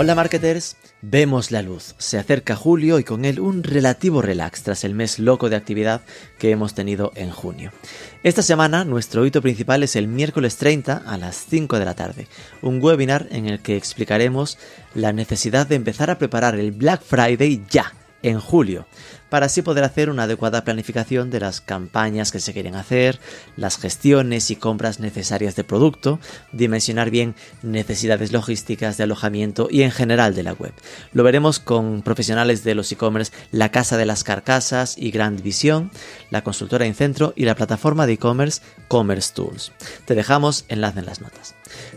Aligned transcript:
Hola 0.00 0.14
marketers, 0.14 0.76
vemos 1.02 1.50
la 1.50 1.60
luz. 1.60 1.96
Se 1.98 2.20
acerca 2.20 2.54
julio 2.54 3.00
y 3.00 3.02
con 3.02 3.24
él 3.24 3.40
un 3.40 3.64
relativo 3.64 4.22
relax 4.22 4.62
tras 4.62 4.84
el 4.84 4.94
mes 4.94 5.18
loco 5.18 5.50
de 5.50 5.56
actividad 5.56 6.02
que 6.38 6.52
hemos 6.52 6.74
tenido 6.74 7.10
en 7.16 7.32
junio. 7.32 7.72
Esta 8.22 8.42
semana 8.42 8.84
nuestro 8.84 9.26
hito 9.26 9.42
principal 9.42 9.82
es 9.82 9.96
el 9.96 10.06
miércoles 10.06 10.56
30 10.56 11.02
a 11.04 11.18
las 11.18 11.44
5 11.50 11.80
de 11.80 11.84
la 11.84 11.96
tarde, 11.96 12.28
un 12.62 12.80
webinar 12.80 13.26
en 13.32 13.46
el 13.46 13.58
que 13.58 13.76
explicaremos 13.76 14.56
la 14.94 15.12
necesidad 15.12 15.66
de 15.66 15.74
empezar 15.74 16.10
a 16.10 16.18
preparar 16.18 16.54
el 16.54 16.70
Black 16.70 17.02
Friday 17.02 17.64
ya, 17.68 17.92
en 18.22 18.38
julio 18.38 18.86
para 19.28 19.46
así 19.46 19.62
poder 19.62 19.84
hacer 19.84 20.10
una 20.10 20.24
adecuada 20.24 20.64
planificación 20.64 21.30
de 21.30 21.40
las 21.40 21.60
campañas 21.60 22.32
que 22.32 22.40
se 22.40 22.52
quieren 22.52 22.74
hacer, 22.74 23.20
las 23.56 23.78
gestiones 23.78 24.50
y 24.50 24.56
compras 24.56 25.00
necesarias 25.00 25.56
de 25.56 25.64
producto, 25.64 26.18
dimensionar 26.52 27.10
bien 27.10 27.34
necesidades 27.62 28.32
logísticas 28.32 28.96
de 28.96 29.04
alojamiento 29.04 29.68
y 29.70 29.82
en 29.82 29.90
general 29.90 30.34
de 30.34 30.42
la 30.42 30.52
web. 30.52 30.72
Lo 31.12 31.22
veremos 31.22 31.58
con 31.58 32.02
profesionales 32.02 32.64
de 32.64 32.74
los 32.74 32.90
e-commerce 32.92 33.32
La 33.52 33.70
Casa 33.70 33.96
de 33.96 34.06
las 34.06 34.24
Carcasas 34.24 34.96
y 34.96 35.10
Grand 35.10 35.42
Vision, 35.42 35.90
la 36.30 36.42
consultora 36.42 36.86
Incentro 36.86 37.32
y 37.36 37.44
la 37.44 37.54
plataforma 37.54 38.06
de 38.06 38.14
e-commerce 38.14 38.62
Commerce 38.88 39.32
Tools. 39.34 39.72
Te 40.06 40.14
dejamos 40.14 40.64
enlace 40.68 41.00
en 41.00 41.06
las 41.06 41.20
notas. 41.20 41.54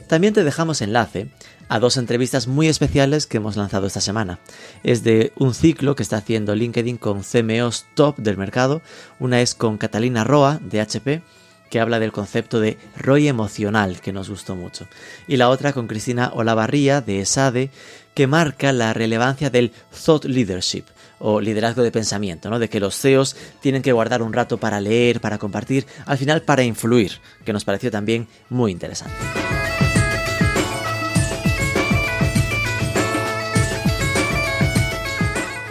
También 0.08 0.34
te 0.34 0.44
dejamos 0.44 0.82
enlace 0.82 1.30
a 1.72 1.80
dos 1.80 1.96
entrevistas 1.96 2.48
muy 2.48 2.68
especiales 2.68 3.26
que 3.26 3.38
hemos 3.38 3.56
lanzado 3.56 3.88
esta 3.88 4.02
semana. 4.02 4.40
Es 4.84 5.06
de 5.06 5.32
un 5.38 5.54
ciclo 5.54 5.96
que 5.96 6.04
está 6.04 6.18
haciendo 6.18 6.54
LinkedIn 6.54 6.98
con 6.98 7.24
CMOs 7.24 7.86
top 7.94 8.18
del 8.18 8.36
mercado. 8.36 8.82
Una 9.20 9.40
es 9.40 9.56
con 9.56 9.78
Catalina 9.78 10.26
Roa 10.26 10.60
de 10.62 10.82
HP 10.82 11.22
que 11.70 11.80
habla 11.80 12.02
del 12.02 12.12
concepto 12.12 12.60
de 12.60 12.78
ROI 12.98 13.30
emocional, 13.30 14.02
que 14.02 14.12
nos 14.12 14.30
gustó 14.30 14.58
mucho. 14.58 14.86
Y 15.30 15.38
la 15.38 15.48
otra 15.48 15.72
con 15.72 15.88
Cristina 15.88 16.32
Olavarría 16.34 17.00
de 17.00 17.22
ESADE, 17.22 17.70
que 18.14 18.28
marca 18.28 18.74
la 18.74 18.92
relevancia 18.92 19.50
del 19.50 19.72
thought 20.06 20.26
leadership, 20.26 20.84
o 21.20 21.40
liderazgo 21.40 21.84
de 21.84 21.92
pensamiento, 21.92 22.50
¿no? 22.50 22.60
De 22.60 22.68
que 22.68 22.82
los 22.82 23.00
CEOs 23.00 23.38
tienen 23.62 23.82
que 23.82 23.94
guardar 23.94 24.22
un 24.22 24.34
rato 24.34 24.58
para 24.58 24.82
leer, 24.82 25.22
para 25.22 25.38
compartir, 25.38 25.88
al 26.06 26.18
final 26.18 26.42
para 26.42 26.64
influir, 26.64 27.22
que 27.46 27.54
nos 27.54 27.64
pareció 27.64 27.90
también 27.90 28.28
muy 28.50 28.74
interesante. 28.74 29.16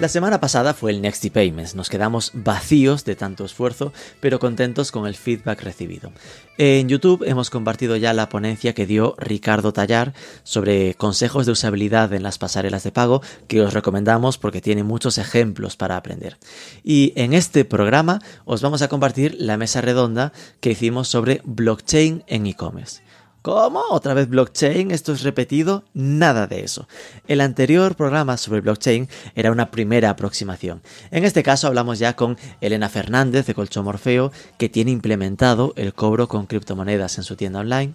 La 0.01 0.09
semana 0.09 0.41
pasada 0.41 0.73
fue 0.73 0.93
el 0.93 1.03
Nexty 1.03 1.29
Payments, 1.29 1.75
nos 1.75 1.91
quedamos 1.91 2.31
vacíos 2.33 3.05
de 3.05 3.17
tanto 3.17 3.45
esfuerzo, 3.45 3.93
pero 4.19 4.39
contentos 4.39 4.93
con 4.93 5.07
el 5.07 5.15
feedback 5.15 5.61
recibido. 5.63 6.11
En 6.57 6.89
YouTube 6.89 7.23
hemos 7.27 7.51
compartido 7.51 7.97
ya 7.97 8.15
la 8.15 8.31
ponencia 8.31 8.73
que 8.73 8.87
dio 8.87 9.15
Ricardo 9.19 9.75
Tallar 9.75 10.15
sobre 10.43 10.95
consejos 10.95 11.45
de 11.45 11.53
usabilidad 11.53 12.15
en 12.15 12.23
las 12.23 12.39
pasarelas 12.39 12.83
de 12.83 12.93
pago, 12.93 13.21
que 13.47 13.61
os 13.61 13.75
recomendamos 13.75 14.39
porque 14.39 14.63
tiene 14.63 14.85
muchos 14.85 15.19
ejemplos 15.19 15.77
para 15.77 15.99
aprender. 15.99 16.39
Y 16.83 17.13
en 17.17 17.35
este 17.35 17.67
programa 17.67 18.23
os 18.47 18.63
vamos 18.63 18.81
a 18.81 18.89
compartir 18.89 19.37
la 19.39 19.59
mesa 19.59 19.83
redonda 19.83 20.33
que 20.61 20.71
hicimos 20.71 21.09
sobre 21.09 21.43
blockchain 21.45 22.25
en 22.27 22.47
e-commerce. 22.47 23.03
¿Cómo? 23.43 23.81
¿Otra 23.89 24.13
vez 24.13 24.29
blockchain? 24.29 24.91
¿Esto 24.91 25.15
es 25.15 25.23
repetido? 25.23 25.83
Nada 25.95 26.47
de 26.47 26.63
eso. 26.63 26.87
El 27.27 27.41
anterior 27.41 27.97
programa 27.97 28.37
sobre 28.37 28.61
blockchain 28.61 29.09
era 29.35 29.51
una 29.51 29.71
primera 29.71 30.11
aproximación. 30.11 30.83
En 31.11 31.25
este 31.25 31.43
caso 31.43 31.67
hablamos 31.67 31.99
ya 31.99 32.17
con 32.17 32.37
Elena 32.61 32.91
Fernández 32.91 33.47
de 33.47 33.55
Colchón 33.55 33.87
Morfeo, 33.87 34.31
que 34.59 34.69
tiene 34.69 34.91
implementado 34.91 35.73
el 35.77 35.95
cobro 35.95 36.29
con 36.29 36.45
criptomonedas 36.45 37.17
en 37.17 37.25
su 37.25 37.35
tienda 37.35 37.61
online, 37.61 37.95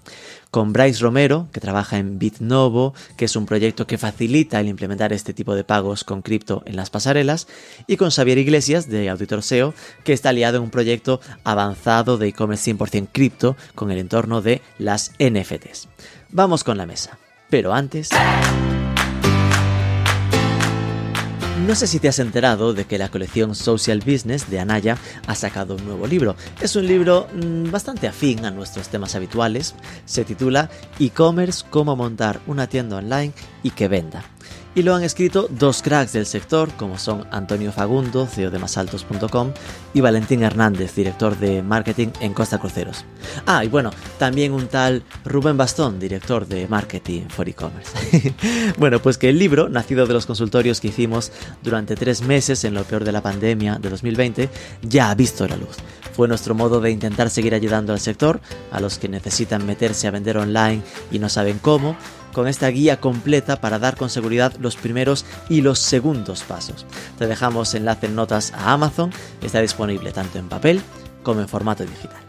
con 0.50 0.72
Bryce 0.74 1.02
Romero, 1.02 1.50
que 1.52 1.60
trabaja 1.60 1.98
en 1.98 2.18
BitNovo, 2.18 2.94
que 3.18 3.26
es 3.26 3.36
un 3.36 3.46
proyecto 3.46 3.86
que 3.86 3.98
facilita 3.98 4.62
el 4.62 4.70
implementar 4.70 5.12
este 5.12 5.34
tipo 5.34 5.54
de 5.54 5.66
pagos 5.66 6.06
con 6.06 6.22
cripto 6.22 6.64
en 6.66 6.78
las 6.78 6.90
pasarelas, 6.90 7.48
y 7.88 7.98
con 7.98 8.10
Xavier 8.10 8.38
Iglesias 8.38 8.88
de 8.90 9.10
Auditor 9.10 9.44
SEO, 9.44 9.74
que 10.06 10.14
está 10.14 10.30
aliado 10.30 10.58
en 10.58 10.64
un 10.64 10.70
proyecto 10.72 11.20
avanzado 11.44 12.18
de 12.18 12.30
e-commerce 12.30 12.74
100% 12.74 13.10
cripto 13.12 13.58
con 13.76 13.92
el 13.92 14.00
entorno 14.00 14.42
de 14.42 14.62
las 14.80 15.12
Vamos 16.30 16.64
con 16.64 16.78
la 16.78 16.86
mesa. 16.86 17.18
Pero 17.50 17.74
antes... 17.74 18.10
No 21.68 21.74
sé 21.74 21.88
si 21.88 22.00
te 22.00 22.08
has 22.08 22.20
enterado 22.20 22.74
de 22.74 22.86
que 22.86 23.00
la 23.00 23.10
colección 23.10 23.56
Social 23.56 24.00
Business 24.06 24.52
de 24.52 24.60
Anaya 24.60 24.98
ha 25.26 25.34
sacado 25.34 25.76
un 25.76 25.86
nuevo 25.86 26.06
libro. 26.06 26.36
Es 26.62 26.76
un 26.76 26.86
libro 26.86 27.28
mmm, 27.34 27.72
bastante 27.72 28.08
afín 28.08 28.46
a 28.46 28.52
nuestros 28.52 28.90
temas 28.90 29.16
habituales. 29.16 29.74
Se 30.06 30.26
titula 30.26 30.70
E-commerce, 31.00 31.66
cómo 31.68 31.96
montar 31.96 32.40
una 32.46 32.68
tienda 32.68 32.98
online 32.98 33.34
y 33.64 33.72
que 33.72 33.88
venda 33.88 34.35
y 34.76 34.84
lo 34.84 34.94
han 34.94 35.04
escrito 35.04 35.48
dos 35.50 35.82
cracks 35.82 36.12
del 36.14 36.26
sector 36.26 36.70
como 36.74 36.98
son 36.98 37.26
Antonio 37.32 37.72
Fagundo, 37.72 38.28
CEO 38.28 38.52
de 38.52 38.60
masaltos.com 38.60 39.54
y 39.94 40.02
Valentín 40.02 40.44
Hernández, 40.44 40.94
director 40.94 41.38
de 41.38 41.64
marketing 41.64 42.10
en 42.20 42.34
Costa 42.34 42.60
Cruceros. 42.60 43.06
Ah, 43.46 43.64
y 43.64 43.70
bueno, 43.70 43.92
también 44.20 44.52
un 44.52 44.68
tal 44.68 45.04
Rubén 45.24 45.56
Bastón, 45.56 45.98
director 45.98 46.46
de 46.46 46.68
marketing 46.68 47.24
for 47.30 47.48
e-commerce. 47.48 48.34
bueno, 48.78 49.02
pues 49.02 49.18
que 49.18 49.30
el 49.30 49.40
libro, 49.40 49.70
nacido 49.70 50.06
de 50.06 50.14
los 50.14 50.26
consultorios 50.26 50.82
que 50.82 50.90
hicimos 50.90 51.32
durante 51.64 51.96
tres 51.96 52.22
meses 52.22 52.66
en 52.66 52.74
lo 52.74 52.84
peor 52.84 53.06
de 53.06 53.14
la 53.14 53.22
pandemia 53.22 53.80
de 53.80 53.90
2020, 53.90 54.50
ya 54.82 55.10
ha 55.10 55.16
visto 55.16 55.48
la 55.48 55.56
luz. 55.56 55.78
Fue 56.14 56.28
nuestro 56.28 56.54
modo 56.54 56.82
de 56.82 56.92
intentar 56.92 57.30
seguir 57.30 57.54
ayudando 57.56 57.94
al 57.94 58.00
sector, 58.00 58.42
a 58.72 58.82
los 58.82 59.00
que 59.00 59.08
necesitan 59.08 59.66
meterse 59.66 60.08
a 60.08 60.12
vender 60.12 60.38
online 60.38 60.82
y 61.12 61.20
no 61.20 61.30
saben 61.30 61.60
cómo, 61.60 61.96
con 62.36 62.50
esta 62.50 62.68
guía 62.68 63.00
completa 63.00 63.62
para 63.62 63.80
dar 63.80 63.96
con 63.96 64.10
seguridad 64.10 64.52
los 64.60 64.76
primeros 64.76 65.26
y 65.48 65.62
los 65.62 65.80
segundos 65.80 66.44
pasos. 66.44 66.86
Te 67.18 67.28
dejamos 67.28 67.74
enlace 67.76 68.08
en 68.08 68.16
notas 68.16 68.52
a 68.52 68.74
Amazon, 68.74 69.10
está 69.42 69.62
disponible 69.62 70.12
tanto 70.12 70.38
en 70.38 70.50
papel 70.50 70.82
como 71.24 71.40
en 71.40 71.48
formato 71.48 71.86
digital. 71.86 72.20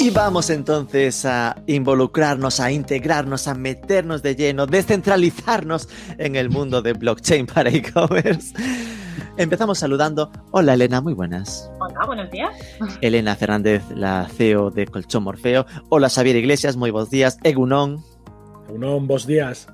Y 0.00 0.10
vamos 0.10 0.50
entonces 0.50 1.24
a 1.26 1.54
involucrarnos, 1.68 2.58
a 2.58 2.72
integrarnos, 2.72 3.46
a 3.46 3.54
meternos 3.54 4.20
de 4.20 4.34
lleno, 4.34 4.66
descentralizarnos 4.66 5.88
en 6.18 6.34
el 6.34 6.50
mundo 6.50 6.82
de 6.82 6.92
blockchain 6.92 7.46
para 7.46 7.70
e-commerce. 7.70 8.52
Empezamos 9.36 9.78
saludando. 9.80 10.30
Hola 10.52 10.74
Elena, 10.74 11.00
muy 11.00 11.12
buenas. 11.12 11.68
Hola, 11.80 12.06
buenos 12.06 12.30
días. 12.30 12.54
Elena 13.00 13.34
Fernández, 13.34 13.82
la 13.94 14.28
CEO 14.28 14.70
de 14.70 14.86
Colchón 14.86 15.24
Morfeo. 15.24 15.66
Hola 15.88 16.08
Xavier 16.08 16.36
Iglesias, 16.36 16.76
muy 16.76 16.92
buenos 16.92 17.10
días. 17.10 17.38
Egunon. 17.42 18.00
Egunon, 18.68 19.08
buenos 19.08 19.26
días. 19.26 19.66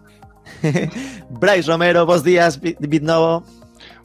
Bryce 1.31 1.71
Romero, 1.71 2.07
buenos 2.07 2.25
días. 2.25 2.59
Bitnovo. 2.61 3.45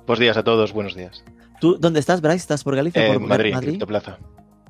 Buenos 0.05 0.19
días 0.19 0.35
a 0.37 0.43
todos, 0.43 0.73
buenos 0.73 0.93
días. 0.93 1.23
¿Tú 1.61 1.77
dónde 1.79 2.01
estás, 2.01 2.19
Bryce? 2.19 2.37
¿Estás 2.37 2.63
por 2.63 2.75
Galicia? 2.75 3.05
Eh, 3.05 3.13
por 3.13 3.21
Madrid, 3.21 3.53
Madrid? 3.53 3.69
Criptoplaza. 3.69 4.19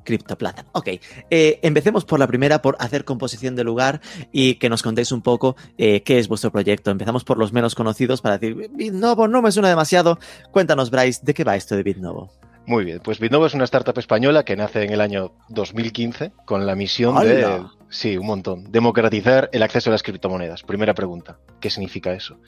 Criptoplata. 0.06 0.64
Ok, 0.72 0.88
eh, 1.30 1.58
empecemos 1.62 2.06
por 2.06 2.18
la 2.18 2.26
primera, 2.26 2.62
por 2.62 2.76
hacer 2.78 3.04
composición 3.04 3.56
de 3.56 3.64
lugar 3.64 4.00
y 4.32 4.54
que 4.54 4.70
nos 4.70 4.82
contéis 4.82 5.12
un 5.12 5.20
poco 5.20 5.56
eh, 5.76 6.02
qué 6.02 6.18
es 6.18 6.28
vuestro 6.28 6.50
proyecto. 6.50 6.90
Empezamos 6.90 7.24
por 7.24 7.36
los 7.36 7.52
menos 7.52 7.74
conocidos 7.74 8.22
para 8.22 8.38
decir, 8.38 8.70
Bitnovo 8.72 9.28
no 9.28 9.42
me 9.42 9.52
suena 9.52 9.68
demasiado. 9.68 10.18
Cuéntanos, 10.52 10.90
Bryce, 10.90 11.20
¿de 11.22 11.34
qué 11.34 11.44
va 11.44 11.56
esto 11.56 11.76
de 11.76 11.82
Bitnovo? 11.82 12.30
Muy 12.66 12.84
bien, 12.84 13.00
pues 13.02 13.20
Bitnovo 13.20 13.46
es 13.46 13.54
una 13.54 13.64
startup 13.64 13.98
española 13.98 14.44
que 14.44 14.56
nace 14.56 14.82
en 14.82 14.92
el 14.92 15.00
año 15.00 15.32
2015 15.50 16.32
con 16.44 16.66
la 16.66 16.74
misión 16.74 17.14
de. 17.20 17.62
Sí, 17.88 18.16
un 18.16 18.26
montón, 18.26 18.70
democratizar 18.70 19.48
el 19.52 19.62
acceso 19.62 19.90
a 19.90 19.92
las 19.92 20.02
criptomonedas. 20.02 20.62
Primera 20.62 20.94
pregunta, 20.94 21.38
¿qué 21.60 21.70
significa 21.70 22.12
eso? 22.12 22.38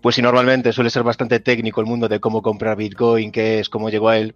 Pues 0.00 0.14
si 0.14 0.22
normalmente 0.22 0.72
suele 0.72 0.88
ser 0.88 1.02
bastante 1.02 1.40
técnico 1.40 1.80
el 1.80 1.86
mundo 1.86 2.08
de 2.08 2.20
cómo 2.20 2.40
comprar 2.40 2.76
Bitcoin, 2.76 3.30
qué 3.30 3.58
es, 3.58 3.68
cómo 3.68 3.90
llegó 3.90 4.08
a 4.08 4.16
él, 4.16 4.34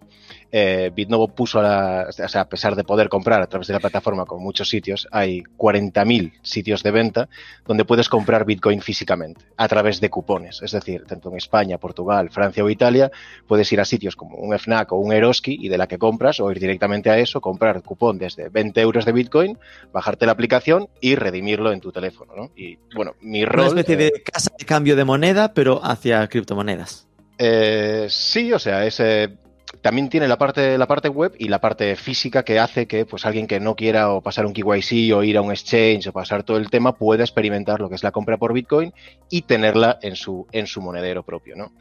eh, 0.51 0.91
Bitnovo 0.95 1.27
puso 1.29 1.59
a 1.59 1.63
la, 1.63 2.05
o 2.07 2.11
sea, 2.11 2.41
a 2.41 2.47
pesar 2.47 2.75
de 2.75 2.83
poder 2.83 3.09
comprar 3.09 3.41
a 3.41 3.47
través 3.47 3.67
de 3.67 3.73
la 3.73 3.79
plataforma 3.79 4.25
con 4.25 4.41
muchos 4.41 4.69
sitios, 4.69 5.07
hay 5.11 5.41
40.000 5.57 6.33
sitios 6.43 6.83
de 6.83 6.91
venta 6.91 7.29
donde 7.65 7.83
puedes 7.83 8.09
comprar 8.09 8.45
Bitcoin 8.45 8.79
físicamente 8.81 9.45
a 9.57 9.67
través 9.67 9.99
de 9.99 10.09
cupones. 10.09 10.61
Es 10.61 10.71
decir, 10.71 11.05
tanto 11.05 11.29
en 11.29 11.37
España, 11.37 11.79
Portugal, 11.79 12.29
Francia 12.29 12.63
o 12.63 12.69
Italia, 12.69 13.11
puedes 13.47 13.71
ir 13.73 13.81
a 13.81 13.85
sitios 13.85 14.15
como 14.15 14.37
un 14.37 14.57
FNAC 14.57 14.91
o 14.91 14.97
un 14.97 15.11
Eroski 15.11 15.57
y 15.59 15.67
de 15.67 15.77
la 15.77 15.87
que 15.87 15.97
compras 15.97 16.39
o 16.39 16.51
ir 16.51 16.59
directamente 16.59 17.09
a 17.09 17.17
eso, 17.17 17.41
comprar 17.41 17.81
cupón 17.81 18.19
desde 18.19 18.49
20 18.49 18.79
euros 18.81 19.05
de 19.05 19.11
Bitcoin, 19.11 19.57
bajarte 19.91 20.25
la 20.27 20.33
aplicación 20.33 20.44
y 21.01 21.15
redimirlo 21.15 21.71
en 21.71 21.81
tu 21.81 21.91
teléfono. 21.91 22.33
¿no? 22.35 22.51
Y 22.55 22.77
bueno, 22.95 23.15
mi 23.21 23.43
Una 23.43 23.51
rol... 23.51 23.79
especie 23.79 23.95
eh, 23.95 24.11
de 24.13 24.23
casa 24.23 24.51
de 24.57 24.65
cambio 24.65 24.95
de 24.95 25.05
moneda, 25.05 25.53
pero 25.53 25.83
hacia 25.83 26.27
criptomonedas. 26.27 27.07
Eh, 27.37 28.07
sí, 28.09 28.53
o 28.53 28.59
sea, 28.59 28.85
es, 28.85 28.99
eh, 28.99 29.29
también 29.81 30.09
tiene 30.09 30.27
la 30.27 30.37
parte, 30.37 30.77
la 30.77 30.87
parte 30.87 31.09
web 31.09 31.35
y 31.37 31.47
la 31.47 31.59
parte 31.59 31.95
física 31.95 32.43
que 32.43 32.59
hace 32.59 32.87
que 32.87 33.05
pues 33.05 33.25
alguien 33.25 33.47
que 33.47 33.59
no 33.59 33.75
quiera 33.75 34.09
o 34.11 34.21
pasar 34.21 34.45
un 34.45 34.53
KYC 34.53 35.13
o 35.13 35.23
ir 35.23 35.37
a 35.37 35.41
un 35.41 35.51
exchange 35.51 36.07
o 36.07 36.13
pasar 36.13 36.43
todo 36.43 36.57
el 36.57 36.69
tema 36.69 36.95
pueda 36.95 37.23
experimentar 37.23 37.79
lo 37.79 37.89
que 37.89 37.95
es 37.95 38.03
la 38.03 38.11
compra 38.11 38.37
por 38.37 38.53
Bitcoin 38.53 38.93
y 39.29 39.43
tenerla 39.43 39.99
en 40.01 40.15
su, 40.15 40.47
en 40.51 40.67
su 40.67 40.81
monedero 40.81 41.23
propio, 41.23 41.55
¿no? 41.55 41.71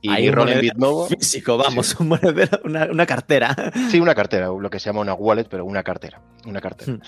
Y 0.00 0.10
Hay 0.10 0.28
en 0.28 0.60
Bitnovo... 0.60 1.06
Físico, 1.06 1.58
vamos, 1.58 1.98
un 2.00 2.08
monedero, 2.08 2.60
una, 2.64 3.06
cartera. 3.06 3.54
Sí, 3.90 4.00
una 4.00 4.14
cartera, 4.14 4.46
lo 4.46 4.70
que 4.70 4.78
se 4.78 4.86
llama 4.86 5.00
una 5.00 5.14
wallet, 5.14 5.44
pero 5.44 5.64
una 5.64 5.82
cartera, 5.82 6.22
una 6.46 6.60
cartera. 6.60 6.92
Hmm. 6.92 7.00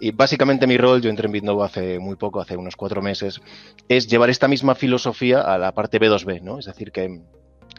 Y 0.00 0.12
básicamente 0.12 0.66
mi 0.66 0.78
rol, 0.78 1.02
yo 1.02 1.10
entré 1.10 1.26
en 1.26 1.32
Bitnovo 1.32 1.62
hace 1.62 1.98
muy 1.98 2.16
poco, 2.16 2.40
hace 2.40 2.56
unos 2.56 2.74
cuatro 2.74 3.02
meses, 3.02 3.40
es 3.88 4.08
llevar 4.08 4.30
esta 4.30 4.48
misma 4.48 4.74
filosofía 4.74 5.40
a 5.42 5.58
la 5.58 5.72
parte 5.72 6.00
B2B, 6.00 6.40
¿no? 6.40 6.58
Es 6.58 6.64
decir, 6.64 6.90
que 6.90 7.20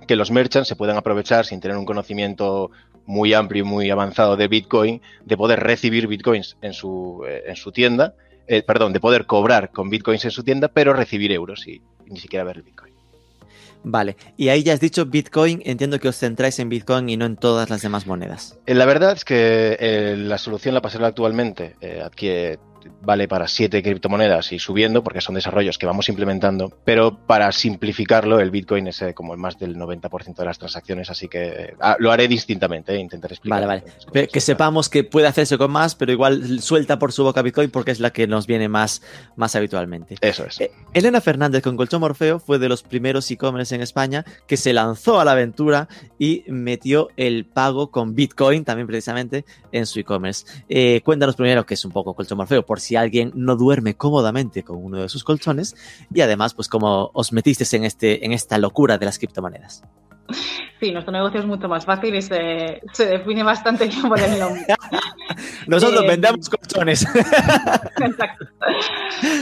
que 0.07 0.15
los 0.15 0.31
merchants 0.31 0.67
se 0.67 0.75
puedan 0.75 0.97
aprovechar 0.97 1.45
sin 1.45 1.59
tener 1.59 1.77
un 1.77 1.85
conocimiento 1.85 2.71
muy 3.05 3.33
amplio 3.33 3.63
y 3.63 3.67
muy 3.67 3.89
avanzado 3.89 4.37
de 4.37 4.47
Bitcoin, 4.47 5.01
de 5.25 5.37
poder 5.37 5.59
recibir 5.59 6.07
Bitcoins 6.07 6.57
en 6.61 6.73
su, 6.73 7.23
eh, 7.27 7.43
en 7.47 7.55
su 7.55 7.71
tienda, 7.71 8.15
eh, 8.47 8.63
perdón, 8.63 8.93
de 8.93 8.99
poder 8.99 9.25
cobrar 9.25 9.71
con 9.71 9.89
Bitcoins 9.89 10.25
en 10.25 10.31
su 10.31 10.43
tienda, 10.43 10.67
pero 10.69 10.93
recibir 10.93 11.31
euros 11.31 11.67
y, 11.67 11.81
ni 12.05 12.19
siquiera 12.19 12.43
ver 12.43 12.57
el 12.57 12.63
Bitcoin. 12.63 12.93
Vale, 13.83 14.15
y 14.37 14.49
ahí 14.49 14.63
ya 14.63 14.73
has 14.73 14.79
dicho 14.79 15.05
Bitcoin, 15.05 15.61
entiendo 15.65 15.99
que 15.99 16.07
os 16.07 16.17
centráis 16.17 16.59
en 16.59 16.69
Bitcoin 16.69 17.09
y 17.09 17.17
no 17.17 17.25
en 17.25 17.35
todas 17.35 17.69
las 17.69 17.81
demás 17.81 18.05
monedas. 18.05 18.59
La 18.67 18.85
verdad 18.85 19.13
es 19.13 19.25
que 19.25 20.15
la 20.17 20.37
solución 20.37 20.75
la 20.75 20.81
pasarela 20.81 21.07
actualmente 21.07 21.75
adquiere 22.03 22.59
vale 23.01 23.27
para 23.27 23.47
siete 23.47 23.81
criptomonedas 23.81 24.51
y 24.51 24.59
subiendo, 24.59 25.03
porque 25.03 25.21
son 25.21 25.35
desarrollos 25.35 25.77
que 25.77 25.85
vamos 25.85 26.09
implementando, 26.09 26.71
pero 26.83 27.17
para 27.25 27.51
simplificarlo, 27.51 28.39
el 28.39 28.51
Bitcoin 28.51 28.87
es 28.87 29.01
eh, 29.01 29.13
como 29.13 29.35
más 29.37 29.57
del 29.57 29.75
90% 29.75 30.35
de 30.35 30.45
las 30.45 30.59
transacciones, 30.59 31.09
así 31.09 31.27
que 31.27 31.73
ah, 31.79 31.95
lo 31.99 32.11
haré 32.11 32.27
distintamente, 32.27 32.95
eh, 32.95 32.99
intentaré 32.99 33.33
explicar. 33.33 33.65
Vale, 33.65 33.83
vale. 34.13 34.27
Que 34.27 34.41
sepamos 34.41 34.89
que 34.89 35.03
puede 35.03 35.27
hacerse 35.27 35.57
con 35.57 35.71
más, 35.71 35.95
pero 35.95 36.11
igual 36.11 36.61
suelta 36.61 36.99
por 36.99 37.11
su 37.11 37.23
boca 37.23 37.41
Bitcoin 37.41 37.69
porque 37.69 37.91
es 37.91 37.99
la 37.99 38.11
que 38.11 38.27
nos 38.27 38.47
viene 38.47 38.69
más, 38.69 39.01
más 39.35 39.55
habitualmente. 39.55 40.15
Eso 40.21 40.45
es. 40.45 40.61
Eh, 40.61 40.71
Elena 40.93 41.21
Fernández 41.21 41.63
con 41.63 41.77
Colchón 41.77 42.01
Morfeo 42.01 42.39
fue 42.39 42.59
de 42.59 42.69
los 42.69 42.83
primeros 42.83 43.29
e-commerce 43.31 43.73
en 43.73 43.81
España 43.81 44.25
que 44.47 44.57
se 44.57 44.73
lanzó 44.73 45.19
a 45.19 45.25
la 45.25 45.31
aventura 45.31 45.87
y 46.19 46.43
metió 46.47 47.09
el 47.17 47.45
pago 47.45 47.91
con 47.91 48.15
Bitcoin, 48.15 48.63
también 48.63 48.87
precisamente, 48.87 49.45
en 49.71 49.85
su 49.85 49.99
e-commerce. 49.99 50.45
cuéntanos 51.03 51.35
primero 51.35 51.65
qué 51.65 51.73
es 51.73 51.85
un 51.85 51.91
poco 51.91 52.13
Colchón 52.13 52.37
Morfeo 52.37 52.65
por 52.71 52.79
si 52.79 52.95
alguien 52.95 53.33
no 53.35 53.57
duerme 53.57 53.95
cómodamente 53.95 54.63
con 54.63 54.81
uno 54.81 55.01
de 55.01 55.09
sus 55.09 55.25
colchones 55.25 55.75
y 56.09 56.21
además 56.21 56.53
pues 56.53 56.69
cómo 56.69 57.11
os 57.13 57.33
metisteis 57.33 57.73
en, 57.73 57.83
este, 57.83 58.25
en 58.25 58.31
esta 58.31 58.57
locura 58.57 58.97
de 58.97 59.05
las 59.05 59.17
criptomonedas. 59.17 59.83
Sí, 60.79 60.91
nuestro 60.91 61.11
negocio 61.11 61.39
es 61.39 61.45
mucho 61.45 61.67
más 61.67 61.85
fácil 61.85 62.15
y 62.15 62.23
se, 62.23 62.81
se 62.91 63.05
define 63.05 63.43
bastante 63.43 63.85
bien 63.87 64.01
por 64.09 64.19
el 64.19 64.39
nombre. 64.39 64.65
Nosotros 65.67 66.03
eh, 66.03 66.07
vendemos 66.07 66.49
colchones. 66.49 67.05
Exacto. 67.15 68.45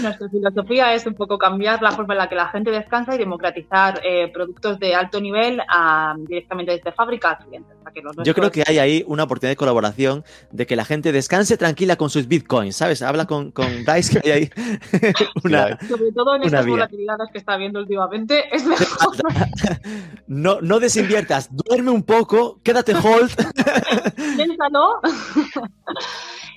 Nuestra 0.02 0.30
filosofía 0.30 0.94
es 0.94 1.06
un 1.06 1.14
poco 1.14 1.38
cambiar 1.38 1.82
la 1.82 1.92
forma 1.92 2.14
en 2.14 2.18
la 2.18 2.28
que 2.30 2.36
la 2.36 2.50
gente 2.50 2.72
descansa 2.72 3.16
y 3.16 3.18
democratizar 3.18 4.02
eh, 4.04 4.30
productos 4.34 4.80
de 4.80 4.96
alto 4.96 5.22
nivel 5.22 5.62
a, 5.70 6.16
directamente 6.18 6.74
desde 6.74 6.92
fábrica 6.92 7.32
a 7.32 7.38
clientes. 7.38 7.80
Yo 8.24 8.36
creo 8.36 8.52
que 8.52 8.64
hay 8.68 8.78
ahí 8.78 9.04
una 9.08 9.24
oportunidad 9.24 9.54
de 9.54 9.56
colaboración 9.56 10.24
de 10.52 10.68
que 10.68 10.76
la 10.76 10.86
gente 10.86 11.12
descanse 11.12 11.58
tranquila 11.58 11.96
con 11.96 12.10
sus 12.10 12.28
bitcoins, 12.28 12.76
¿sabes? 12.76 13.02
Habla 13.02 13.26
con, 13.26 13.52
con 13.52 13.84
Bryce 13.84 14.20
que 14.20 14.32
hay 14.32 14.42
ahí 14.42 14.50
una, 15.44 15.80
Sobre 15.88 16.12
todo 16.14 16.36
en 16.36 16.44
estas 16.44 16.68
volatilidades 16.68 17.30
que 17.32 17.40
está 17.40 17.58
viendo 17.58 17.80
últimamente, 17.80 18.44
es 18.56 18.66
mejor. 18.66 19.16
no, 20.28 20.62
no 20.62 20.69
desinviertas, 20.78 21.50
duerme 21.50 21.90
un 21.90 22.04
poco, 22.04 22.60
quédate 22.62 22.94
hold. 22.94 23.32
Piénsalo. 24.36 25.00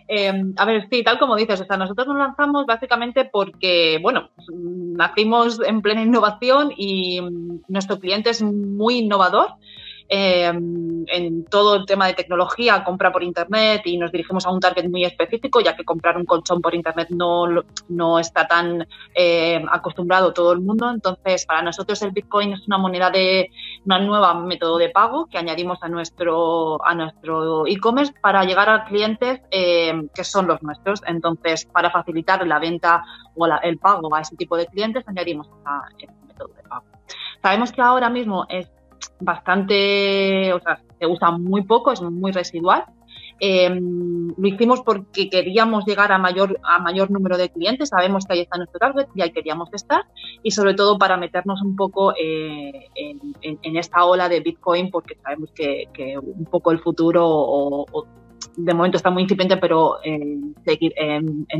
Em, 0.09 0.53
a 0.59 0.67
ver, 0.67 0.89
sí, 0.91 1.03
tal 1.03 1.19
como 1.19 1.37
dices, 1.37 1.63
o 1.63 1.65
sea, 1.65 1.79
nosotros 1.79 2.07
nos 2.09 2.19
lanzamos 2.19 2.67
básicamente 2.67 3.25
porque, 3.25 3.99
bueno, 4.03 4.29
nacimos 4.49 5.59
en 5.65 5.81
plena 5.81 6.03
innovación 6.03 6.73
y 6.77 7.21
mm, 7.21 7.63
nuestro 7.69 7.99
cliente 7.99 8.29
es 8.29 8.43
muy 8.43 8.99
innovador 8.99 9.55
Em, 10.15 11.07
en 11.07 11.47
todo 11.47 11.75
el 11.75 11.87
tema 11.87 12.07
de 12.07 12.13
tecnología, 12.13 12.85
compra 12.85 13.11
por 13.11 13.23
Internet 13.23 13.81
y 13.87 13.97
nos 13.97 14.13
dirigimos 14.13 14.45
a 14.45 14.51
un 14.51 14.61
target 14.61 14.91
muy 14.91 15.07
específico, 15.07 15.63
ya 15.63 15.75
que 15.75 15.87
comprar 15.87 16.19
un 16.19 16.27
colchón 16.27 16.61
por 16.61 16.75
Internet 16.75 17.09
no, 17.09 17.47
no 17.89 18.19
está 18.19 18.47
tan 18.47 18.87
eh, 19.15 19.65
acostumbrado 19.71 20.35
todo 20.35 20.53
el 20.53 20.61
mundo. 20.61 20.91
Entonces, 20.91 21.47
para 21.47 21.63
nosotros 21.63 22.03
el 22.03 22.11
Bitcoin 22.11 22.53
es 22.53 22.67
una 22.67 22.77
moneda 22.77 23.11
de 23.11 23.51
una 23.87 24.01
nueva 24.01 24.35
método 24.35 24.77
de 24.77 24.91
pago 24.91 25.29
que 25.31 25.39
añadimos 25.39 25.79
a 25.81 25.89
nuestro 25.89 26.85
a 26.85 26.95
nuestro 26.95 27.67
e-commerce 27.67 28.13
para 28.21 28.45
llegar 28.45 28.69
a 28.69 28.85
clientes 28.85 29.41
em, 29.51 30.11
que 30.15 30.25
son 30.25 30.47
los 30.47 30.63
nuestros. 30.63 31.01
Entonces, 31.07 31.65
para 31.65 31.91
facilitar 31.91 32.47
la 32.47 32.59
venta 32.59 33.03
o 33.35 33.47
el 33.47 33.79
pago 33.79 34.15
a 34.15 34.21
ese 34.21 34.37
tipo 34.37 34.59
de 34.59 34.67
clientes, 34.67 35.09
añadimos 35.09 35.49
este 35.99 36.15
método 36.27 36.53
de 36.55 36.63
pago. 36.69 36.85
Sabemos 37.41 37.73
que 37.73 37.81
ahora 37.81 38.11
mismo 38.11 38.45
es 38.51 38.71
bastante, 39.21 40.53
o 40.53 40.61
sea, 40.61 40.81
se 40.99 41.07
usa 41.07 41.31
muy 41.33 41.63
poco, 41.63 41.93
es 41.93 42.01
muy 42.03 42.33
residual. 42.33 42.85
Em, 43.45 44.29
lo 44.37 44.49
hicimos 44.49 44.83
porque 44.83 45.29
queríamos 45.29 45.85
llegar 45.85 46.13
a 46.13 46.19
mayor, 46.19 46.61
a 46.63 46.79
mayor 46.79 47.11
número 47.11 47.37
de 47.37 47.51
clientes, 47.51 47.89
sabemos 47.89 48.25
que 48.25 48.35
ahí 48.35 48.41
está 48.41 48.57
nuestro 48.57 48.79
target 48.79 49.09
y 49.17 49.23
ahí 49.23 49.33
queríamos 49.33 49.69
estar, 49.73 50.03
y 50.45 50.53
sobre 50.53 50.75
todo 50.75 50.97
para 50.97 51.17
meternos 51.17 51.61
un 51.63 51.75
poco 51.75 52.15
eh, 52.17 52.89
en, 52.95 53.77
esta 53.77 54.05
ola 54.05 54.29
de 54.29 54.41
Bitcoin, 54.41 54.91
porque 54.91 55.17
sabemos 55.23 55.51
que, 55.53 55.89
un 56.23 56.45
poco 56.45 56.71
el 56.71 56.79
futuro 56.79 57.25
o, 57.27 58.07
de 58.57 58.75
momento 58.75 58.97
está 58.97 59.11
muy 59.11 59.23
incipiente, 59.23 59.57
pero 59.57 59.97
en, 60.05 60.55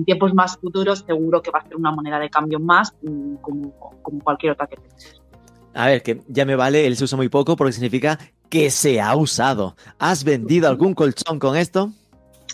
tiempos 0.05 0.35
más 0.35 0.59
futuros 0.59 1.01
seguro 1.01 1.43
que 1.43 1.51
va 1.51 1.61
a 1.61 1.67
ser 1.67 1.77
una 1.77 1.91
moneda 1.91 2.19
de 2.19 2.31
cambio 2.31 2.61
más 2.61 2.95
mm, 3.03 3.37
como, 3.37 3.73
como 4.03 4.21
cualquier 4.21 4.53
otra 4.53 4.67
que 4.67 4.77
tenemos. 4.77 5.22
A 5.75 5.87
ver, 5.87 6.03
que 6.03 6.21
ya 6.29 6.45
me 6.45 6.57
vale, 6.57 6.87
él 6.87 6.97
se 6.97 7.05
usa 7.05 7.17
muy 7.17 7.29
poco 7.29 7.57
porque 7.57 7.73
significa 7.73 8.19
que 8.49 8.71
se 8.71 9.01
ha 9.01 9.17
usado. 9.17 9.77
¿Has 9.99 10.25
vendido 10.25 10.69
algún 10.69 10.95
colchón 10.95 11.39
con 11.39 11.57
esto? 11.57 11.93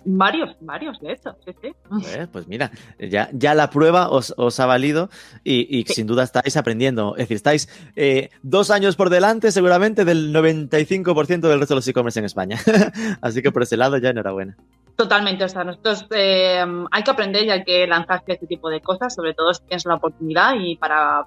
Varios, 0.05 0.57
varios, 0.61 1.01
de 1.01 1.13
hecho, 1.13 1.37
sí, 1.45 1.53
sí. 1.61 1.73
Pues, 1.89 2.29
pues 2.33 2.49
mira, 2.49 2.71
ya, 2.99 3.29
ya 3.33 3.55
la 3.55 3.71
prueba 3.71 4.09
os, 4.11 4.61
ha 4.61 4.67
valido 4.67 5.11
y, 5.45 5.85
sin 5.89 6.07
duda 6.07 6.23
estáis 6.23 6.57
aprendiendo. 6.57 7.17
Es 7.17 7.25
decir, 7.25 7.37
estáis 7.37 7.69
eh, 7.97 8.31
dos 8.43 8.71
años 8.71 8.97
por 8.97 9.11
delante 9.11 9.51
seguramente 9.51 10.05
del 10.05 10.33
95% 10.33 11.41
del 11.41 11.59
resto 11.59 11.75
de 11.75 11.79
los 11.79 11.89
e-commerce 11.89 12.19
en 12.19 12.27
España. 12.27 12.59
Así 13.21 13.43
que 13.43 13.51
por 13.51 13.63
ese 13.63 13.77
lado 13.77 13.99
ya 13.99 14.11
enhorabuena. 14.11 14.57
Totalmente, 14.99 15.45
o 15.45 15.49
sea, 15.49 15.63
nosotros 15.63 16.07
eh, 16.11 16.61
hay 16.91 17.03
que 17.05 17.11
aprender 17.13 17.45
y 17.45 17.51
hay 17.51 17.63
que 17.63 17.87
lanzarse 17.87 18.33
este 18.33 18.49
tipo 18.49 18.69
de 18.69 18.81
cosas, 18.81 19.15
sobre 19.15 19.33
todo 19.33 19.55
si 19.55 19.63
tienes 19.63 19.87
la 19.87 19.95
oportunidad 19.95 20.57
y 20.59 20.75
para, 20.75 21.25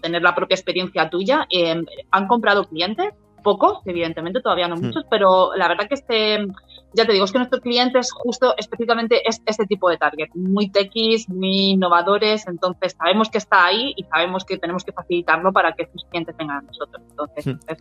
tener 0.00 0.22
la 0.22 0.36
propia 0.36 0.54
experiencia 0.54 1.10
tuya. 1.10 1.44
Eh, 1.50 1.82
han 2.12 2.28
comprado 2.28 2.68
clientes, 2.68 3.12
pocos, 3.42 3.80
evidentemente, 3.86 4.40
todavía 4.40 4.68
no 4.68 4.76
muchos, 4.76 5.04
pero 5.10 5.52
la 5.56 5.66
verdad 5.66 5.88
que 5.88 5.96
este, 5.96 6.46
ya 6.94 7.04
te 7.04 7.12
digo, 7.12 7.24
es 7.24 7.32
que 7.32 7.38
nuestros 7.38 7.60
clientes 7.60 8.12
justo 8.12 8.54
específicamente 8.56 9.28
es 9.28 9.42
este 9.46 9.66
tipo 9.66 9.90
de 9.90 9.96
target, 9.98 10.28
muy 10.34 10.70
techis, 10.70 11.28
muy 11.28 11.70
innovadores, 11.70 12.46
entonces 12.46 12.94
sabemos 12.96 13.30
que 13.30 13.38
está 13.38 13.66
ahí 13.66 13.94
y 13.96 14.04
sabemos 14.04 14.44
que 14.44 14.58
tenemos 14.58 14.84
que 14.84 14.92
facilitarlo 14.92 15.52
para 15.52 15.72
que 15.72 15.82
estos 15.82 16.04
clientes 16.04 16.36
tengan 16.36 16.58
a 16.58 16.62
nosotros. 16.62 17.02
Entonces, 17.10 17.48
es, 17.66 17.78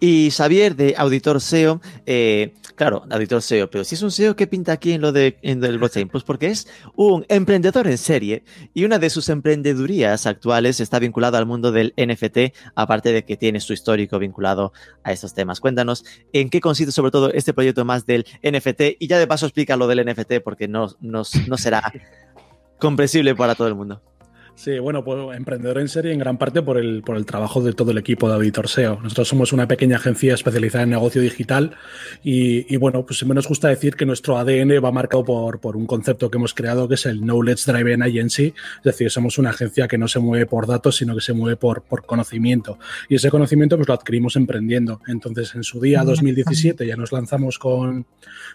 y 0.00 0.30
Xavier 0.30 0.76
de 0.76 0.94
Auditor 0.98 1.40
SEO, 1.40 1.80
eh, 2.04 2.52
claro, 2.74 3.04
Auditor 3.10 3.40
SEO, 3.40 3.70
pero 3.70 3.84
si 3.84 3.94
es 3.94 4.02
un 4.02 4.10
SEO, 4.10 4.36
¿qué 4.36 4.46
pinta 4.46 4.72
aquí 4.72 4.92
en 4.92 5.00
lo 5.00 5.12
de 5.12 5.38
en 5.42 5.60
del 5.60 5.78
blockchain? 5.78 6.08
Pues 6.08 6.24
porque 6.24 6.48
es 6.48 6.68
un 6.94 7.24
emprendedor 7.28 7.86
en 7.86 7.96
serie 7.96 8.44
y 8.74 8.84
una 8.84 8.98
de 8.98 9.08
sus 9.08 9.28
emprendedurías 9.28 10.26
actuales 10.26 10.80
está 10.80 10.98
vinculada 10.98 11.38
al 11.38 11.46
mundo 11.46 11.72
del 11.72 11.94
NFT, 11.96 12.54
aparte 12.74 13.12
de 13.12 13.24
que 13.24 13.36
tiene 13.36 13.60
su 13.60 13.72
histórico 13.72 14.18
vinculado 14.18 14.72
a 15.04 15.12
estos 15.12 15.32
temas. 15.32 15.60
Cuéntanos 15.60 16.04
en 16.32 16.50
qué 16.50 16.60
consiste 16.60 16.92
sobre 16.92 17.10
todo 17.10 17.32
este 17.32 17.54
proyecto 17.54 17.84
más 17.84 18.04
del 18.04 18.26
NFT 18.42 18.96
y 18.98 19.06
ya 19.06 19.18
de 19.18 19.26
paso 19.26 19.46
explica 19.46 19.76
lo 19.76 19.86
del 19.86 20.04
NFT 20.04 20.40
porque 20.44 20.68
no, 20.68 20.88
no, 21.00 21.22
no 21.46 21.56
será 21.56 21.92
comprensible 22.78 23.34
para 23.34 23.54
todo 23.54 23.68
el 23.68 23.74
mundo. 23.74 24.02
Sí, 24.56 24.78
bueno, 24.78 25.02
pues 25.02 25.36
emprendedor 25.36 25.78
en 25.78 25.88
serie 25.88 26.12
en 26.12 26.20
gran 26.20 26.38
parte 26.38 26.62
por 26.62 26.78
el, 26.78 27.02
por 27.02 27.16
el 27.16 27.26
trabajo 27.26 27.60
de 27.60 27.72
todo 27.72 27.90
el 27.90 27.98
equipo 27.98 28.28
de 28.28 28.36
Auditor 28.36 28.68
SEO. 28.68 29.00
Nosotros 29.02 29.26
somos 29.26 29.52
una 29.52 29.66
pequeña 29.66 29.96
agencia 29.96 30.32
especializada 30.32 30.84
en 30.84 30.90
negocio 30.90 31.20
digital 31.20 31.74
y, 32.22 32.72
y 32.72 32.76
bueno, 32.76 33.04
pues 33.04 33.18
siempre 33.18 33.34
nos 33.34 33.48
gusta 33.48 33.68
decir 33.68 33.96
que 33.96 34.06
nuestro 34.06 34.38
ADN 34.38 34.82
va 34.82 34.92
marcado 34.92 35.24
por, 35.24 35.58
por, 35.58 35.76
un 35.76 35.86
concepto 35.86 36.30
que 36.30 36.38
hemos 36.38 36.54
creado 36.54 36.86
que 36.86 36.94
es 36.94 37.04
el 37.04 37.20
Knowledge 37.20 37.70
Driven 37.70 38.02
Agency. 38.04 38.54
Es 38.78 38.84
decir, 38.84 39.10
somos 39.10 39.38
una 39.38 39.50
agencia 39.50 39.88
que 39.88 39.98
no 39.98 40.06
se 40.06 40.20
mueve 40.20 40.46
por 40.46 40.68
datos, 40.68 40.96
sino 40.96 41.16
que 41.16 41.20
se 41.20 41.32
mueve 41.32 41.56
por, 41.56 41.82
por 41.82 42.06
conocimiento. 42.06 42.78
Y 43.08 43.16
ese 43.16 43.32
conocimiento 43.32 43.76
pues 43.76 43.88
lo 43.88 43.94
adquirimos 43.94 44.36
emprendiendo. 44.36 45.00
Entonces, 45.08 45.52
en 45.56 45.64
su 45.64 45.80
día 45.80 46.04
2017 46.04 46.86
ya 46.86 46.96
nos 46.96 47.10
lanzamos 47.10 47.58
con, 47.58 48.06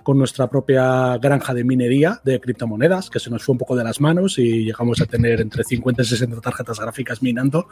con 0.02 0.18
nuestra 0.18 0.50
propia 0.50 1.18
granja 1.18 1.54
de 1.54 1.66
minería 1.66 2.22
de 2.24 2.40
criptomonedas, 2.40 3.10
que 3.10 3.20
se 3.20 3.30
nos 3.30 3.44
fue 3.44 3.52
un 3.52 3.60
poco 3.60 3.76
de 3.76 3.84
las 3.84 4.00
manos 4.00 4.40
y 4.40 4.64
llegamos 4.64 5.02
a 5.02 5.06
tener 5.06 5.42
entre 5.42 5.66
50 5.66 5.89
encuentre 5.90 6.06
60 6.06 6.42
tarjetas 6.42 6.80
gráficas 6.80 7.22
minando. 7.22 7.68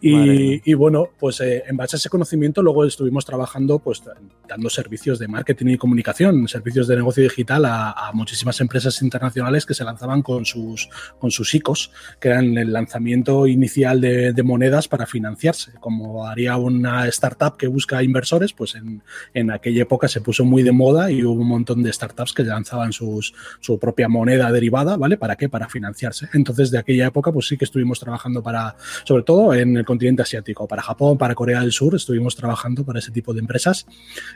Y, 0.00 0.74
bueno, 0.74 1.10
pues 1.18 1.40
eh, 1.40 1.64
en 1.66 1.76
base 1.76 1.96
a 1.96 1.98
ese 1.98 2.08
conocimiento 2.08 2.62
luego 2.62 2.84
estuvimos 2.84 3.24
trabajando 3.24 3.78
pues 3.78 4.02
dando 4.48 4.70
servicios 4.70 5.18
de 5.18 5.28
marketing 5.28 5.66
y 5.66 5.76
comunicación, 5.76 6.48
servicios 6.48 6.88
de 6.88 6.96
negocio 6.96 7.22
digital 7.22 7.64
a, 7.66 8.10
muchísimas 8.14 8.60
empresas 8.60 9.02
internacionales 9.02 9.64
que 9.64 9.74
se 9.74 9.84
lanzaban 9.84 10.22
con 10.22 10.44
sus, 10.44 10.88
con 11.18 11.30
sus 11.30 11.54
ICOs, 11.54 11.92
que 12.18 12.28
eran 12.28 12.58
el 12.58 12.72
lanzamiento 12.72 13.46
inicial 13.46 14.00
de, 14.00 14.40
monedas 14.42 14.88
para 14.88 15.06
financiarse. 15.06 15.72
Como 15.80 16.26
haría 16.26 16.56
una 16.56 17.06
startup 17.08 17.56
que 17.56 17.66
busca 17.66 18.02
inversores, 18.02 18.52
pues 18.54 18.74
en, 18.74 19.02
en 19.34 19.50
aquella 19.50 19.82
época 19.82 20.08
se 20.08 20.22
puso 20.22 20.44
muy 20.44 20.62
de 20.62 20.72
moda 20.72 21.10
y 21.10 21.22
hubo 21.22 21.40
un 21.40 21.48
montón 21.48 21.82
de 21.82 21.92
startups 21.92 22.32
que 22.32 22.42
lanzaban 22.42 22.92
sus, 22.92 23.34
su 23.60 23.78
propia 23.78 24.08
moneda 24.08 24.50
derivada, 24.50 24.96
¿vale? 24.96 25.18
¿Para 25.18 25.36
qué? 25.36 25.48
Para 25.48 25.68
financiarse. 25.68 26.28
Entonces, 26.32 26.70
de 26.70 26.78
aquella 26.78 27.06
época, 27.06 27.32
pues 27.32 27.46
sí 27.50 27.58
que 27.58 27.64
estuvimos 27.64 27.98
trabajando 27.98 28.42
para, 28.42 28.76
sobre 29.04 29.24
todo 29.24 29.52
en 29.54 29.76
el 29.76 29.84
continente 29.84 30.22
asiático, 30.22 30.66
para 30.66 30.82
Japón, 30.82 31.18
para 31.18 31.34
Corea 31.34 31.60
del 31.60 31.72
Sur, 31.72 31.94
estuvimos 31.94 32.36
trabajando 32.36 32.84
para 32.84 33.00
ese 33.00 33.10
tipo 33.10 33.34
de 33.34 33.40
empresas 33.40 33.86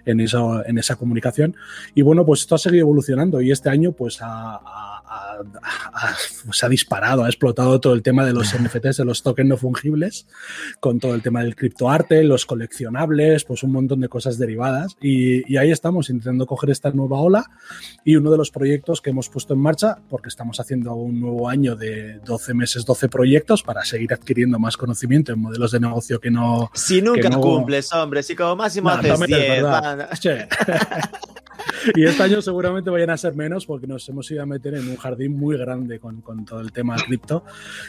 en, 0.05 0.21
eso, 0.21 0.65
en 0.67 0.79
esa 0.79 0.97
comunicación. 0.97 1.57
Y 1.95 2.03
bueno, 2.03 2.27
pues 2.27 2.41
esto 2.41 2.57
ha 2.57 2.59
seguido 2.59 2.83
evolucionando 2.83 3.41
y 3.41 3.53
este 3.53 3.71
año, 3.71 3.93
pues 3.93 4.19
ha, 4.21 4.94
se 6.53 6.67
ha 6.67 6.69
disparado, 6.69 7.25
ha 7.25 7.29
explotado 7.29 7.81
todo 7.81 7.95
el 7.95 8.03
tema 8.03 8.25
de 8.25 8.33
los 8.33 8.55
NFTs, 8.59 8.99
de 8.99 9.05
los 9.05 9.23
tokens 9.23 9.49
no 9.49 9.57
fungibles, 9.57 10.27
con 10.81 11.01
todo 11.01 11.15
el 11.15 11.23
tema 11.23 11.43
del 11.43 11.57
criptoarte, 11.57 12.25
los 12.25 12.47
coleccionables, 12.47 13.45
pues 13.45 13.63
un 13.63 13.73
montón 13.73 14.01
de 14.01 14.09
cosas 14.09 14.39
derivadas. 14.39 14.97
Y, 15.01 15.53
y 15.53 15.57
ahí 15.57 15.71
estamos 15.71 16.11
intentando 16.11 16.47
coger 16.47 16.71
esta 16.71 16.91
nueva 16.91 17.19
ola 17.21 17.45
y 18.05 18.17
uno 18.17 18.31
de 18.31 18.39
los 18.39 18.51
proyectos 18.51 19.01
que 19.01 19.11
hemos 19.11 19.29
puesto 19.29 19.55
en 19.55 19.61
marcha, 19.61 19.99
porque 20.09 20.29
estamos 20.29 20.61
haciendo 20.61 20.95
un 20.95 21.21
nuevo 21.21 21.49
año 21.49 21.77
de 21.77 22.19
12 22.21 22.55
meses, 22.55 22.85
12 22.85 23.09
proyectos 23.09 23.63
para 23.63 23.85
seguir 23.85 24.13
adquiriendo 24.13 24.59
más 24.59 24.77
conocimiento 24.77 25.33
en 25.33 25.41
modelos 25.41 25.73
de 25.73 25.81
negocio 25.81 26.21
que 26.21 26.31
no... 26.31 26.71
Si 26.75 27.03
nunca 27.03 27.31
cumples, 27.31 27.93
hombre, 27.93 28.23
si 28.23 28.35
como 28.35 28.57
máximo 28.57 28.91
haces 28.91 29.21
10. 29.21 29.65
y 31.95 32.05
este 32.05 32.23
año 32.23 32.43
seguramente 32.43 32.91
vayan 32.91 33.11
a 33.11 33.17
ser 33.17 33.35
menos 33.35 33.67
porque 33.67 33.87
nos 33.87 34.09
hemos 34.09 34.31
ido 34.31 34.43
a 34.43 34.47
meter 34.47 34.75
en 34.75 34.89
un 34.89 34.97
jardín 35.05 35.37
muy 35.37 35.57
grande 35.59 35.99
con, 35.99 36.23
con 36.23 36.45
todo 36.45 36.61
el 36.61 36.73
tema 36.73 36.97
cripto. 36.97 37.45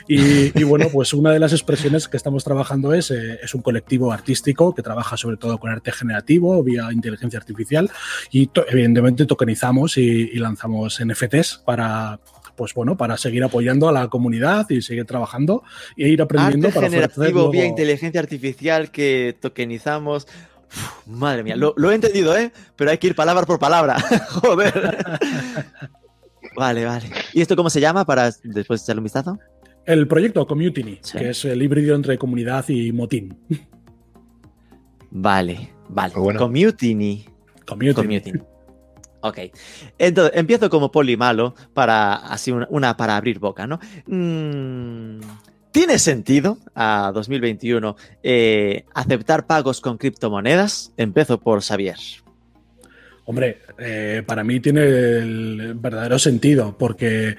Y, 0.07 0.57
y, 0.60 0.63
bueno, 0.63 0.88
pues 0.91 1.13
una 1.13 1.31
de 1.31 1.39
las 1.39 1.53
expresiones 1.53 2.07
que 2.07 2.17
estamos 2.17 2.43
trabajando 2.43 2.93
es, 2.93 3.10
eh, 3.12 3.39
es 3.41 3.55
un 3.55 3.62
colectivo 3.62 4.12
artístico 4.12 4.75
que 4.75 4.81
trabaja 4.81 5.15
sobre 5.15 5.38
todo 5.38 5.57
con 5.57 5.72
arte 5.72 5.91
generativo 5.91 6.62
vía 6.63 6.91
inteligencia 6.91 7.39
artificial 7.39 7.89
y 8.31 8.50
evidentemente 8.67 9.25
tokenizamos 9.25 9.98
y, 9.98 10.01
y 10.34 10.38
lanzamos 10.39 11.00
NFTs 11.03 11.62
para, 11.65 12.19
pues 12.55 12.74
bueno, 12.74 12.98
para 12.98 13.17
seguir 13.17 13.43
apoyando 13.43 13.88
a 13.88 13.91
la 13.91 14.07
comunidad 14.07 14.69
y 14.69 14.81
seguir 14.81 15.05
trabajando 15.05 15.63
e 15.95 16.10
ir 16.10 16.22
aprendiendo 16.22 16.67
Arte 16.67 16.79
para 16.79 16.89
generativo 16.89 17.50
vía 17.50 17.65
inteligencia 17.65 18.19
artificial 18.19 18.91
que 18.91 19.36
tokenizamos 19.39 20.27
madre 21.05 21.43
mía, 21.43 21.55
lo, 21.55 21.91
he 21.91 21.95
entendido, 21.95 22.36
¿eh? 22.38 22.51
Pero 22.75 22.91
hay 22.91 22.98
que 22.98 23.07
ir 23.07 23.15
palabra 23.15 23.45
por 23.45 23.60
palabra. 23.60 24.00
Joder. 24.29 25.19
Vale, 26.55 26.85
vale. 26.85 27.09
¿Y 27.33 27.41
esto 27.41 27.55
cómo 27.55 27.69
se 27.69 27.79
llama 27.79 28.05
para 28.05 28.31
después 28.43 28.83
echarle 28.83 29.00
un 29.00 29.05
vistazo? 29.05 29.39
El 29.85 30.07
proyecto 30.07 30.45
Community, 30.47 31.00
que 31.17 31.29
es 31.29 31.45
el 31.45 31.62
híbrido 31.62 31.95
entre 31.95 32.17
comunidad 32.17 32.67
y 32.69 32.91
motín. 32.91 33.38
Vale, 35.12 35.71
vale. 35.89 36.13
Community. 36.13 37.25
Community. 37.65 38.33
Ok. 39.21 39.39
Entonces, 39.97 40.33
empiezo 40.35 40.69
como 40.69 40.91
poli 40.91 41.17
malo 41.17 41.55
para 41.74 42.15
así 42.15 42.51
una, 42.51 42.97
para 42.97 43.15
abrir 43.15 43.39
boca, 43.39 43.65
¿no? 43.65 43.79
Mmm 44.07 45.19
¿Tiene 45.75 46.00
sentido 46.00 46.57
a 46.74 47.12
2021 47.13 47.97
eh, 48.24 48.85
aceptar 48.93 49.45
pagos 49.45 49.81
con 49.81 49.97
criptomonedas? 49.97 50.93
Empiezo 50.95 51.38
por 51.38 51.62
Xavier. 51.62 51.97
Hombre, 53.25 53.60
eh, 53.77 54.24
para 54.25 54.44
mí 54.44 54.60
tiene 54.60 54.84
el 54.84 55.74
verdadero 55.75 56.20
sentido, 56.20 56.77
porque 56.77 57.36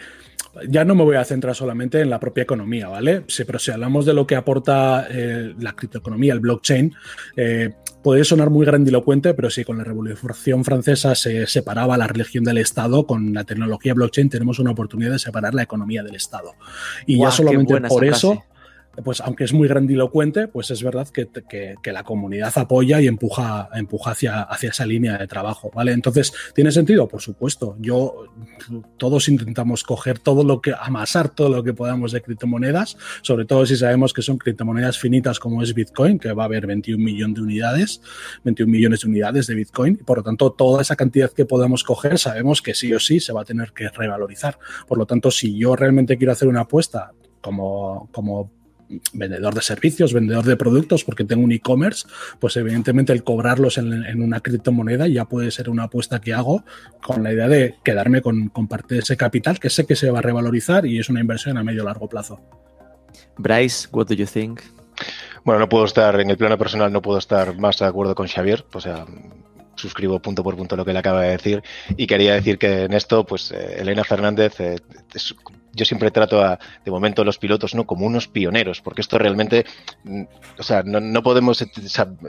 ya 0.69 0.85
no 0.85 0.95
me 0.95 1.05
voy 1.05 1.17
a 1.17 1.25
centrar 1.25 1.55
solamente 1.55 2.01
en 2.01 2.11
la 2.11 2.19
propia 2.19 2.43
economía, 2.43 2.89
¿vale? 2.89 3.25
Sí, 3.29 3.45
pero 3.45 3.59
si 3.59 3.71
hablamos 3.71 4.07
de 4.07 4.15
lo 4.15 4.27
que 4.27 4.37
aporta 4.37 5.07
eh, 5.11 5.55
la 5.59 5.75
criptoeconomía, 5.75 6.33
el 6.33 6.41
blockchain, 6.41 6.95
eh, 7.37 7.71
puede 8.03 8.25
sonar 8.25 8.51
muy 8.51 8.65
grandilocuente, 8.65 9.35
pero 9.35 9.51
si 9.51 9.65
con 9.65 9.79
la 9.79 9.85
Revolución 9.85 10.65
Francesa 10.65 11.15
se 11.15 11.47
separaba 11.47 11.97
la 11.97 12.07
religión 12.07 12.45
del 12.45 12.59
Estado, 12.59 13.07
con 13.07 13.35
la 13.35 13.45
tecnología 13.45 13.95
blockchain 13.95 14.31
tenemos 14.31 14.59
una 14.59 14.71
oportunidad 14.71 15.13
de 15.13 15.19
separar 15.19 15.55
la 15.55 15.63
economía 15.63 16.03
del 16.03 16.15
Estado. 16.15 16.55
Y 17.07 17.19
ya 17.19 17.31
solamente 17.31 17.81
por 17.83 18.05
eso 18.05 18.45
pues 19.05 19.21
aunque 19.21 19.45
es 19.45 19.53
muy 19.53 19.69
grandilocuente, 19.69 20.49
pues 20.49 20.71
es 20.71 20.83
verdad 20.83 21.09
que, 21.09 21.27
la 21.93 22.03
comunidad 22.05 22.53
apoya 22.57 23.01
y 23.01 23.07
empuja, 23.07 23.69
empuja 23.75 24.11
hacia, 24.11 24.43
hacia, 24.43 24.71
esa 24.71 24.85
línea 24.85 25.17
de 25.17 25.27
trabajo, 25.27 25.71
¿vale? 25.75 25.93
Entonces, 25.93 26.33
¿tiene 26.55 26.73
sentido? 26.73 27.09
Por 27.09 27.23
supuesto. 27.23 27.77
Yo, 27.79 28.27
todos 28.97 29.29
intentamos 29.29 29.83
coger 29.83 30.19
todo 30.19 30.45
lo 30.45 30.61
que, 30.61 30.75
amasar 30.79 31.29
todo 31.29 31.49
lo 31.49 31.63
que 31.63 31.73
podamos 31.73 32.13
de 32.13 32.23
criptomonedas, 32.23 32.97
sobre 33.23 33.45
todo 33.45 33.65
si 33.67 33.77
sabemos 33.77 34.13
que 34.13 34.23
son 34.23 34.39
criptomonedas 34.39 34.99
finitas 34.99 35.39
como 35.39 35.63
es 35.63 35.75
Bitcoin, 35.75 36.19
que 36.19 36.33
va 36.33 36.45
a 36.45 36.47
haber 36.47 36.67
21 36.67 37.03
millones 37.03 37.37
de 37.37 37.43
unidades, 37.43 38.01
21 38.45 38.71
millones 38.71 39.01
de 39.01 39.09
unidades 39.09 39.47
de 39.47 39.55
Bitcoin, 39.55 39.99
y 40.01 40.05
por 40.05 40.19
lo 40.19 40.25
tanto, 40.25 40.53
toda 40.53 40.83
esa 40.83 40.97
cantidad 40.97 41.33
que 41.33 41.45
podamos 41.45 41.85
coger, 41.85 42.19
sabemos 42.19 42.63
que 42.63 42.75
sí 42.75 42.93
o 42.93 43.01
sí 43.01 43.21
se 43.21 43.33
va 43.33 43.43
a 43.43 43.45
tener 43.45 43.73
que 43.73 43.89
revalorizar. 43.89 44.59
Por 44.87 44.99
lo 44.99 45.07
tanto, 45.07 45.31
si 45.31 45.57
yo 45.57 45.77
realmente 45.77 46.17
quiero 46.17 46.33
hacer 46.33 46.49
una 46.49 46.63
apuesta 46.63 47.13
como, 47.41 48.09
como 48.13 48.51
vendedor 49.13 49.55
de 49.55 49.63
servicios, 49.63 50.13
vendedor 50.13 50.45
de 50.45 50.57
productos, 50.57 51.05
porque 51.05 51.25
tengo 51.25 51.45
un 51.45 51.53
e-commerce, 51.53 52.07
pues 52.39 52.57
evidentemente 52.57 53.13
el 53.13 53.25
cobrarlos 53.25 53.79
en, 53.79 54.23
una 54.23 54.41
criptomoneda 54.41 55.09
ya 55.09 55.25
puede 55.25 55.51
ser 55.51 55.69
una 55.69 55.85
apuesta 55.85 56.21
que 56.21 56.33
hago 56.33 56.65
con 57.03 57.23
la 57.23 57.33
idea 57.33 57.49
de 57.49 57.77
quedarme 57.85 58.23
con, 58.23 58.51
parte 58.69 58.97
de 58.97 59.01
ese 59.01 59.17
capital 59.17 59.59
que 59.59 59.71
sé 59.71 59.87
que 59.87 59.97
se 59.97 60.11
va 60.11 60.19
a 60.21 60.23
revalorizar 60.23 60.87
y 60.87 60.99
es 60.99 61.09
una 61.09 61.21
inversión 61.21 61.59
a 61.59 61.65
medio 61.65 61.85
largo 61.85 62.09
plazo. 62.09 62.41
Bryce, 63.39 63.89
what 63.93 64.07
do 64.07 64.15
you 64.15 64.27
think? 64.27 64.61
Bueno, 65.45 65.61
no 65.61 65.69
puedo 65.69 65.85
estar, 65.85 66.19
en 66.21 66.31
el 66.31 66.37
plano 66.37 66.59
personal 66.59 66.93
no 66.93 67.03
puedo 67.03 67.19
estar 67.19 67.57
más 67.59 67.79
de 67.79 67.87
acuerdo 67.87 68.15
con 68.15 68.27
Xavier, 68.27 68.65
o 68.73 68.81
sea, 68.81 69.05
suscribo 69.77 70.21
punto 70.21 70.43
por 70.43 70.57
punto 70.57 70.77
lo 70.77 70.85
que 70.85 70.93
le 70.93 70.99
acaba 70.99 71.23
de 71.23 71.31
decir 71.31 71.63
y 71.97 72.07
quería 72.07 72.35
decir 72.35 72.59
que 72.59 72.85
en 72.85 72.93
esto, 72.93 73.25
pues 73.25 73.53
eh, 73.53 73.77
Elena 73.79 74.05
Fernández 74.05 74.59
eh, 74.61 74.79
es 75.15 75.35
yo 75.77 75.85
siempre 75.85 76.11
trato 76.11 76.43
a, 76.43 76.59
de 76.85 76.91
momento 76.91 77.23
a 77.23 77.25
los 77.25 77.39
pilotos 77.39 77.75
no 77.75 77.85
como 77.85 78.07
unos 78.07 78.27
pioneros, 78.27 78.81
porque 78.81 79.03
esto 79.03 79.19
realmente, 79.19 79.67
mm, 80.05 80.23
o 80.59 80.63
sea, 80.63 80.83
no, 80.83 81.23
podemos 81.23 81.65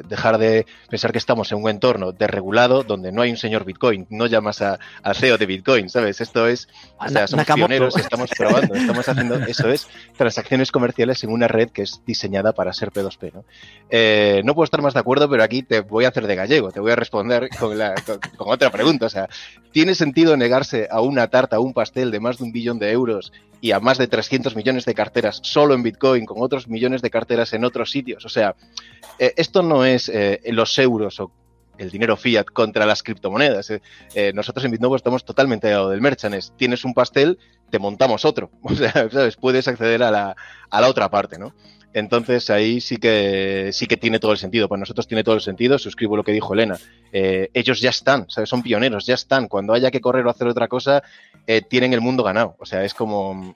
dejar 0.08 0.38
de 0.38 0.66
pensar 0.90 1.12
que 1.12 1.18
estamos 1.18 1.52
en 1.52 1.64
un 1.64 1.70
entorno 1.70 2.12
desregulado 2.12 2.84
donde 2.84 3.12
no 3.12 3.22
hay 3.22 3.32
un 3.32 3.38
señor 3.38 3.64
Bitcoin, 3.64 4.06
no 4.10 4.28
llamas 4.28 4.62
a, 4.62 4.80
al 5.02 5.16
CEO 5.16 5.38
de 5.38 5.46
Bitcoin, 5.46 5.90
¿sabes? 5.90 6.22
Esto 6.22 6.48
es, 6.48 6.68
o 7.00 7.08
sea, 7.08 7.28
somos 7.28 7.46
pioneros, 7.46 7.96
estamos 7.96 8.30
probando, 8.38 8.76
estamos 8.76 9.08
haciendo, 9.08 9.36
eso 9.48 9.70
es, 9.70 9.88
transacciones 10.18 10.72
comerciales 10.72 11.24
en 11.24 11.32
una 11.32 11.48
red 11.48 11.70
que 11.70 11.84
es 11.84 12.02
diseñada 12.06 12.54
para 12.54 12.74
ser 12.74 12.92
P2P, 12.92 13.34
¿no? 13.34 13.46
Eh, 13.90 14.42
no 14.44 14.54
puedo 14.54 14.66
estar 14.66 14.82
más 14.82 14.94
de 14.94 15.00
acuerdo, 15.00 15.30
pero 15.30 15.44
aquí 15.44 15.64
te 15.64 15.80
voy 15.80 16.06
a 16.06 16.10
hacer 16.10 16.28
de 16.28 16.36
gallego, 16.36 16.72
te 16.72 16.82
voy 16.82 16.92
a 16.92 16.96
responder 16.96 17.50
con, 17.58 17.78
la, 17.78 17.96
con, 18.06 18.20
con 18.36 18.52
otra 18.52 18.70
pregunta, 18.72 19.06
o 19.06 19.10
sea, 19.10 19.30
¿tiene 19.72 19.96
sentido 19.96 20.36
negarse 20.36 20.88
a 20.92 21.00
una 21.00 21.28
tarta, 21.28 21.56
a 21.56 21.60
un 21.60 21.74
pastel 21.74 22.12
de 22.12 22.20
más 22.20 22.40
de 22.40 22.44
un 22.44 22.52
billón 22.52 22.80
de 22.80 22.92
euros 22.92 23.32
y 23.62 23.72
a 23.72 23.80
más 23.80 23.98
de 23.98 24.08
300 24.08 24.56
millones 24.56 24.86
de 24.86 24.94
carteras 24.94 25.40
solo 25.44 25.74
en 25.74 25.84
Bitcoin, 25.84 26.26
con 26.26 26.38
otros 26.42 26.68
millones 26.68 27.02
de 27.02 27.10
carteras 27.10 27.54
en 27.54 27.66
otros 27.66 27.92
sitios. 27.92 28.26
O 28.26 28.30
sea, 28.30 28.56
eh, 29.20 29.34
esto 29.36 29.64
no 29.64 29.86
es 29.86 30.10
eh, 30.10 30.42
los 30.52 30.78
euros 30.78 31.20
o 31.20 31.32
el 31.78 31.92
dinero 31.92 32.18
fiat 32.18 32.46
contra 32.46 32.86
las 32.86 33.04
criptomonedas. 33.04 33.72
Eh, 33.72 34.32
nosotros 34.34 34.66
en 34.66 34.72
Bitnovo 34.72 34.96
estamos 34.96 35.26
totalmente 35.26 35.68
al 35.68 35.74
lado 35.74 35.90
del 35.90 36.02
merchanes. 36.02 36.54
Tienes 36.58 36.86
un 36.86 36.94
pastel, 36.94 37.40
te 37.70 37.80
montamos 37.80 38.26
otro. 38.26 38.52
O 38.64 38.76
sea. 38.76 39.10
Puedes 39.40 39.68
acceder 39.68 40.04
a 40.04 40.12
la, 40.12 40.36
a 40.70 40.82
la 40.82 40.88
otra 40.88 41.10
parte, 41.10 41.38
¿no? 41.38 41.54
Entonces 41.94 42.50
ahí 42.50 42.80
sí 42.82 42.98
que 42.98 43.72
sí 43.74 43.88
que 43.88 43.98
tiene 43.98 44.20
todo 44.20 44.32
el 44.32 44.38
sentido. 44.38 44.68
Para 44.68 44.80
nosotros 44.80 45.08
tiene 45.08 45.24
todo 45.24 45.36
el 45.36 45.42
sentido. 45.42 45.80
Suscribo 45.80 46.16
lo 46.16 46.24
que 46.24 46.32
dijo 46.32 46.54
Elena. 46.54 46.78
ellos 47.12 47.80
ya 47.82 47.90
están, 47.90 48.30
¿sabes? 48.30 48.50
son 48.50 48.62
pioneros, 48.62 49.06
ya 49.06 49.16
están. 49.16 49.48
Cuando 49.48 49.74
haya 49.74 49.92
que 49.92 50.02
correr 50.02 50.26
o 50.28 50.30
hacer 50.30 50.48
otra 50.48 50.68
cosa, 50.68 51.04
eh, 51.48 51.62
tienen 51.62 51.94
el 51.94 52.02
mundo 52.02 52.24
ganado. 52.24 52.56
O 52.60 52.66
sea, 52.66 52.84
es 52.84 52.94
como... 52.94 53.56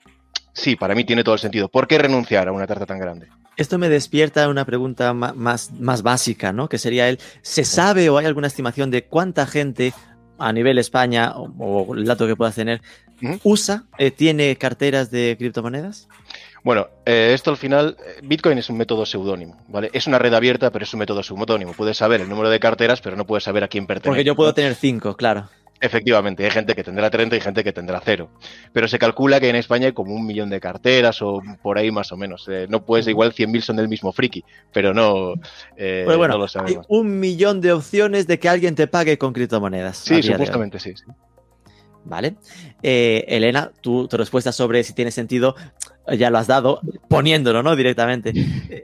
Sí, 0.54 0.76
para 0.76 0.94
mí 0.94 1.04
tiene 1.04 1.22
todo 1.22 1.34
el 1.34 1.40
sentido. 1.40 1.68
¿Por 1.68 1.86
qué 1.86 1.98
renunciar 1.98 2.48
a 2.48 2.52
una 2.52 2.66
tarta 2.66 2.86
tan 2.86 2.98
grande? 2.98 3.28
Esto 3.56 3.78
me 3.78 3.88
despierta 3.88 4.48
una 4.48 4.64
pregunta 4.64 5.12
más, 5.12 5.72
más 5.72 6.02
básica, 6.02 6.52
¿no? 6.52 6.68
Que 6.68 6.78
sería 6.78 7.08
el, 7.08 7.18
¿se 7.42 7.64
sabe 7.64 8.08
o 8.10 8.18
hay 8.18 8.26
alguna 8.26 8.46
estimación 8.46 8.90
de 8.90 9.04
cuánta 9.04 9.46
gente 9.46 9.92
a 10.38 10.52
nivel 10.52 10.78
España, 10.78 11.32
o, 11.36 11.94
el 11.94 12.04
dato 12.04 12.26
que 12.26 12.36
puedas 12.36 12.54
tener, 12.54 12.82
usa, 13.44 13.84
eh, 13.98 14.10
tiene 14.10 14.56
carteras 14.56 15.10
de 15.10 15.36
criptomonedas? 15.38 16.08
Bueno, 16.64 16.88
eh, 17.04 17.32
esto 17.34 17.50
al 17.50 17.56
final, 17.56 17.96
Bitcoin 18.22 18.56
es 18.58 18.70
un 18.70 18.76
método 18.76 19.04
seudónimo, 19.04 19.56
¿vale? 19.68 19.90
Es 19.92 20.06
una 20.06 20.18
red 20.18 20.32
abierta, 20.32 20.70
pero 20.70 20.84
es 20.84 20.92
un 20.94 21.00
método 21.00 21.22
seudónimo. 21.22 21.72
Puedes 21.72 21.96
saber 21.96 22.20
el 22.20 22.28
número 22.28 22.50
de 22.50 22.60
carteras, 22.60 23.00
pero 23.00 23.16
no 23.16 23.26
puedes 23.26 23.44
saber 23.44 23.64
a 23.64 23.68
quién 23.68 23.86
pertenece. 23.86 24.08
Porque 24.10 24.24
yo 24.24 24.36
puedo 24.36 24.54
tener 24.54 24.74
cinco, 24.76 25.16
claro. 25.16 25.48
Efectivamente, 25.80 26.44
hay 26.44 26.50
gente 26.52 26.76
que 26.76 26.84
tendrá 26.84 27.10
30 27.10 27.34
y 27.34 27.40
gente 27.40 27.64
que 27.64 27.72
tendrá 27.72 28.00
cero. 28.04 28.30
Pero 28.72 28.86
se 28.86 29.00
calcula 29.00 29.40
que 29.40 29.48
en 29.48 29.56
España 29.56 29.86
hay 29.88 29.92
como 29.92 30.14
un 30.14 30.24
millón 30.24 30.48
de 30.48 30.60
carteras 30.60 31.20
o 31.22 31.42
por 31.60 31.76
ahí 31.76 31.90
más 31.90 32.12
o 32.12 32.16
menos. 32.16 32.46
Eh, 32.48 32.66
no 32.68 32.84
puedes, 32.84 33.08
igual 33.08 33.32
100.000 33.34 33.60
son 33.62 33.74
del 33.74 33.88
mismo 33.88 34.12
friki, 34.12 34.44
pero 34.72 34.94
no, 34.94 35.34
eh, 35.76 36.02
Pues 36.04 36.16
bueno, 36.16 36.34
no 36.34 36.38
lo 36.38 36.44
hay 36.44 36.48
sabemos. 36.50 36.86
un 36.88 37.18
millón 37.18 37.60
de 37.60 37.72
opciones 37.72 38.28
de 38.28 38.38
que 38.38 38.48
alguien 38.48 38.76
te 38.76 38.86
pague 38.86 39.18
con 39.18 39.32
criptomonedas. 39.32 39.96
Sí, 39.96 40.22
supuestamente 40.22 40.78
sí. 40.78 40.94
sí. 40.94 41.02
¿Vale? 42.04 42.36
Eh, 42.84 43.24
Elena, 43.26 43.72
tu, 43.80 44.06
tu 44.06 44.16
respuesta 44.16 44.52
sobre 44.52 44.84
si 44.84 44.92
tiene 44.92 45.10
sentido 45.10 45.56
ya 46.08 46.30
lo 46.30 46.38
has 46.38 46.46
dado 46.46 46.80
poniéndolo, 47.08 47.62
¿no? 47.62 47.76
Directamente. 47.76 48.32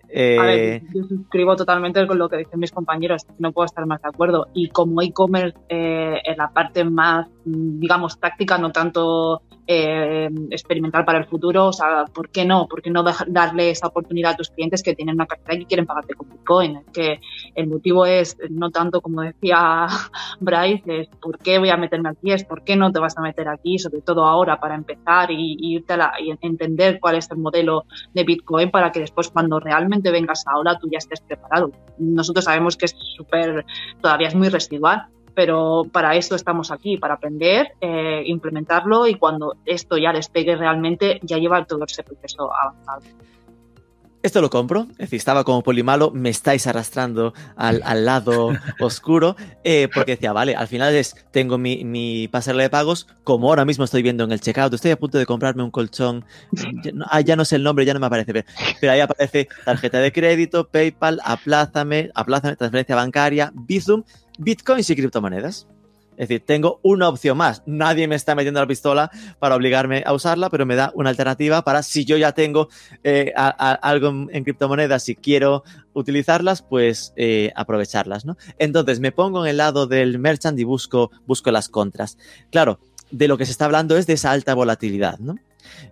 Eh, 0.09 0.39
A 0.39 0.43
ver, 0.45 0.83
yo 0.95 1.05
suscribo 1.05 1.55
totalmente 1.55 2.05
con 2.07 2.19
lo 2.19 2.29
que 2.29 2.39
dicen 2.39 2.59
mis 2.59 2.73
compañeros, 2.73 3.27
no 3.39 3.53
puedo 3.53 3.67
estar 3.67 3.87
más 3.87 4.01
de 4.03 4.09
acuerdo. 4.09 4.49
Y 4.55 4.69
como 4.71 5.03
e-commerce, 5.03 5.57
eh, 5.69 6.21
en 6.25 6.37
la 6.37 6.51
parte 6.51 6.83
más, 6.85 7.29
mm, 7.45 7.79
digamos, 7.79 8.19
táctica, 8.19 8.59
no 8.59 8.73
tanto 8.73 9.43
eh, 9.71 10.31
experimental 10.51 11.05
para 11.05 11.19
el 11.19 11.27
futuro, 11.27 11.67
o 11.67 11.73
sea, 11.75 12.07
¿por 12.07 12.31
qué 12.31 12.47
no? 12.47 12.67
¿Por 12.67 12.81
qué 12.81 12.89
no 12.89 13.05
darle 13.27 13.69
esa 13.69 13.89
oportunidad 13.89 14.33
a 14.33 14.37
tus 14.37 14.49
clientes 14.49 14.83
que 14.83 14.95
tienen 14.95 15.17
una 15.17 15.27
cartera 15.27 15.61
y 15.61 15.67
quieren 15.67 15.85
pagarte 15.85 16.15
con 16.15 16.31
Bitcoin? 16.31 16.85
Que 16.91 17.21
el 17.55 17.67
motivo 17.67 18.07
es 18.07 18.39
no 18.49 18.71
tanto, 18.71 19.03
como 19.03 19.21
decía 19.21 19.87
Bryce, 20.41 21.01
es 21.03 21.09
¿por 21.21 21.37
qué 21.39 21.59
voy 21.59 21.69
a 21.69 21.77
meterme 21.77 22.09
aquí? 22.09 22.33
Es 22.33 22.45
¿por 22.45 22.65
qué 22.65 22.77
no 22.77 22.91
te 22.91 22.99
vas 22.99 23.19
a 23.19 23.21
meter 23.21 23.47
aquí? 23.47 23.79
Sobre 23.79 24.01
todo 24.01 24.25
ahora, 24.25 24.59
para 24.59 24.75
empezar 24.75 25.31
y, 25.31 25.85
a 25.87 26.13
entender 26.41 26.99
cuál 26.99 27.17
es 27.17 27.31
el 27.31 27.37
modelo 27.37 27.85
de 28.15 28.25
Bitcoin 28.25 28.71
para 28.71 28.91
que 28.91 29.01
después 29.01 29.29
cuando 29.29 29.61
realmente 29.61 30.11
vengas 30.11 30.47
ahora 30.47 30.79
tú 30.79 30.89
ya 30.91 30.97
estés 30.97 31.21
preparado. 31.21 31.73
Nosotros 31.99 32.47
sabemos 32.47 32.75
que 32.79 32.87
es 32.87 32.97
súper, 33.17 33.67
todavía 34.01 34.29
es 34.29 34.35
muy 34.35 34.49
residual, 34.49 35.09
pero 35.35 35.85
para 35.91 36.17
esto 36.17 36.35
estamos 36.35 36.71
aquí, 36.71 36.97
para 36.97 37.15
aprender, 37.15 37.73
eh, 37.81 38.23
implementarlo 38.27 39.07
y 39.07 39.15
cuando 39.15 39.57
esto 39.65 39.97
ya 39.97 40.13
despegue 40.13 40.57
realmente 40.57 41.21
ya 41.23 41.39
lleva 41.39 41.65
todo 41.65 41.85
ese 41.85 42.03
proceso 42.03 42.51
avanzado. 42.55 43.03
Esto 44.21 44.41
lo 44.41 44.51
compro, 44.51 44.89
es 44.93 44.99
decir, 44.99 45.19
estaba 45.19 45.45
como 45.45 45.63
polimalo, 45.63 46.11
me 46.11 46.29
estáis 46.29 46.67
arrastrando 46.67 47.35
al, 47.55 47.83
al 47.85 48.05
lado 48.05 48.51
oscuro, 48.81 49.37
eh, 49.63 49.89
porque 49.95 50.17
decía, 50.17 50.33
vale, 50.33 50.57
al 50.57 50.67
final 50.67 50.93
es, 50.97 51.15
tengo 51.31 51.57
mi, 51.57 51.85
mi 51.85 52.27
pasarela 52.27 52.65
de 52.65 52.71
pagos, 52.71 53.07
como 53.23 53.49
ahora 53.49 53.65
mismo 53.65 53.85
estoy 53.85 54.03
viendo 54.03 54.25
en 54.25 54.33
el 54.33 54.41
checkout, 54.41 54.75
estoy 54.75 54.91
a 54.91 54.99
punto 54.99 55.19
de 55.19 55.27
comprarme 55.27 55.63
un 55.63 55.71
colchón, 55.71 56.25
ya 56.83 56.91
no, 56.93 57.07
ah, 57.09 57.21
ya 57.21 57.37
no 57.37 57.45
sé 57.45 57.57
el 57.57 57.63
nombre, 57.63 57.85
ya 57.85 57.95
no 57.95 58.01
me 58.01 58.07
aparece, 58.07 58.33
pero, 58.33 58.49
pero 58.81 58.93
ahí 58.93 59.01
aparece 59.01 59.49
tarjeta 59.65 60.01
de 60.01 60.11
crédito, 60.13 60.67
PayPal, 60.67 61.21
aplázame, 61.25 62.11
aplázame, 62.13 62.57
transferencia 62.57 62.97
bancaria, 62.97 63.53
Bizum, 63.55 64.03
Bitcoins 64.39 64.89
y 64.91 64.97
criptomonedas. 64.97 65.67
Es 66.19 66.29
decir, 66.29 66.45
tengo 66.45 66.81
una 66.83 67.09
opción 67.09 67.39
más. 67.39 67.63
Nadie 67.65 68.09
me 68.09 68.17
está 68.17 68.35
metiendo 68.35 68.59
la 68.59 68.67
pistola 68.67 69.09
para 69.39 69.55
obligarme 69.55 70.03
a 70.05 70.13
usarla, 70.13 70.51
pero 70.51 70.67
me 70.67 70.75
da 70.75 70.91
una 70.97 71.11
alternativa 71.11 71.63
para 71.63 71.85
si 71.85 72.05
yo 72.05 72.17
ya 72.17 72.33
tengo 72.33 72.69
eh, 73.05 73.33
algo 73.37 74.09
en, 74.29 74.43
criptomonedas, 74.43 75.05
si 75.05 75.15
quiero 75.15 75.63
utilizarlas, 75.93 76.63
pues 76.63 77.13
eh, 77.15 77.53
aprovecharlas, 77.55 78.25
¿no? 78.25 78.37
Entonces 78.59 78.99
me 78.99 79.13
pongo 79.13 79.45
en 79.45 79.51
el 79.51 79.59
lado 79.59 79.87
del 79.87 80.19
merchant 80.19 80.59
y 80.59 80.65
busco, 80.65 81.13
busco 81.25 81.53
las 81.53 81.69
contras. 81.69 82.19
Claro, 82.51 82.81
de 83.13 83.29
lo 83.29 83.39
que 83.39 83.47
se 83.47 83.53
está 83.53 83.67
hablando 83.67 83.97
es 83.97 84.09
de 84.09 84.15
esa 84.15 84.33
alta 84.33 84.55
volatilidad, 84.55 85.21
¿no? 85.21 85.37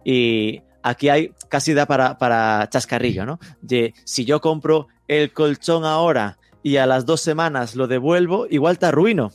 Y 0.04 0.62
aquí 0.82 1.08
hay 1.08 1.30
casi 1.48 1.72
da 1.72 1.86
para, 1.86 2.18
para 2.18 2.68
chascarrillo, 2.68 3.26
¿no? 3.26 3.38
De 3.60 3.94
si 4.02 4.24
yo 4.24 4.40
compro 4.40 4.88
el 5.06 5.32
colchón 5.32 5.84
ahora 5.84 6.38
y 6.66 6.78
a 6.78 6.86
las 6.86 7.06
dos 7.06 7.20
semanas 7.20 7.76
lo 7.76 7.86
devuelvo, 7.86 8.48
igual 8.50 8.76
te 8.76 8.86
arruino. 8.86 9.30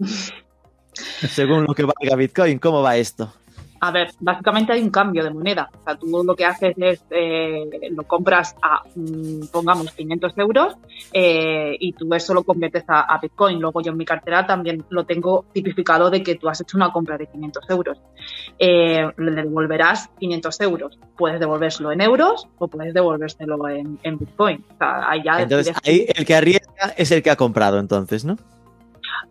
Según 1.30 1.62
lo 1.62 1.74
que 1.74 1.84
valga 1.84 2.16
Bitcoin, 2.16 2.58
¿cómo 2.58 2.82
va 2.82 2.96
esto? 2.96 3.32
A 3.84 3.90
ver, 3.90 4.12
básicamente 4.20 4.72
hay 4.72 4.80
un 4.80 4.90
cambio 4.90 5.24
de 5.24 5.30
moneda. 5.30 5.68
O 5.80 5.82
sea, 5.82 5.96
tú 5.96 6.06
lo 6.24 6.36
que 6.36 6.44
haces 6.44 6.72
es, 6.78 7.02
eh, 7.10 7.68
lo 7.90 8.04
compras 8.04 8.54
a, 8.62 8.80
mm, 8.94 9.48
pongamos, 9.50 9.90
500 9.90 10.38
euros 10.38 10.76
eh, 11.12 11.76
y 11.80 11.92
tú 11.92 12.14
eso 12.14 12.32
lo 12.32 12.44
conviertes 12.44 12.84
a, 12.86 13.12
a 13.12 13.18
Bitcoin. 13.18 13.60
Luego 13.60 13.82
yo 13.82 13.90
en 13.90 13.98
mi 13.98 14.04
cartera 14.04 14.46
también 14.46 14.84
lo 14.88 15.04
tengo 15.04 15.46
tipificado 15.52 16.10
de 16.10 16.22
que 16.22 16.36
tú 16.36 16.48
has 16.48 16.60
hecho 16.60 16.76
una 16.76 16.92
compra 16.92 17.18
de 17.18 17.26
500 17.26 17.70
euros. 17.70 17.98
Eh, 18.56 19.04
le 19.16 19.30
devolverás 19.32 20.10
500 20.20 20.60
euros. 20.60 20.98
Puedes 21.16 21.40
devolvérselo 21.40 21.90
en 21.90 22.02
euros 22.02 22.46
o 22.58 22.68
puedes 22.68 22.94
devolvérselo 22.94 23.68
en, 23.68 23.98
en 24.04 24.16
Bitcoin. 24.16 24.64
O 24.74 24.78
sea, 24.78 25.10
ahí 25.10 25.22
ya 25.24 25.42
Entonces, 25.42 25.74
ahí 25.84 26.06
el 26.14 26.24
que 26.24 26.36
arriesga 26.36 26.94
es 26.96 27.10
el 27.10 27.20
que 27.20 27.30
ha 27.30 27.36
comprado, 27.36 27.80
entonces, 27.80 28.24
¿no? 28.24 28.36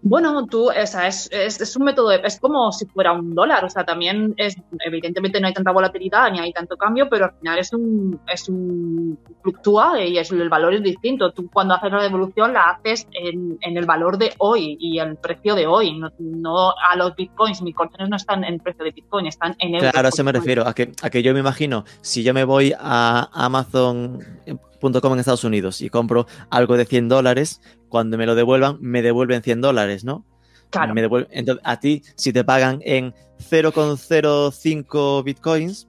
Bueno, 0.04 0.48
tú, 0.48 0.70
o 0.70 0.88
sea, 0.88 1.08
es, 1.08 1.30
es, 1.32 1.62
es 1.62 1.76
un 1.78 1.84
método, 1.86 2.10
de- 2.10 2.22
es 2.24 2.40
como 2.40 2.72
si 2.72 2.88
fuera 2.88 3.12
un 3.12 3.36
dólar, 3.36 3.64
o 3.66 3.70
sea, 3.70 3.86
también 3.86 4.34
es, 4.36 4.56
evidentemente 4.84 5.40
no 5.40 5.46
hay 5.46 5.54
tanta 5.54 5.72
volatilidad 5.72 6.32
ni 6.32 6.40
hay 6.40 6.52
tanto 6.54 6.76
cambio, 6.76 7.08
pero 7.08 7.26
al 7.26 7.34
final 7.40 7.60
es 7.60 7.72
un, 7.72 8.20
es 8.28 8.50
un, 8.50 9.20
fluctúa 9.44 10.02
y 10.04 10.18
es, 10.18 10.32
el 10.32 10.50
valor 10.50 10.74
es 10.74 10.82
distinto. 10.82 11.32
Tú 11.32 11.50
cuando 11.52 11.76
haces 11.76 11.92
la 11.92 12.02
devolución 12.02 12.54
la 12.54 12.62
haces 12.64 13.08
en, 13.14 13.60
en 13.62 13.78
el 13.78 13.86
valor 13.86 14.18
de 14.18 14.34
hoy 14.40 14.76
y 14.80 14.98
el 14.98 15.18
precio 15.18 15.54
de 15.54 15.68
hoy, 15.68 15.94
no, 15.98 16.10
no 16.18 16.72
a 16.72 16.96
los 16.96 17.16
bitcoins, 17.16 17.62
mis 17.62 17.76
colchones 17.76 18.10
no 18.10 18.16
están 18.16 18.44
en 18.44 18.56
el 18.56 18.60
precio 18.60 18.84
de 18.84 18.92
bitcoin, 18.92 19.28
están 19.28 19.56
en 19.60 19.76
euros. 19.76 19.92
Claro, 19.92 20.08
a 20.08 20.10
eso 20.10 20.24
me 20.24 20.32
refiero, 20.32 20.66
a 20.68 20.74
que, 20.74 20.92
a 21.04 21.10
que 21.12 21.22
yo 21.22 21.32
me 21.34 21.40
imagino, 21.42 21.86
si 22.02 22.24
yo 22.24 22.34
me 22.34 22.44
voy 22.44 22.74
a 22.80 23.30
Amazon.com 23.34 24.71
en 24.82 25.20
Estados 25.20 25.44
Unidos 25.44 25.82
y 25.82 25.90
compro 25.90 26.28
algo 26.50 26.78
de 26.78 26.86
100 26.86 27.10
dólares, 27.10 27.62
cuando 27.90 28.18
me 28.18 28.26
lo 28.26 28.36
devuelvan, 28.36 28.78
me 28.82 29.02
devuelven 29.02 29.42
100 29.44 29.62
dólares, 29.62 30.04
¿no? 30.04 30.26
Claro. 30.70 30.94
Me 30.94 31.02
devuelven- 31.02 31.28
entonces, 31.32 31.62
a 31.66 31.80
ti, 31.80 32.04
si 32.16 32.32
te 32.34 32.44
pagan 32.44 32.80
en 32.84 33.14
0,05 33.40 35.24
bitcoins, 35.24 35.88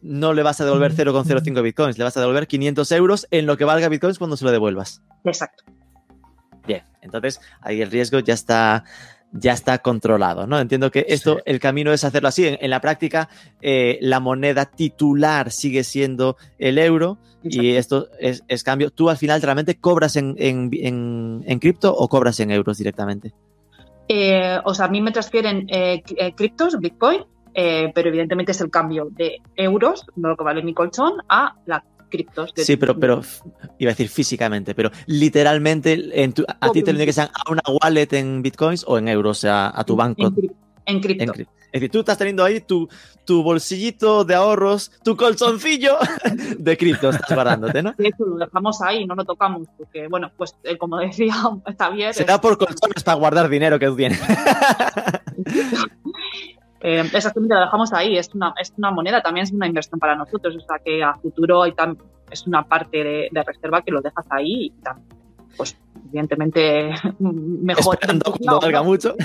no 0.00 0.32
le 0.32 0.42
vas 0.42 0.60
a 0.60 0.64
devolver 0.64 0.92
0,05 0.92 1.62
bitcoins, 1.62 1.98
le 1.98 2.04
vas 2.04 2.16
a 2.16 2.20
devolver 2.20 2.46
500 2.46 2.90
euros 2.92 3.26
en 3.30 3.46
lo 3.46 3.56
que 3.56 3.64
valga 3.64 3.88
bitcoins 3.88 4.18
cuando 4.18 4.36
se 4.36 4.44
lo 4.44 4.50
devuelvas. 4.50 5.02
Exacto. 5.24 5.64
Bien, 6.66 6.82
entonces 7.00 7.40
ahí 7.60 7.82
el 7.82 7.90
riesgo 7.90 8.20
ya 8.20 8.34
está, 8.34 8.84
ya 9.32 9.52
está 9.52 9.78
controlado, 9.78 10.46
¿no? 10.46 10.58
Entiendo 10.60 10.90
que 10.90 11.06
esto, 11.08 11.38
el 11.46 11.58
camino 11.58 11.92
es 11.92 12.04
hacerlo 12.04 12.28
así. 12.28 12.46
En, 12.46 12.58
en 12.60 12.70
la 12.70 12.80
práctica, 12.80 13.28
eh, 13.60 13.98
la 14.02 14.20
moneda 14.20 14.66
titular 14.66 15.50
sigue 15.50 15.84
siendo 15.84 16.36
el 16.58 16.78
euro 16.78 17.18
y 17.42 17.70
esto 17.72 18.08
es, 18.20 18.44
es 18.46 18.62
cambio. 18.62 18.90
¿Tú 18.90 19.10
al 19.10 19.16
final 19.16 19.40
realmente 19.42 19.76
cobras 19.76 20.16
en, 20.16 20.34
en, 20.38 20.70
en- 20.72 21.42
en 21.46 21.58
cripto 21.58 21.94
o 21.96 22.08
cobras 22.08 22.38
en 22.40 22.50
euros 22.50 22.78
directamente? 22.78 23.32
Eh, 24.08 24.58
o 24.64 24.74
sea, 24.74 24.86
a 24.86 24.88
mí 24.88 25.00
me 25.00 25.10
transfieren 25.12 25.66
eh, 25.68 26.02
cri- 26.06 26.34
criptos, 26.36 26.78
Bitcoin, 26.78 27.24
eh, 27.54 27.90
pero 27.94 28.08
evidentemente 28.10 28.52
es 28.52 28.60
el 28.60 28.70
cambio 28.70 29.08
de 29.10 29.40
euros, 29.56 30.06
no 30.16 30.28
lo 30.28 30.36
que 30.36 30.44
vale 30.44 30.62
mi 30.62 30.74
colchón, 30.74 31.14
a 31.28 31.56
las 31.66 31.82
criptos. 32.12 32.54
de- 32.54 32.64
Sí, 32.64 32.76
pero, 32.76 32.96
pero 32.98 33.22
iba 33.78 33.90
a 33.90 33.94
decir 33.94 34.08
físicamente, 34.08 34.74
pero 34.76 34.90
literalmente 35.06 36.22
en 36.22 36.32
tu- 36.32 36.44
a 36.46 36.70
ti 36.70 36.80
te 36.84 36.92
tiene 36.92 37.04
que 37.06 37.12
ser 37.12 37.24
a 37.34 37.50
una 37.50 37.62
wallet 37.82 38.12
en 38.12 38.42
bitcoins 38.42 38.84
o 38.86 38.98
en 38.98 39.08
euros, 39.08 39.38
o 39.38 39.40
sea, 39.40 39.72
a 39.74 39.82
tu 39.84 39.96
banco. 39.96 40.22
En, 40.26 40.34
cri- 40.34 40.52
en 40.86 41.00
cripto. 41.00 41.24
en 41.24 41.30
cri- 41.30 41.46
es 41.72 41.80
decir, 41.80 41.90
tú 41.90 42.00
estás 42.00 42.18
teniendo 42.18 42.44
ahí 42.44 42.60
tu, 42.60 42.86
tu 43.24 43.42
bolsillito 43.42 44.24
de 44.26 44.34
ahorros, 44.34 44.92
tu 45.02 45.16
colzoncillo 45.16 45.96
de 46.58 46.76
cripto, 46.76 47.08
estás 47.08 47.34
guardándote, 47.34 47.82
¿no? 47.82 47.94
Hecho, 47.96 48.26
lo 48.26 48.36
dejamos 48.36 48.82
ahí, 48.82 49.06
no 49.06 49.14
lo 49.14 49.24
tocamos, 49.24 49.66
porque, 49.78 50.06
bueno, 50.06 50.30
pues 50.36 50.54
eh, 50.64 50.76
como 50.76 50.98
decía 50.98 51.32
Javier, 51.78 52.12
Será 52.12 52.38
por 52.42 52.58
colchones 52.58 53.02
para 53.02 53.16
guardar 53.16 53.48
dinero 53.48 53.78
que 53.78 53.86
tú 53.86 53.96
tienes. 53.96 54.20
eh, 56.82 57.00
exactamente 57.12 57.54
lo 57.54 57.60
dejamos 57.60 57.92
ahí, 57.92 58.16
es 58.16 58.28
una, 58.34 58.54
es 58.60 58.72
una 58.76 58.90
moneda, 58.90 59.22
también 59.22 59.44
es 59.44 59.52
una 59.52 59.66
inversión 59.66 59.98
para 60.00 60.14
nosotros, 60.16 60.54
o 60.56 60.60
sea 60.60 60.78
que 60.84 61.02
a 61.02 61.14
futuro 61.14 61.62
hay 61.62 61.72
tam- 61.72 61.96
es 62.30 62.46
una 62.46 62.62
parte 62.66 63.04
de, 63.04 63.28
de 63.30 63.42
reserva 63.42 63.82
que 63.82 63.90
lo 63.92 64.00
dejas 64.00 64.26
ahí 64.30 64.66
y 64.66 64.72
pues 65.56 65.76
evidentemente 66.08 66.90
mejor. 67.18 67.94
Esperando 67.94 68.32
cuando 68.32 68.60
valga 68.60 68.82
mucho. 68.82 69.14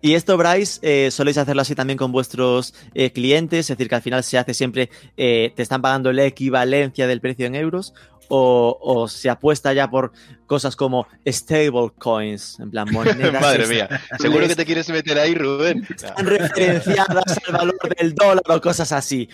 Y 0.00 0.12
esto, 0.12 0.36
Bryce, 0.36 0.80
eh, 0.82 1.10
soléis 1.10 1.38
hacerlo 1.38 1.62
así 1.62 1.74
también 1.74 1.96
con 1.96 2.12
vuestros 2.12 2.74
eh, 2.92 3.10
clientes, 3.10 3.60
es 3.60 3.68
decir, 3.68 3.88
que 3.88 3.94
al 3.94 4.02
final 4.02 4.22
se 4.22 4.36
hace 4.36 4.52
siempre, 4.52 4.90
eh, 5.16 5.54
te 5.56 5.62
están 5.62 5.80
pagando 5.80 6.12
la 6.12 6.24
equivalencia 6.26 7.06
del 7.06 7.22
precio 7.22 7.46
en 7.46 7.54
euros, 7.54 7.94
o, 8.28 8.78
o 8.80 9.08
se 9.08 9.30
apuesta 9.30 9.72
ya 9.72 9.88
por 9.88 10.12
cosas 10.46 10.76
como 10.76 11.06
stable 11.26 11.90
coins, 11.98 12.58
en 12.60 12.70
plan 12.70 12.88
monedas 12.92 13.40
Madre 13.40 13.66
mía, 13.66 13.88
seguro 14.18 14.46
que 14.46 14.56
te 14.56 14.64
quieres 14.64 14.88
meter 14.90 15.18
ahí, 15.18 15.34
Rubén. 15.34 15.86
están 15.88 16.26
referenciadas 16.26 17.38
al 17.46 17.52
valor 17.52 17.96
del 17.98 18.14
dólar 18.14 18.44
o 18.48 18.60
cosas 18.60 18.92
así. 18.92 19.28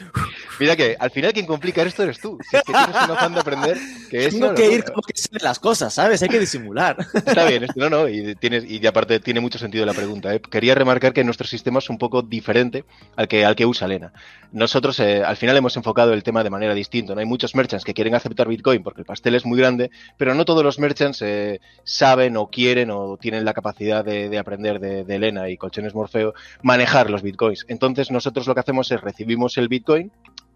Mira 0.58 0.76
que 0.76 0.96
al 0.98 1.10
final 1.10 1.32
quien 1.32 1.46
complica 1.46 1.82
esto 1.82 2.02
eres 2.02 2.20
tú. 2.20 2.38
Si 2.48 2.56
es 2.56 2.62
que 2.62 2.72
tienes 2.72 2.96
un 3.04 3.10
afán 3.10 3.34
de 3.34 3.40
aprender 3.40 3.78
que. 4.10 4.28
Tengo 4.28 4.54
que 4.54 4.70
ir 4.70 4.84
como 4.84 5.02
que 5.02 5.16
se 5.16 5.30
las 5.40 5.58
cosas, 5.58 5.94
¿sabes? 5.94 6.22
Hay 6.22 6.28
que 6.28 6.38
disimular. 6.38 6.96
Está 7.14 7.46
bien, 7.46 7.66
no, 7.76 7.88
no, 7.88 8.08
y, 8.08 8.34
tienes, 8.34 8.64
y 8.68 8.84
aparte 8.86 9.20
tiene 9.20 9.40
mucho 9.40 9.58
sentido 9.58 9.86
la 9.86 9.94
pregunta. 9.94 10.34
¿eh? 10.34 10.40
Quería 10.40 10.74
remarcar 10.74 11.12
que 11.12 11.24
nuestro 11.24 11.46
sistema 11.46 11.78
es 11.78 11.88
un 11.88 11.98
poco 11.98 12.22
diferente 12.22 12.84
al 13.16 13.28
que, 13.28 13.44
al 13.44 13.56
que 13.56 13.66
usa 13.66 13.86
Elena. 13.86 14.12
Nosotros 14.52 14.98
eh, 15.00 15.22
al 15.24 15.36
final 15.36 15.56
hemos 15.56 15.76
enfocado 15.76 16.12
el 16.12 16.22
tema 16.22 16.44
de 16.44 16.50
manera 16.50 16.74
distinta. 16.74 17.14
¿no? 17.14 17.20
Hay 17.20 17.26
muchos 17.26 17.54
merchants 17.54 17.84
que 17.84 17.94
quieren 17.94 18.14
aceptar 18.14 18.48
Bitcoin 18.48 18.82
porque 18.82 19.00
el 19.02 19.06
pastel 19.06 19.34
es 19.36 19.46
muy 19.46 19.58
grande, 19.58 19.90
pero 20.16 20.34
no 20.34 20.44
todos 20.44 20.64
los 20.64 20.78
merchants 20.78 21.22
eh, 21.22 21.60
saben 21.84 22.36
o 22.36 22.48
quieren 22.48 22.90
o 22.90 23.16
tienen 23.16 23.44
la 23.44 23.54
capacidad 23.54 24.04
de, 24.04 24.36
aprender 24.38 24.80
de, 24.80 25.04
de 25.04 25.14
Elena 25.14 25.48
y 25.48 25.56
Colchones 25.56 25.94
Morfeo 25.94 26.34
manejar 26.62 27.10
los 27.10 27.22
Bitcoins. 27.22 27.64
Entonces 27.68 28.10
nosotros 28.10 28.46
lo 28.46 28.54
que 28.54 28.60
hacemos 28.60 28.90
es 28.90 29.00
recibimos 29.00 29.56
el 29.56 29.68
Bitcoin 29.68 30.10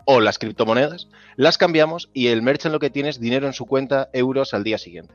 o 0.04 0.20
las 0.20 0.38
criptomonedas, 0.38 1.08
las 1.36 1.58
cambiamos 1.58 2.10
y 2.12 2.28
el 2.28 2.42
merchant 2.42 2.72
lo 2.72 2.80
que 2.80 2.90
tiene 2.90 3.08
es 3.08 3.20
dinero 3.20 3.46
en 3.46 3.52
su 3.52 3.66
cuenta, 3.66 4.08
euros 4.12 4.54
al 4.54 4.64
día 4.64 4.78
siguiente. 4.78 5.14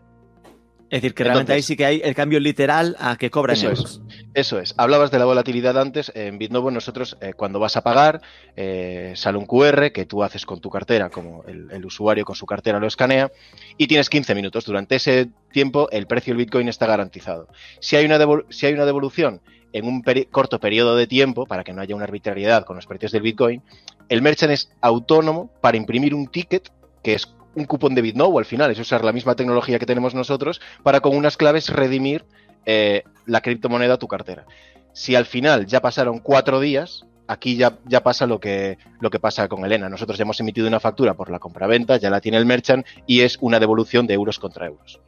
Es 0.90 1.04
decir, 1.04 1.14
que 1.14 1.24
realmente 1.24 1.54
ahí 1.54 1.62
sí 1.62 1.78
que 1.78 1.86
hay 1.86 2.02
el 2.04 2.16
cambio 2.16 2.40
literal 2.40 2.96
a 3.00 3.16
que 3.16 3.30
cobran 3.30 3.56
eso 3.56 3.68
euros. 3.70 4.02
Es, 4.08 4.26
eso 4.34 4.60
es. 4.60 4.74
Hablabas 4.76 5.12
de 5.12 5.20
la 5.20 5.26
volatilidad 5.26 5.78
antes. 5.78 6.12
En 6.16 6.40
Bitnovo 6.40 6.72
nosotros, 6.72 7.16
eh, 7.22 7.34
cuando 7.34 7.60
vas 7.60 7.78
a 7.78 7.82
pagar, 7.82 8.22
eh, 8.56 9.14
sale 9.16 9.38
un 9.38 9.46
QR 9.46 9.92
que 9.92 10.08
tú 10.08 10.24
haces 10.24 10.48
con 10.48 10.60
tu 10.62 10.72
cartera, 10.72 11.12
como 11.12 11.44
el, 11.46 11.86
usuario 11.86 12.26
con 12.26 12.36
su 12.36 12.48
cartera 12.48 12.80
lo 12.80 12.88
escanea, 12.88 13.32
y 13.78 13.86
tienes 13.86 14.10
15 14.10 14.34
minutos. 14.34 14.66
Durante 14.66 14.96
ese 14.96 15.30
tiempo 15.52 15.90
el 15.92 16.08
precio 16.08 16.34
del 16.34 16.44
Bitcoin 16.44 16.68
está 16.68 16.88
garantizado. 16.88 17.50
Si 17.80 17.96
hay 17.96 18.06
una, 18.06 18.18
si 18.50 18.66
hay 18.66 18.74
una 18.74 18.86
devolución 18.86 19.42
en 19.72 19.86
un 19.86 20.04
corto 20.32 20.60
periodo 20.60 20.96
de 20.96 21.06
tiempo, 21.06 21.46
para 21.46 21.64
que 21.64 21.72
no 21.72 21.82
haya 21.84 21.96
una 21.96 22.06
arbitrariedad 22.06 22.66
con 22.66 22.76
los 22.76 22.88
precios 22.88 23.12
del 23.12 23.22
Bitcoin, 23.22 23.62
el 24.10 24.22
merchant 24.22 24.52
es 24.52 24.72
autónomo 24.82 25.52
para 25.62 25.78
imprimir 25.78 26.14
un 26.14 26.28
ticket, 26.28 26.72
que 27.04 27.14
es 27.14 27.34
un 27.56 27.66
cupón 27.66 27.96
de 27.96 28.02
BitNow 28.02 28.38
al 28.38 28.46
final, 28.46 28.72
es 28.72 28.80
usar 28.80 29.04
la 29.04 29.12
misma 29.12 29.36
tecnología 29.36 29.80
que 29.80 29.86
tenemos 29.86 30.14
nosotros 30.14 30.62
para 30.84 31.00
con 31.00 31.16
unas 31.16 31.38
claves 31.38 31.70
redimir 31.70 32.26
eh, 32.66 33.04
la 33.26 33.42
criptomoneda 33.42 33.96
a 33.96 33.98
tu 33.98 34.08
cartera. 34.08 34.46
Si 34.94 35.16
al 35.16 35.26
final 35.26 35.66
ya 35.66 35.82
pasaron 35.82 36.20
cuatro 36.20 36.60
días, 36.60 37.06
aquí 37.28 37.56
ya, 37.56 37.78
ya 37.86 38.04
pasa 38.04 38.26
lo 38.26 38.40
que, 38.40 38.78
lo 39.00 39.10
que 39.10 39.20
pasa 39.20 39.48
con 39.48 39.64
Elena. 39.64 39.88
Nosotros 39.90 40.18
ya 40.18 40.24
hemos 40.24 40.40
emitido 40.40 40.68
una 40.68 40.80
factura 40.80 41.14
por 41.14 41.30
la 41.30 41.40
compraventa, 41.40 41.98
ya 41.98 42.10
la 42.10 42.22
tiene 42.22 42.38
el 42.38 42.46
merchant 42.46 42.86
y 43.06 43.22
es 43.22 43.38
una 43.40 43.60
devolución 43.60 44.08
de 44.08 44.16
euros 44.16 44.40
contra 44.40 44.66
euros. 44.66 45.00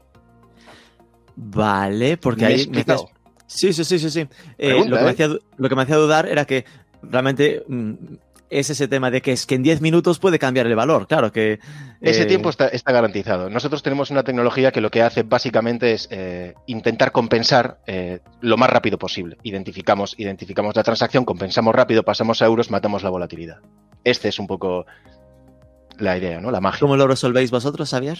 Vale, 1.35 2.17
porque 2.17 2.45
ahí 2.45 2.67
me 2.67 2.85
Sí, 3.47 3.73
sí, 3.73 3.83
sí, 3.83 3.99
sí, 3.99 4.09
sí. 4.09 4.27
Eh, 4.57 4.73
lo, 4.87 4.95
que 4.97 5.03
me 5.03 5.09
¿eh? 5.09 5.11
hacía, 5.11 5.27
lo, 5.27 5.69
que 5.69 5.75
me 5.75 5.81
hacía, 5.81 5.97
dudar 5.97 6.25
era 6.25 6.45
que 6.45 6.63
realmente 7.01 7.65
mm, 7.67 7.93
es 8.51 8.69
ese 8.69 8.87
tema 8.87 9.09
de 9.09 9.21
que 9.21 9.31
es 9.31 9.45
que 9.45 9.55
en 9.55 9.63
10 9.63 9.81
minutos 9.81 10.19
puede 10.19 10.37
cambiar 10.37 10.67
el 10.67 10.75
valor, 10.75 11.07
claro 11.07 11.31
que... 11.31 11.59
Ese 12.01 12.23
eh, 12.23 12.25
tiempo 12.25 12.49
está, 12.49 12.69
garantizado. 12.91 13.49
Nosotros 13.49 13.81
tenemos 13.83 14.11
una 14.11 14.23
tecnología 14.23 14.71
que 14.71 14.81
lo 14.81 14.89
que 14.89 15.01
hace 15.01 15.23
básicamente 15.23 15.93
es 15.93 16.09
intentar 16.65 17.11
compensar 17.11 17.79
lo 18.41 18.57
más 18.57 18.69
rápido 18.69 18.97
posible. 18.97 19.37
Identificamos, 19.43 20.15
identificamos 20.17 20.75
la 20.75 20.83
transacción, 20.83 21.25
compensamos 21.25 21.73
rápido, 21.73 22.03
pasamos 22.03 22.41
a 22.41 22.45
euros, 22.45 22.71
matamos 22.71 23.03
la 23.03 23.09
volatilidad. 23.09 23.59
Este 24.03 24.29
es 24.29 24.39
un 24.39 24.47
poco 24.47 24.85
la 25.97 26.17
idea, 26.17 26.41
¿no? 26.41 26.51
La 26.51 26.59
magia. 26.59 26.79
¿Cómo 26.79 26.97
lo 26.97 27.07
resolvéis 27.07 27.51
vosotros, 27.51 27.91
Javier? 27.91 28.17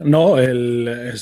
No, 0.00 0.38
el, 0.38 1.12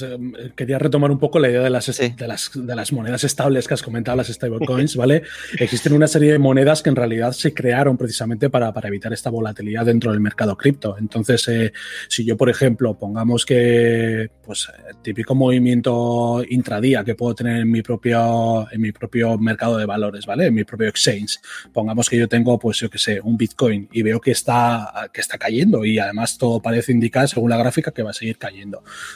quería 0.55 0.79
retomar 0.79 1.11
un 1.11 1.19
poco 1.19 1.39
la 1.39 1.49
idea 1.49 1.63
de 1.63 1.71
las, 1.71 1.87
de, 1.87 2.29
las, 2.29 2.51
de 2.55 2.77
las, 2.77 2.93
monedas 2.93 3.25
estables 3.25 3.67
que 3.67 3.75
has 3.75 3.83
comentado, 3.83 4.19
las 4.19 4.29
stablecoins, 4.29 4.97
¿vale? 4.97 5.23
Existen 5.59 5.95
una 5.95 6.07
serie 6.07 6.33
de 6.33 6.39
monedas 6.39 6.83
que 6.83 6.91
en 6.91 6.97
realidad 6.97 7.33
se 7.33 7.55
crearon 7.55 7.97
precisamente 7.97 8.51
para, 8.51 8.73
para 8.75 8.89
evitar 8.89 9.15
esta 9.15 9.31
volatilidad 9.31 9.87
dentro 9.87 10.11
del 10.11 10.21
mercado 10.21 10.57
cripto. 10.59 10.97
Entonces, 10.99 11.49
eh, 11.49 11.73
si 12.09 12.27
yo, 12.27 12.37
por 12.37 12.51
ejemplo, 12.51 12.99
pongamos 12.99 13.47
que, 13.47 14.31
pues, 14.45 14.69
típico 15.01 15.35
movimiento 15.35 16.43
intradía 16.49 17.03
que 17.03 17.15
puedo 17.15 17.35
tener 17.35 17.57
en 17.63 17.71
mi 17.71 17.81
propio, 17.81 18.71
en 18.71 18.81
mi 18.83 18.93
propio 18.93 19.39
mercado 19.39 19.79
de 19.79 19.87
valores, 19.87 20.27
¿vale? 20.27 20.47
En 20.47 20.55
mi 20.55 20.65
propio 20.65 20.89
exchange. 20.89 21.39
Pongamos 21.73 22.11
que 22.11 22.19
yo 22.19 22.29
tengo, 22.29 22.59
pues, 22.59 22.79
yo 22.79 22.91
qué 22.91 22.99
sé, 22.99 23.21
un 23.23 23.39
Bitcoin 23.39 23.89
y 23.91 24.03
veo 24.03 24.21
que 24.21 24.33
está, 24.33 25.09
que 25.15 25.23
está 25.23 25.39
cayendo 25.39 25.83
y 25.87 25.99
además 25.99 26.37
todo 26.37 26.61
parece 26.61 26.93
indicar, 26.93 27.27
según 27.27 27.49
la 27.49 27.57
gráfica, 27.57 27.91
que 27.91 28.03
va 28.03 28.11
a 28.11 28.15
seguir 28.15 28.37
cayendo. 28.37 28.66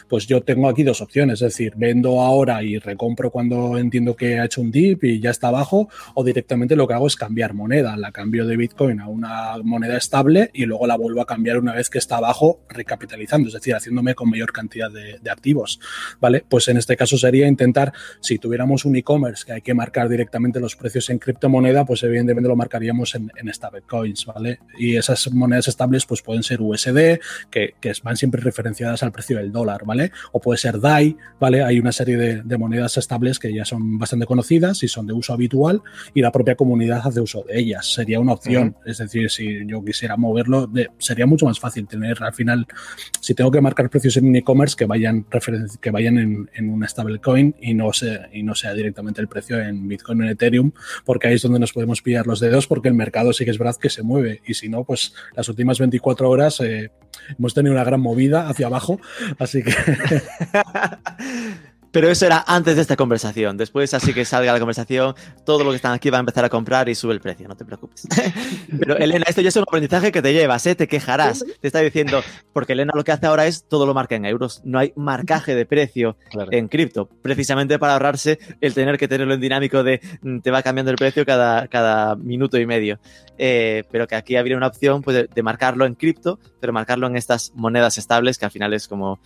Pues 0.09 0.27
yo 0.27 0.43
tengo 0.43 0.69
aquí 0.69 0.83
dos 0.83 1.01
opciones, 1.01 1.43
es 1.43 1.53
decir, 1.53 1.75
vendo 1.77 2.21
ahora 2.21 2.63
y 2.63 2.79
recompro 2.79 3.31
cuando 3.31 3.79
entiendo 3.79 4.17
que 4.17 4.39
ha 4.39 4.45
hecho 4.45 4.61
un 4.61 4.71
dip 4.71 5.05
y 5.05 5.21
ya 5.21 5.31
está 5.31 5.49
abajo, 5.49 5.89
o 6.15 6.25
directamente 6.25 6.77
lo 6.77 6.87
que 6.87 6.95
hago 6.95 7.07
es 7.07 7.17
cambiar 7.17 7.55
moneda, 7.55 7.97
la 7.97 8.13
cambio 8.13 8.47
de 8.47 8.57
Bitcoin 8.57 9.01
a 9.01 9.09
una 9.09 9.57
moneda 9.63 9.97
estable 9.97 10.51
y 10.53 10.67
luego 10.67 10.87
la 10.87 10.97
vuelvo 10.97 11.21
a 11.21 11.27
cambiar 11.27 11.59
una 11.59 11.73
vez 11.73 11.91
que 11.91 11.99
está 11.99 12.17
abajo, 12.17 12.61
recapitalizando, 12.69 13.49
es 13.49 13.55
decir, 13.55 13.75
haciéndome 13.75 14.15
con 14.15 14.31
mayor 14.31 14.53
cantidad 14.53 14.91
de, 14.91 15.19
activos, 15.31 15.79
¿vale? 16.21 16.45
Pues 16.49 16.67
en 16.67 16.77
este 16.77 16.97
caso 16.97 17.17
sería 17.17 17.47
intentar, 17.47 17.93
si 18.21 18.39
tuviéramos 18.39 18.85
un 18.85 18.97
e-commerce 18.97 19.45
que 19.47 19.53
hay 19.53 19.63
que 19.63 19.75
marcar 19.75 20.09
directamente 20.09 20.59
los 20.59 20.75
precios 20.75 21.09
en 21.09 21.21
criptomoneda, 21.21 21.85
pues 21.85 22.03
evidentemente 22.03 22.49
lo 22.49 22.57
marcaríamos 22.57 23.15
en, 23.15 23.31
en 23.37 23.53
stablecoins, 23.55 24.27
¿vale? 24.27 24.59
Y 24.77 24.97
esas 24.97 25.33
monedas 25.33 25.69
estables 25.69 26.05
pues 26.07 26.23
pueden 26.23 26.43
ser 26.43 26.61
USD, 26.61 27.21
que, 27.51 27.75
que 27.81 27.93
van 28.03 28.17
siempre 28.17 28.41
referenciadas 28.41 29.03
al 29.03 29.13
precio 29.13 29.39
el 29.41 29.53
dólar, 29.53 29.85
¿vale? 29.85 30.13
O 30.33 30.41
puede 30.41 30.59
ser 30.59 30.81
DAI, 30.81 31.17
¿vale? 31.39 31.63
Hay 31.63 31.79
una 31.79 31.93
serie 31.93 32.17
de, 32.17 32.59
monedas 32.61 32.99
estables 32.99 33.39
que 33.39 33.55
ya 33.55 33.65
son 33.65 33.99
bastante 33.99 34.27
conocidas 34.27 34.83
y 34.83 34.89
son 34.89 35.07
de 35.07 35.15
uso 35.15 35.33
habitual 35.33 35.83
y 36.13 36.21
la 36.21 36.31
propia 36.31 36.57
comunidad 36.57 37.01
hace 37.05 37.21
uso 37.21 37.43
de 37.49 37.59
ellas. 37.59 37.91
Sería 37.93 38.21
una 38.21 38.35
opción. 38.35 38.77
Es 38.85 38.99
decir, 38.99 39.31
si 39.31 39.67
yo 39.67 39.83
quisiera 39.83 40.17
moverlo, 40.17 40.71
sería 40.99 41.27
mucho 41.27 41.47
más 41.47 41.59
fácil 41.59 41.87
tener 41.87 42.23
al 42.23 42.35
final, 42.35 42.67
si 43.21 43.35
tengo 43.35 43.51
que 43.51 43.61
marcar 43.61 43.89
precios 43.89 44.17
en 44.19 44.37
e-commerce, 44.37 44.77
que 44.77 44.85
vayan, 44.85 45.25
que 45.81 45.91
vayan 45.91 46.19
en, 46.19 46.51
en 46.55 46.71
una 46.71 46.87
stablecoin 46.87 47.55
y 47.61 47.73
no, 47.73 47.93
sea, 47.93 48.29
y 48.33 48.43
no 48.43 48.55
sea 48.55 48.75
directamente 48.75 49.21
el 49.21 49.29
precio 49.29 49.59
en 49.59 49.89
Bitcoin 49.89 50.21
o 50.21 50.25
en 50.25 50.31
Ethereum, 50.31 50.73
porque 51.05 51.29
ahí 51.29 51.35
es 51.35 51.43
donde 51.43 51.59
nos 51.59 51.73
podemos 51.73 52.03
pillar 52.03 52.27
los 52.27 52.41
dedos, 52.41 52.67
porque 52.67 52.89
el 52.89 52.95
mercado 52.95 53.33
sí 53.33 53.45
que 53.45 53.51
es 53.51 53.59
verdad 53.59 53.77
que 53.77 53.91
se 53.91 54.03
mueve 54.03 54.43
y 54.47 54.55
si 54.55 54.69
no, 54.69 54.85
pues 54.85 55.15
las 55.35 55.49
últimas 55.49 55.79
24 55.79 56.29
horas 56.29 56.61
eh, 56.61 56.91
hemos 57.39 57.55
tenido 57.55 57.75
una 57.75 57.85
gran 57.85 58.01
movida 58.01 58.49
hacia 58.49 58.67
abajo 58.67 59.01
Así 59.39 59.63
que. 59.63 59.73
Pero 61.93 62.09
eso 62.09 62.27
era 62.27 62.45
antes 62.47 62.77
de 62.77 62.83
esta 62.83 62.97
conversación. 62.97 63.57
Después, 63.57 63.95
así 63.95 64.15
que 64.15 64.25
salga 64.25 64.53
la 64.53 64.59
conversación, 64.59 65.15
todo 65.45 65.65
lo 65.65 65.71
que 65.71 65.77
están 65.77 65.93
aquí 65.93 66.11
va 66.11 66.19
a 66.19 66.21
empezar 66.21 66.45
a 66.45 66.49
comprar 66.49 66.89
y 66.89 66.95
sube 66.95 67.13
el 67.13 67.21
precio, 67.21 67.49
no 67.49 67.57
te 67.57 67.65
preocupes. 67.65 68.07
Pero 68.79 68.97
Elena, 68.97 69.25
esto 69.29 69.41
ya 69.41 69.49
es 69.49 69.57
un 69.57 69.63
aprendizaje 69.63 70.13
que 70.13 70.23
te 70.23 70.33
llevas, 70.33 70.65
¿eh? 70.67 70.75
te 70.75 70.87
quejarás. 70.87 71.45
Te 71.61 71.67
está 71.67 71.81
diciendo, 71.81 72.23
porque 72.53 72.75
Elena 72.75 72.93
lo 72.95 73.03
que 73.03 73.13
hace 73.13 73.27
ahora 73.27 73.47
es 73.47 73.65
todo 73.65 73.87
lo 73.87 73.95
marca 73.95 74.15
en 74.15 74.25
euros. 74.25 74.61
No 74.65 74.79
hay 74.79 74.93
marcaje 74.97 75.55
de 75.55 75.67
precio 75.67 76.17
en 76.51 76.69
cripto, 76.69 77.09
precisamente 77.23 77.79
para 77.79 77.95
ahorrarse 77.95 78.39
el 78.61 78.75
tener 78.75 78.97
que 78.97 79.09
tenerlo 79.09 79.35
en 79.35 79.41
dinámico 79.41 79.83
de 79.83 80.01
mm, 80.23 80.41
te 80.41 80.51
va 80.51 80.63
cambiando 80.63 80.91
el 80.91 80.97
precio 80.97 81.27
cada, 81.27 81.67
cada 81.69 82.15
minuto 82.15 82.59
y 82.59 82.67
medio. 82.67 83.01
Eh, 83.39 83.85
pero 83.91 84.07
que 84.07 84.17
aquí 84.17 84.37
habría 84.37 84.57
una 84.57 84.67
opción 84.67 85.03
pues, 85.03 85.27
de 85.33 85.43
marcarlo 85.43 85.87
en 85.87 85.95
cripto, 85.95 86.39
pero 86.61 86.73
marcarlo 86.73 87.07
en 87.07 87.17
estas 87.17 87.53
monedas 87.55 87.99
estables 87.99 88.39
que 88.39 88.45
al 88.45 88.51
final 88.51 88.75
es 88.75 88.87
como 88.87 89.19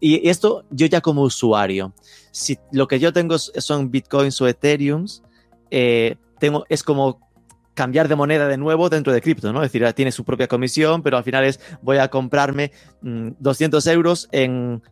y 0.00 0.28
esto 0.28 0.64
yo 0.70 0.86
ya 0.86 1.00
como 1.00 1.22
usuario, 1.22 1.92
si 2.30 2.58
lo 2.72 2.88
que 2.88 2.98
yo 2.98 3.12
tengo 3.12 3.38
son 3.38 3.90
bitcoins 3.90 4.40
o 4.40 4.48
ethereums, 4.48 5.22
eh, 5.70 6.16
tengo, 6.38 6.64
es 6.68 6.82
como 6.82 7.30
cambiar 7.74 8.08
de 8.08 8.16
moneda 8.16 8.48
de 8.48 8.56
nuevo 8.56 8.88
dentro 8.88 9.12
de 9.12 9.20
cripto, 9.20 9.52
¿no? 9.52 9.62
Es 9.62 9.72
decir, 9.72 9.90
tiene 9.92 10.10
su 10.12 10.24
propia 10.24 10.48
comisión, 10.48 11.02
pero 11.02 11.16
al 11.16 11.24
final 11.24 11.44
es 11.44 11.60
voy 11.82 11.98
a 11.98 12.08
comprarme 12.08 12.72
200 13.02 13.84
mm, 13.84 13.88
euros 13.90 14.28
en 14.32 14.82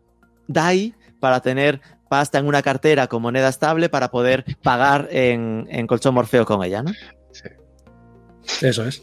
DAI 0.46 0.94
para 1.20 1.40
tener 1.40 1.80
pasta 2.08 2.38
en 2.38 2.46
una 2.46 2.62
cartera 2.62 3.06
con 3.06 3.22
moneda 3.22 3.48
estable 3.48 3.88
para 3.88 4.10
poder 4.10 4.44
pagar 4.62 5.08
en, 5.10 5.66
en 5.70 5.86
colchón 5.86 6.14
Morfeo 6.14 6.46
con 6.46 6.62
ella, 6.62 6.82
¿no? 6.82 6.92
Sí. 7.32 7.48
Eso 8.62 8.86
es. 8.86 9.02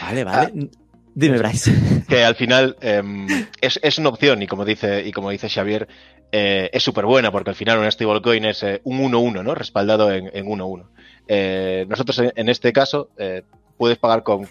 Vale, 0.00 0.24
vale. 0.24 0.52
Ah, 0.54 0.85
Dime, 1.16 1.38
Bryce. 1.38 1.72
Que 2.08 2.24
al 2.24 2.34
final 2.34 2.76
em, 2.82 3.26
es, 3.62 3.98
una 3.98 4.10
opción 4.10 4.42
y 4.42 4.46
como 4.46 4.66
dice, 4.66 5.02
y 5.04 5.12
como 5.12 5.30
dice 5.30 5.48
Xavier, 5.48 5.88
eh, 6.30 6.68
es 6.74 6.82
súper 6.82 7.06
buena 7.06 7.32
porque 7.32 7.50
al 7.50 7.56
final 7.56 7.78
un 7.78 7.90
stablecoin 7.90 8.44
es 8.44 8.62
eh, 8.62 8.82
un 8.84 9.00
1-1, 9.00 9.42
¿no? 9.42 9.54
Respaldado 9.54 10.12
en 10.12 10.26
1-1. 10.26 10.84
Eh, 11.26 11.86
nosotros 11.88 12.20
en, 12.36 12.48
este 12.50 12.72
caso 12.74 13.08
puedes 13.76 13.98
pagar 13.98 14.22
con, 14.22 14.48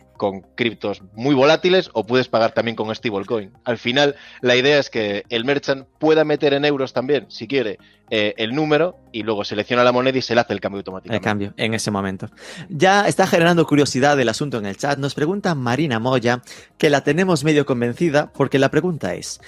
criptos 0.55 1.01
muy 1.13 1.35
volátiles 1.35 1.89
o 1.93 2.05
puedes 2.05 2.27
pagar 2.29 2.53
también 2.53 2.75
con 2.75 2.93
stablecoin. 2.95 3.51
Al 3.65 3.77
final, 3.77 4.15
la 4.41 4.55
idea 4.55 4.79
es 4.79 4.89
que 4.89 5.23
el 5.29 5.43
merchant 5.43 5.87
pueda 5.99 6.23
meter 6.23 6.53
en 6.53 6.63
euros 6.63 6.93
también, 6.93 7.25
si 7.29 7.47
quiere, 7.47 7.77
eh, 8.09 8.33
el 8.37 8.55
número 8.55 8.97
y 9.11 9.23
luego 9.23 9.43
selecciona 9.43 9.83
la 9.83 9.91
moneda 9.91 10.17
y 10.17 10.21
se 10.21 10.35
le 10.35 10.41
hace 10.41 10.53
el 10.53 10.61
cambio 10.61 10.79
automático. 10.79 11.13
El 11.13 11.21
cambio, 11.21 11.53
en 11.57 11.73
ese 11.73 11.91
momento. 11.91 12.29
Ya 12.69 13.07
está 13.07 13.27
generando 13.27 13.65
curiosidad 13.65 14.19
el 14.19 14.29
asunto 14.29 14.57
en 14.57 14.67
el 14.67 14.77
chat. 14.77 14.97
Nos 14.99 15.15
pregunta 15.15 15.53
Marina 15.55 15.99
Moya, 15.99 16.41
que 16.77 16.89
la 16.89 17.03
tenemos 17.03 17.43
medio 17.43 17.65
convencida, 17.65 18.31
porque 18.31 18.59
la 18.59 18.69
pregunta 18.69 19.15
es. 19.15 19.41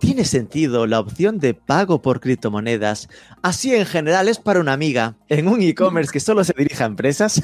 ¿Tiene 0.00 0.24
sentido 0.24 0.86
la 0.86 1.00
opción 1.00 1.38
de 1.38 1.54
pago 1.54 2.00
por 2.00 2.20
criptomonedas? 2.20 3.08
Así 3.42 3.74
en 3.74 3.84
general 3.84 4.28
es 4.28 4.38
para 4.38 4.60
una 4.60 4.72
amiga 4.72 5.16
en 5.28 5.48
un 5.48 5.60
e-commerce 5.60 6.12
que 6.12 6.20
solo 6.20 6.44
se 6.44 6.54
dirige 6.56 6.84
a 6.84 6.86
empresas, 6.86 7.42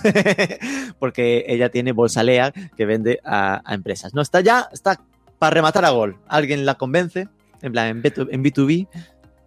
porque 1.01 1.45
ella 1.49 1.71
tiene 1.71 1.93
Bolsalea 1.93 2.53
que 2.77 2.87
vende 2.87 3.19
a, 3.25 3.61
empresas. 3.69 4.15
No, 4.15 4.23
está 4.23 4.41
ya, 4.41 4.69
está 4.73 5.01
para 5.39 5.55
rematar 5.55 5.85
a 5.85 5.91
gol. 5.91 6.17
¿Alguien 6.29 6.65
la 6.65 6.77
convence? 6.77 7.29
En 7.61 7.73
plan, 7.73 7.89
en, 7.89 8.03
B2, 8.03 8.29
en 8.31 8.45
B2B, 8.45 8.89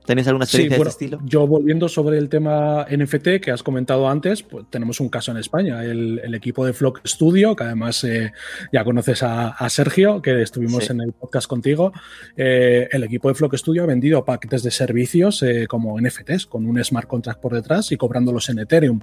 ¿Tenéis 0.08 0.26
alguna 0.30 0.46
experiencia 0.46 0.78
sí, 0.78 0.80
bueno, 0.80 0.86
de 0.86 0.90
este 0.90 1.06
estilo? 1.06 1.22
Yo 1.26 1.46
volviendo 1.46 1.90
sobre 1.90 2.18
el 2.18 2.30
tema 2.30 2.86
NFT 2.90 3.42
que 3.42 3.52
has 3.52 3.62
comentado 3.62 4.08
antes, 4.08 4.42
pues 4.42 4.66
tenemos 4.70 5.02
un 5.02 5.10
caso 5.10 5.32
en 5.32 5.38
España, 5.38 5.84
el, 5.84 6.22
el 6.24 6.34
equipo 6.34 6.66
de 6.66 6.72
Flock 6.72 7.02
Studio, 7.06 7.58
que 7.58 7.66
además 7.66 8.06
eh, 8.06 8.32
ya 8.72 8.86
conoces 8.86 9.22
a, 9.22 9.50
a, 9.50 9.70
Sergio, 9.70 10.22
que 10.22 10.42
estuvimos 10.42 10.86
sí. 10.86 10.94
en 10.94 11.02
el 11.02 11.12
podcast 11.12 11.46
contigo. 11.46 11.92
Eh, 12.38 12.88
el 12.90 13.04
equipo 13.04 13.28
de 13.28 13.36
Flock 13.36 13.58
Studio 13.58 13.84
ha 13.84 13.86
vendido 13.86 14.24
paquetes 14.24 14.64
de 14.64 14.72
servicios 14.72 15.44
eh, 15.44 15.68
como 15.68 16.00
NFTs, 16.00 16.46
con 16.46 16.66
un 16.66 16.82
smart 16.82 17.10
contract 17.10 17.42
por 17.42 17.54
detrás 17.54 17.92
y 17.92 17.98
cobrándolos 17.98 18.48
en 18.48 18.60
Ethereum. 18.60 19.02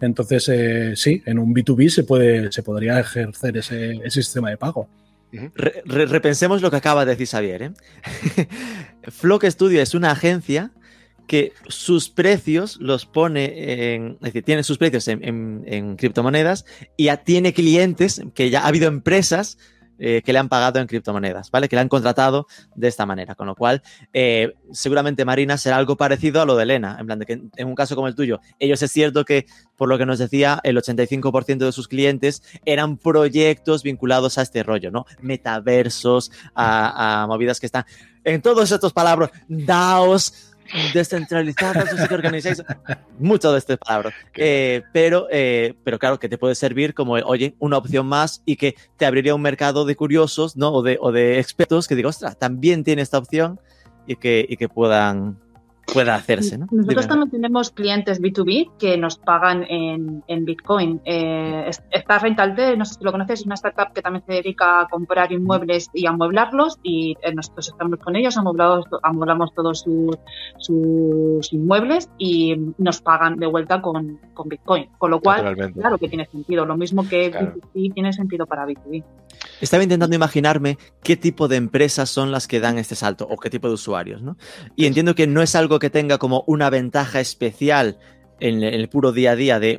Entonces, 0.00 0.50
sí, 0.98 1.22
en 1.26 1.38
un 1.38 1.54
B2B 1.54 1.90
se, 1.90 2.02
puede, 2.02 2.50
se 2.50 2.64
podría 2.64 2.98
ejercer 2.98 3.56
ese, 3.56 3.92
ese 4.02 4.20
sistema 4.20 4.50
de 4.50 4.56
pago. 4.56 4.88
Re, 5.32 5.82
re, 5.84 6.06
repensemos 6.06 6.62
lo 6.62 6.70
que 6.70 6.76
acaba 6.76 7.04
de 7.04 7.12
decir 7.12 7.28
Xavier. 7.28 7.62
¿eh? 7.62 7.72
Flock 9.10 9.44
Studio 9.44 9.80
es 9.80 9.94
una 9.94 10.10
agencia 10.10 10.72
que 11.26 11.52
sus 11.68 12.08
precios 12.08 12.76
los 12.80 13.06
pone 13.06 13.94
en, 13.94 14.14
es 14.14 14.20
decir, 14.20 14.42
tiene 14.42 14.64
sus 14.64 14.78
precios 14.78 15.06
en, 15.06 15.22
en, 15.22 15.62
en 15.66 15.96
criptomonedas 15.96 16.64
y 16.96 17.04
ya 17.04 17.18
tiene 17.18 17.52
clientes 17.54 18.20
que 18.34 18.50
ya 18.50 18.62
ha 18.62 18.66
habido 18.66 18.88
empresas 18.88 19.56
eh, 20.02 20.22
que 20.24 20.32
le 20.32 20.38
han 20.38 20.48
pagado 20.48 20.80
en 20.80 20.86
criptomonedas, 20.86 21.50
¿vale? 21.50 21.68
Que 21.68 21.76
le 21.76 21.82
han 21.82 21.88
contratado 21.88 22.46
de 22.74 22.88
esta 22.88 23.04
manera. 23.04 23.34
Con 23.34 23.46
lo 23.46 23.54
cual, 23.54 23.82
eh, 24.14 24.54
seguramente 24.72 25.26
Marina 25.26 25.58
será 25.58 25.76
algo 25.76 25.96
parecido 25.96 26.40
a 26.40 26.46
lo 26.46 26.56
de 26.56 26.62
Elena. 26.62 26.96
En 26.98 27.06
plan, 27.06 27.18
de 27.18 27.26
que 27.26 27.42
en 27.54 27.68
un 27.68 27.74
caso 27.74 27.94
como 27.94 28.08
el 28.08 28.14
tuyo, 28.14 28.40
ellos 28.58 28.80
es 28.80 28.90
cierto 28.90 29.26
que, 29.26 29.44
por 29.76 29.90
lo 29.90 29.98
que 29.98 30.06
nos 30.06 30.18
decía, 30.18 30.58
el 30.64 30.78
85% 30.78 31.58
de 31.58 31.72
sus 31.72 31.86
clientes 31.86 32.42
eran 32.64 32.96
proyectos 32.96 33.82
vinculados 33.82 34.38
a 34.38 34.42
este 34.42 34.62
rollo, 34.62 34.90
¿no? 34.90 35.04
Metaversos, 35.20 36.32
a, 36.54 37.22
a 37.22 37.26
movidas 37.26 37.60
que 37.60 37.66
están 37.66 37.84
en 38.24 38.42
todos 38.42 38.70
estos 38.70 38.92
palabras, 38.92 39.30
DAOs, 39.48 40.49
descentralizadas, 40.92 42.10
organizadas, 42.10 42.64
mucho 43.18 43.52
de 43.52 43.58
estas 43.58 43.78
palabras. 43.78 44.14
Eh, 44.34 44.82
pero, 44.92 45.26
eh, 45.30 45.74
pero 45.84 45.98
claro, 45.98 46.18
que 46.18 46.28
te 46.28 46.38
puede 46.38 46.54
servir 46.54 46.94
como, 46.94 47.14
oye, 47.14 47.54
una 47.58 47.76
opción 47.76 48.06
más 48.06 48.42
y 48.44 48.56
que 48.56 48.74
te 48.96 49.06
abriría 49.06 49.34
un 49.34 49.42
mercado 49.42 49.84
de 49.84 49.96
curiosos, 49.96 50.56
¿no? 50.56 50.72
O 50.72 50.82
de, 50.82 50.98
o 51.00 51.12
de 51.12 51.38
expertos 51.38 51.88
que 51.88 51.96
digo, 51.96 52.08
ostras, 52.08 52.38
también 52.38 52.84
tiene 52.84 53.02
esta 53.02 53.18
opción 53.18 53.60
y 54.06 54.16
que, 54.16 54.46
y 54.48 54.56
que 54.56 54.68
puedan 54.68 55.38
pueda 55.92 56.14
hacerse. 56.14 56.58
¿no? 56.58 56.66
Nosotros 56.70 57.04
Dime. 57.04 57.08
también 57.08 57.30
tenemos 57.30 57.70
clientes 57.70 58.20
B2B 58.20 58.70
que 58.78 58.96
nos 58.96 59.18
pagan 59.18 59.64
en, 59.68 60.22
en 60.26 60.44
Bitcoin. 60.44 61.00
Eh, 61.04 61.70
está 61.90 62.18
Rentalde, 62.18 62.76
no 62.76 62.84
sé 62.84 62.94
si 62.94 63.04
lo 63.04 63.12
conoces, 63.12 63.40
es 63.40 63.46
una 63.46 63.54
startup 63.54 63.92
que 63.92 64.02
también 64.02 64.24
se 64.26 64.34
dedica 64.34 64.80
a 64.80 64.88
comprar 64.88 65.32
inmuebles 65.32 65.90
y 65.94 66.06
amueblarlos 66.06 66.78
y 66.82 67.16
eh, 67.22 67.34
nosotros 67.34 67.68
estamos 67.68 67.98
con 67.98 68.16
ellos, 68.16 68.36
amueblamos, 68.36 68.86
amueblamos 69.02 69.54
todos 69.54 69.80
sus, 69.80 70.16
sus 70.58 71.52
inmuebles 71.52 72.08
y 72.18 72.56
nos 72.78 73.00
pagan 73.00 73.36
de 73.36 73.46
vuelta 73.46 73.80
con, 73.80 74.18
con 74.34 74.48
Bitcoin. 74.48 74.88
Con 74.98 75.10
lo 75.10 75.20
cual, 75.20 75.56
claro 75.74 75.98
que 75.98 76.08
tiene 76.08 76.26
sentido. 76.26 76.64
Lo 76.64 76.76
mismo 76.76 77.08
que 77.08 77.30
claro. 77.30 77.54
B2C 77.74 77.94
tiene 77.94 78.12
sentido 78.12 78.46
para 78.46 78.66
B2B. 78.66 79.04
Estaba 79.60 79.82
intentando 79.82 80.16
imaginarme 80.16 80.78
qué 81.02 81.16
tipo 81.16 81.48
de 81.48 81.56
empresas 81.56 82.08
son 82.08 82.30
las 82.30 82.46
que 82.46 82.60
dan 82.60 82.78
este 82.78 82.94
salto 82.94 83.26
o 83.28 83.36
qué 83.36 83.50
tipo 83.50 83.68
de 83.68 83.74
usuarios, 83.74 84.22
¿no? 84.22 84.36
Y 84.76 84.86
entiendo 84.86 85.14
que 85.14 85.26
no 85.26 85.42
es 85.42 85.54
algo 85.54 85.78
que 85.80 85.90
tenga 85.90 86.18
como 86.18 86.44
una 86.46 86.70
ventaja 86.70 87.18
especial 87.18 87.98
en 88.38 88.62
el 88.62 88.88
puro 88.88 89.12
día 89.12 89.32
a 89.32 89.36
día 89.36 89.60
de 89.60 89.78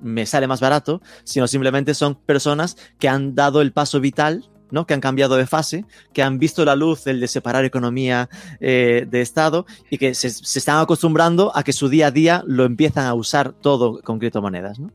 me 0.00 0.26
sale 0.26 0.46
más 0.46 0.60
barato, 0.60 1.02
sino 1.24 1.46
simplemente 1.46 1.94
son 1.94 2.14
personas 2.14 2.76
que 2.98 3.08
han 3.08 3.34
dado 3.34 3.60
el 3.60 3.72
paso 3.72 4.00
vital, 4.00 4.48
¿no? 4.70 4.86
Que 4.86 4.94
han 4.94 5.00
cambiado 5.00 5.36
de 5.36 5.46
fase, 5.46 5.84
que 6.12 6.22
han 6.22 6.38
visto 6.38 6.64
la 6.64 6.76
luz 6.76 7.06
el 7.06 7.20
de 7.20 7.28
separar 7.28 7.64
economía 7.64 8.30
eh, 8.60 9.06
de 9.10 9.20
Estado 9.20 9.66
y 9.90 9.98
que 9.98 10.14
se, 10.14 10.30
se, 10.30 10.58
están 10.58 10.78
acostumbrando 10.78 11.52
a 11.54 11.62
que 11.62 11.72
su 11.72 11.88
día 11.88 12.06
a 12.06 12.10
día 12.10 12.42
lo 12.46 12.64
empiezan 12.64 13.06
a 13.06 13.14
usar 13.14 13.52
todo 13.52 14.00
con 14.00 14.18
criptomonedas, 14.18 14.78
¿no? 14.78 14.90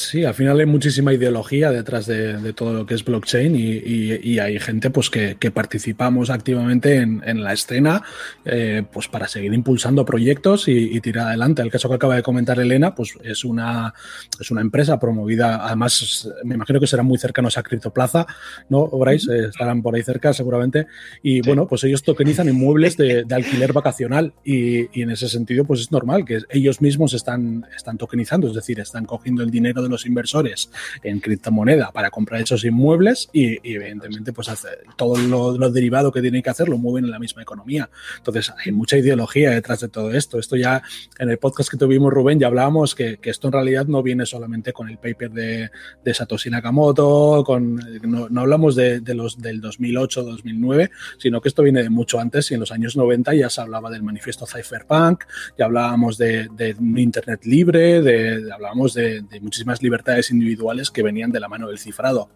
Sí, 0.00 0.24
al 0.24 0.34
final 0.34 0.58
hay 0.60 0.66
muchísima 0.66 1.12
ideología 1.12 1.70
detrás 1.70 2.06
de, 2.06 2.38
de 2.38 2.52
todo 2.52 2.72
lo 2.72 2.86
que 2.86 2.94
es 2.94 3.04
blockchain 3.04 3.54
y, 3.54 3.72
y, 3.72 4.20
y 4.22 4.38
hay 4.38 4.58
gente 4.58 4.90
pues, 4.90 5.10
que, 5.10 5.36
que 5.38 5.50
participamos 5.50 6.30
activamente 6.30 6.96
en, 6.96 7.22
en 7.24 7.42
la 7.42 7.52
escena 7.52 8.02
eh, 8.44 8.82
pues, 8.92 9.08
para 9.08 9.28
seguir 9.28 9.52
impulsando 9.52 10.04
proyectos 10.04 10.68
y, 10.68 10.96
y, 10.96 11.00
tirar 11.00 11.28
adelante. 11.28 11.62
El 11.62 11.70
caso 11.70 11.88
que 11.88 11.96
acaba 11.96 12.16
de 12.16 12.22
comentar 12.22 12.58
Elena 12.58 12.94
pues, 12.94 13.14
es, 13.22 13.44
una, 13.44 13.94
es 14.38 14.50
una 14.50 14.60
empresa 14.60 14.98
promovida, 14.98 15.64
además 15.66 16.28
me 16.44 16.54
imagino 16.54 16.80
que 16.80 16.86
serán 16.86 17.06
muy 17.06 17.18
cercanos 17.18 17.58
a 17.58 17.62
Criptoplaza, 17.62 18.26
¿no, 18.68 18.86
Bryce? 18.86 19.32
Eh, 19.32 19.46
estarán 19.48 19.82
por 19.82 19.94
ahí 19.94 20.02
cerca 20.02 20.32
seguramente. 20.32 20.86
Y 21.22 21.36
sí. 21.36 21.42
bueno, 21.44 21.66
pues 21.66 21.84
ellos 21.84 22.02
tokenizan 22.02 22.48
inmuebles 22.48 22.96
de, 22.96 23.24
de 23.24 23.34
alquiler 23.34 23.72
vacacional 23.72 24.32
y, 24.44 25.00
en 25.00 25.10
ese 25.10 25.28
sentido 25.28 25.64
pues 25.64 25.80
es 25.80 25.92
normal 25.92 26.24
que 26.24 26.40
ellos 26.50 26.80
mismos 26.80 27.14
están, 27.14 27.66
están 27.76 27.98
tokenizando, 27.98 28.48
es 28.48 28.54
decir, 28.54 28.80
están 28.80 29.04
cogiendo 29.04 29.42
el 29.42 29.50
dinero 29.50 29.82
de 29.82 29.87
los 29.88 30.06
inversores 30.06 30.70
en 31.02 31.20
criptomoneda 31.20 31.90
para 31.92 32.10
comprar 32.10 32.42
esos 32.42 32.64
inmuebles 32.64 33.28
y, 33.32 33.54
y 33.68 33.74
evidentemente 33.74 34.32
pues 34.32 34.48
hace, 34.48 34.68
todo 34.96 35.16
lo, 35.16 35.56
lo, 35.56 35.70
derivado 35.70 36.12
que 36.12 36.20
tienen 36.20 36.42
que 36.42 36.50
hacer 36.50 36.68
lo 36.68 36.78
mueven 36.78 37.04
en 37.04 37.10
la 37.10 37.18
misma 37.18 37.42
economía. 37.42 37.90
Entonces 38.16 38.52
hay 38.64 38.72
mucha 38.72 38.96
ideología 38.96 39.50
detrás 39.50 39.80
de 39.80 39.88
todo 39.88 40.12
esto. 40.12 40.38
Esto 40.38 40.56
ya 40.56 40.82
en 41.18 41.30
el 41.30 41.38
podcast 41.38 41.70
que 41.70 41.76
tuvimos 41.76 42.12
Rubén 42.12 42.38
ya 42.38 42.46
hablábamos 42.46 42.94
que, 42.94 43.18
que 43.18 43.30
esto 43.30 43.48
en 43.48 43.52
realidad 43.52 43.86
no 43.86 44.02
viene 44.02 44.26
solamente 44.26 44.72
con 44.72 44.88
el 44.88 44.98
paper 44.98 45.30
de, 45.30 45.70
de 46.04 46.14
Satoshi 46.14 46.50
Nakamoto, 46.50 47.42
con, 47.44 47.76
no, 48.02 48.28
no 48.28 48.40
hablamos 48.40 48.76
de, 48.76 49.00
de, 49.00 49.14
los 49.14 49.38
del 49.38 49.60
2008-2009, 49.62 50.90
sino 51.18 51.40
que 51.40 51.48
esto 51.48 51.62
viene 51.62 51.82
de 51.82 51.90
mucho 51.90 52.18
antes 52.20 52.50
y 52.50 52.54
en 52.54 52.60
los 52.60 52.72
años 52.72 52.96
90 52.96 53.34
ya 53.34 53.50
se 53.50 53.60
hablaba 53.60 53.90
del 53.90 54.02
manifiesto 54.02 54.46
Cypherpunk, 54.46 55.24
ya 55.56 55.66
hablábamos 55.66 56.18
de, 56.18 56.48
de 56.52 56.76
Internet 56.98 57.44
libre, 57.44 58.02
de, 58.02 58.52
hablábamos 58.52 58.94
de, 58.94 59.22
de 59.22 59.40
muchísimas 59.68 59.82
libertades 59.82 60.30
individuales 60.30 60.90
que 60.90 61.02
venían 61.02 61.30
de 61.30 61.40
la 61.40 61.48
mano 61.48 61.68
del 61.68 61.78
cifrado. 61.78 62.28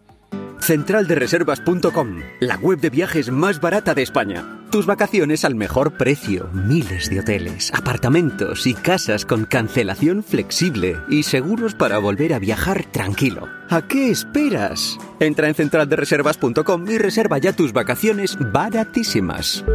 Centraldereservas.com, 0.59 2.21
la 2.39 2.55
web 2.55 2.79
de 2.79 2.89
viajes 2.89 3.29
más 3.29 3.59
barata 3.59 3.93
de 3.93 4.01
España. 4.01 4.61
Tus 4.71 4.85
vacaciones 4.85 5.43
al 5.43 5.55
mejor 5.55 5.97
precio. 5.97 6.49
Miles 6.53 7.09
de 7.09 7.19
hoteles, 7.19 7.71
apartamentos 7.73 8.65
y 8.65 8.73
casas 8.73 9.25
con 9.25 9.45
cancelación 9.45 10.23
flexible 10.23 10.97
y 11.09 11.23
seguros 11.23 11.75
para 11.75 11.97
volver 11.97 12.33
a 12.33 12.39
viajar 12.39 12.85
tranquilo. 12.85 13.49
¿A 13.69 13.87
qué 13.87 14.09
esperas? 14.09 14.97
Entra 15.19 15.47
en 15.47 15.55
centraldereservas.com 15.55 16.89
y 16.89 16.97
reserva 16.97 17.39
ya 17.39 17.53
tus 17.53 17.73
vacaciones 17.73 18.37
baratísimas. 18.39 19.65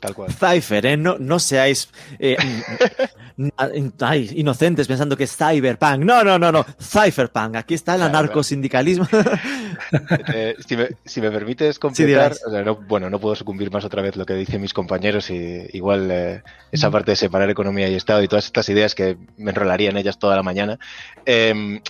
Tal 0.00 0.14
cual. 0.14 0.32
Cypher, 0.32 0.86
¿eh? 0.86 0.96
No, 0.96 1.18
no 1.18 1.38
seáis 1.38 1.90
eh, 2.18 2.36
ay, 4.00 4.30
inocentes 4.36 4.86
pensando 4.86 5.16
que 5.16 5.24
es 5.24 5.36
Cyberpunk. 5.36 5.98
No, 5.98 6.24
no, 6.24 6.38
no, 6.38 6.52
no. 6.52 6.64
Cypherpunk. 6.80 7.56
Aquí 7.56 7.74
está 7.74 7.94
el 7.94 8.02
anarcosindicalismo. 8.02 9.06
eh, 10.34 10.56
si, 10.66 10.76
me, 10.76 10.88
si, 11.04 11.20
me, 11.20 11.30
permites 11.30 11.78
completar, 11.78 12.34
sí, 12.34 12.42
o 12.46 12.50
sea, 12.50 12.62
no, 12.62 12.76
bueno, 12.76 13.08
no 13.10 13.18
puedo 13.18 13.34
sucumbir 13.34 13.70
más 13.70 13.84
otra 13.84 14.02
vez 14.02 14.16
lo 14.16 14.26
que 14.26 14.34
dicen 14.34 14.60
mis 14.60 14.74
compañeros 14.74 15.30
y 15.30 15.66
igual 15.72 16.10
eh, 16.10 16.42
esa 16.72 16.90
parte 16.90 17.12
de 17.12 17.16
separar 17.16 17.48
economía 17.50 17.88
y 17.88 17.94
Estado 17.94 18.22
y 18.22 18.28
todas 18.28 18.46
estas 18.46 18.68
ideas 18.68 18.94
que 18.94 19.16
me 19.36 19.50
enrolaría 19.50 19.90
en 19.90 19.96
ellas 19.96 20.18
toda 20.18 20.36
la 20.36 20.42
mañana. 20.42 20.78
Eh, 21.24 21.80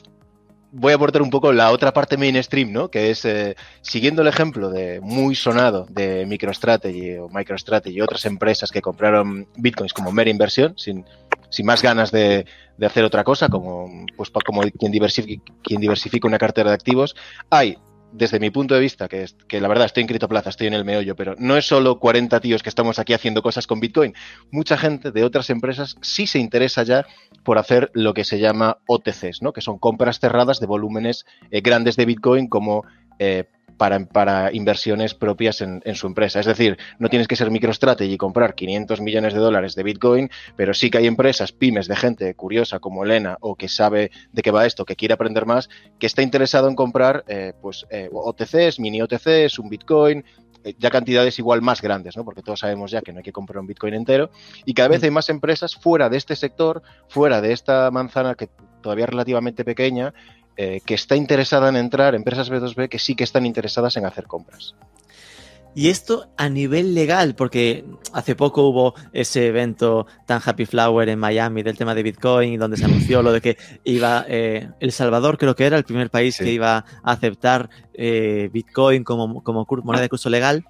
voy 0.73 0.93
a 0.93 0.97
aportar 0.97 1.23
un 1.23 1.31
poco 1.31 1.53
la 1.53 1.71
otra 1.71 1.93
parte 1.93 2.17
mainstream, 2.17 2.73
¿no? 2.73 2.91
Que 2.91 3.11
es, 3.11 3.25
eh, 3.25 3.57
siguiendo 3.81 4.23
el 4.23 4.29
ejemplo 4.29 4.71
de 4.71 5.01
muy 5.01 5.35
sonado 5.35 5.87
de 5.89 6.27
MicroStrategy 6.27 7.17
o 7.17 7.29
MicroStrategy 7.29 7.97
y 7.97 8.01
otras 8.01 8.25
empresas 8.25 8.71
que 8.71 8.81
compraron 8.81 9.49
bitcoins 9.57 9.93
como 9.93 10.13
mera 10.13 10.31
inversión, 10.31 10.75
sin, 10.77 11.05
sin 11.51 11.67
más 11.67 11.83
ganas 11.83 12.11
de, 12.11 12.47
hacer 12.83 13.05
otra 13.05 13.25
cosa, 13.25 13.49
como, 13.49 14.07
pues, 14.17 14.31
como 14.31 14.63
quien, 14.63 14.91
diversifica, 14.91 15.53
quien 15.63 15.81
diversifica 15.81 16.27
una 16.27 16.39
cartera 16.39 16.71
de 16.71 16.75
activos, 16.75 17.15
hay 17.51 17.77
desde 18.13 18.41
mi 18.41 18.51
punto 18.51 18.75
de 18.75 18.81
vista, 18.81 19.09
que, 19.09 19.23
es, 19.23 19.37
que 19.47 19.61
la 19.61 19.69
verdad 19.69 19.87
estoy 19.87 20.03
en 20.03 20.09
Criptoplaza, 20.09 20.51
estoy 20.51 20.67
en 20.67 20.75
el 20.75 20.85
meollo, 20.85 21.15
pero 21.15 21.35
no 21.39 21.57
es 21.57 21.67
solo 21.67 21.99
40 21.99 22.41
tíos 22.41 22.63
que 22.63 22.69
estamos 22.69 22.99
aquí 22.99 23.13
haciendo 23.13 23.43
cosas 23.43 23.67
con 23.67 23.81
Bitcoin. 23.81 24.15
Mucha 24.51 24.77
gente 24.77 25.13
de 25.13 25.25
otras 25.25 25.51
empresas 25.51 25.97
sí 26.03 26.27
se 26.27 26.39
interesa 26.39 26.83
ya 26.83 27.07
por 27.45 27.59
hacer 27.59 27.91
lo 27.95 28.15
que 28.15 28.25
se 28.25 28.39
llama 28.39 28.79
OTCs, 28.87 29.43
¿no? 29.43 29.53
que 29.53 29.61
son 29.61 29.79
compras 29.79 30.19
cerradas 30.19 30.61
de 30.61 30.67
volúmenes 30.67 31.25
eh, 31.51 31.61
grandes 31.61 31.97
de 31.97 32.07
Bitcoin 32.07 32.49
como 32.49 32.85
eh, 33.19 33.45
para, 33.81 33.99
para, 34.05 34.53
inversiones 34.53 35.15
propias 35.15 35.63
en, 35.63 35.81
en, 35.87 35.95
su 35.95 36.07
empresa. 36.07 36.39
Es 36.39 36.45
decir, 36.45 36.77
no 36.99 37.09
tienes 37.09 37.27
que 37.27 37.35
ser 37.35 37.51
MicroStrategy 37.51 38.13
y 38.13 38.19
comprar 38.19 38.55
500 38.55 39.01
millones 39.01 39.33
de 39.33 39.41
dólares 39.41 39.75
de 39.75 39.83
Bitcoin, 39.83 40.31
pero 40.55 40.75
sí 40.75 40.91
que 40.91 40.99
hay 40.99 41.07
empresas, 41.07 41.53
pymes 41.53 41.89
de 41.89 41.97
gente 41.97 42.35
curiosa 42.35 42.79
como 42.79 43.05
Elena 43.05 43.39
o 43.41 43.57
que 43.57 43.69
sabe 43.69 44.11
de 44.33 44.43
qué 44.43 44.51
va 44.51 44.67
esto, 44.67 44.85
que 44.85 44.97
quiere 44.97 45.15
aprender 45.15 45.47
más, 45.47 45.71
que 45.99 46.07
está 46.07 46.21
interesado 46.21 46.69
en 46.69 46.75
comprar 46.75 47.25
eh, 47.27 47.55
pues, 47.63 47.87
eh, 47.89 48.11
OTCs, 48.13 48.79
mini 48.81 49.01
OTCs, 49.01 49.59
un 49.59 49.71
Bitcoin, 49.71 50.27
eh, 50.63 50.75
ya 50.79 50.91
cantidades 50.91 51.39
igual 51.39 51.63
más 51.63 51.81
grandes, 51.81 52.19
¿no? 52.19 52.25
Porque 52.27 52.43
todos 52.43 52.61
sabemos 52.61 52.91
ya 52.91 53.01
que 53.01 53.15
no 53.15 53.21
hay 53.21 53.25
que 53.25 53.33
comprar 53.33 53.61
un 53.61 53.67
Bitcoin 53.67 53.95
entero 53.95 54.31
y 54.67 54.75
cada 54.75 54.91
vez 54.91 55.03
hay 55.03 55.11
más 55.11 55.31
empresas 55.31 55.75
fuera 55.75 56.11
de 56.11 56.19
este 56.19 56.37
sector, 56.37 56.83
fuera 57.09 57.41
de 57.41 57.55
esta 57.55 57.91
manzana 57.91 58.35
que 58.35 58.51
todavía 58.83 59.05
es 59.07 59.11
relativamente 59.11 59.65
pequeña, 59.65 60.13
eh, 60.63 60.83
que 60.85 60.93
está 60.93 61.17
interesada 61.17 61.71
en 61.71 61.77
entrar, 61.77 62.15
empresas 62.15 62.51
B2B 62.51 62.91
que 62.91 62.99
sí 62.99 63.15
que 63.15 63.25
están 63.25 63.47
interesadas 63.47 63.97
en 63.97 64.05
hacer 64.05 64.27
compras. 64.27 64.75
Y 65.75 65.89
esto 65.89 66.29
a 66.37 66.51
nivel 66.51 66.95
legal, 66.95 67.35
porque 67.35 67.87
hace 68.13 68.35
poco 68.35 68.69
hubo 68.69 68.95
ese 69.15 69.47
evento 69.47 70.07
tan 70.27 70.43
Happy 70.45 70.67
Flower 70.67 71.09
en 71.09 71.19
Miami 71.19 71.63
del 71.63 71.79
tema 71.79 71.95
de 71.95 72.03
Bitcoin, 72.03 72.59
donde 72.59 72.77
se 72.77 72.85
anunció 72.85 73.23
lo 73.23 73.33
de 73.33 73.41
que 73.41 73.57
iba 73.85 74.27
eh, 74.29 74.69
El 74.81 74.93
Salvador, 74.93 75.39
creo 75.39 75.57
que 75.57 75.65
era 75.65 75.79
el 75.79 75.85
primer 75.85 76.11
país 76.11 76.37
Sí. 76.37 76.45
que 76.45 76.53
iba 76.53 76.85
a 77.03 77.13
aceptar 77.13 77.71
eh, 77.95 78.51
Bitcoin 78.53 79.03
como, 79.03 79.43
como 79.43 79.67
moneda 79.83 80.03
de 80.03 80.11
curso 80.11 80.29
legal. 80.29 80.67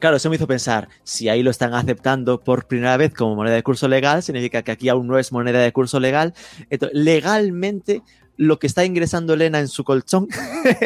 Claro, 0.00 0.16
eso 0.16 0.30
me 0.30 0.36
hizo 0.36 0.46
pensar, 0.46 0.88
si 1.02 1.28
ahí 1.28 1.42
lo 1.42 1.50
están 1.50 1.74
aceptando 1.74 2.40
por 2.40 2.66
primera 2.66 2.96
vez 2.96 3.12
como 3.12 3.34
moneda 3.34 3.54
de 3.54 3.62
curso 3.62 3.86
legal, 3.86 4.22
significa 4.22 4.62
que 4.62 4.72
aquí 4.72 4.88
aún 4.88 5.06
no 5.06 5.18
es 5.18 5.30
moneda 5.30 5.58
de 5.58 5.72
curso 5.72 6.00
legal. 6.00 6.32
Entonces, 6.70 6.98
legalmente, 6.98 8.02
lo 8.40 8.58
que 8.58 8.66
está 8.66 8.86
ingresando 8.86 9.34
Elena 9.34 9.60
en 9.60 9.68
su 9.68 9.84
colchón 9.84 10.26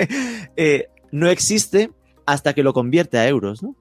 eh, 0.57 0.89
no 1.13 1.29
existe 1.29 1.93
hasta 2.27 2.53
que 2.53 2.65
lo 2.65 2.73
convierte 2.73 3.17
a 3.17 3.29
euros, 3.29 3.63
¿no? 3.63 3.77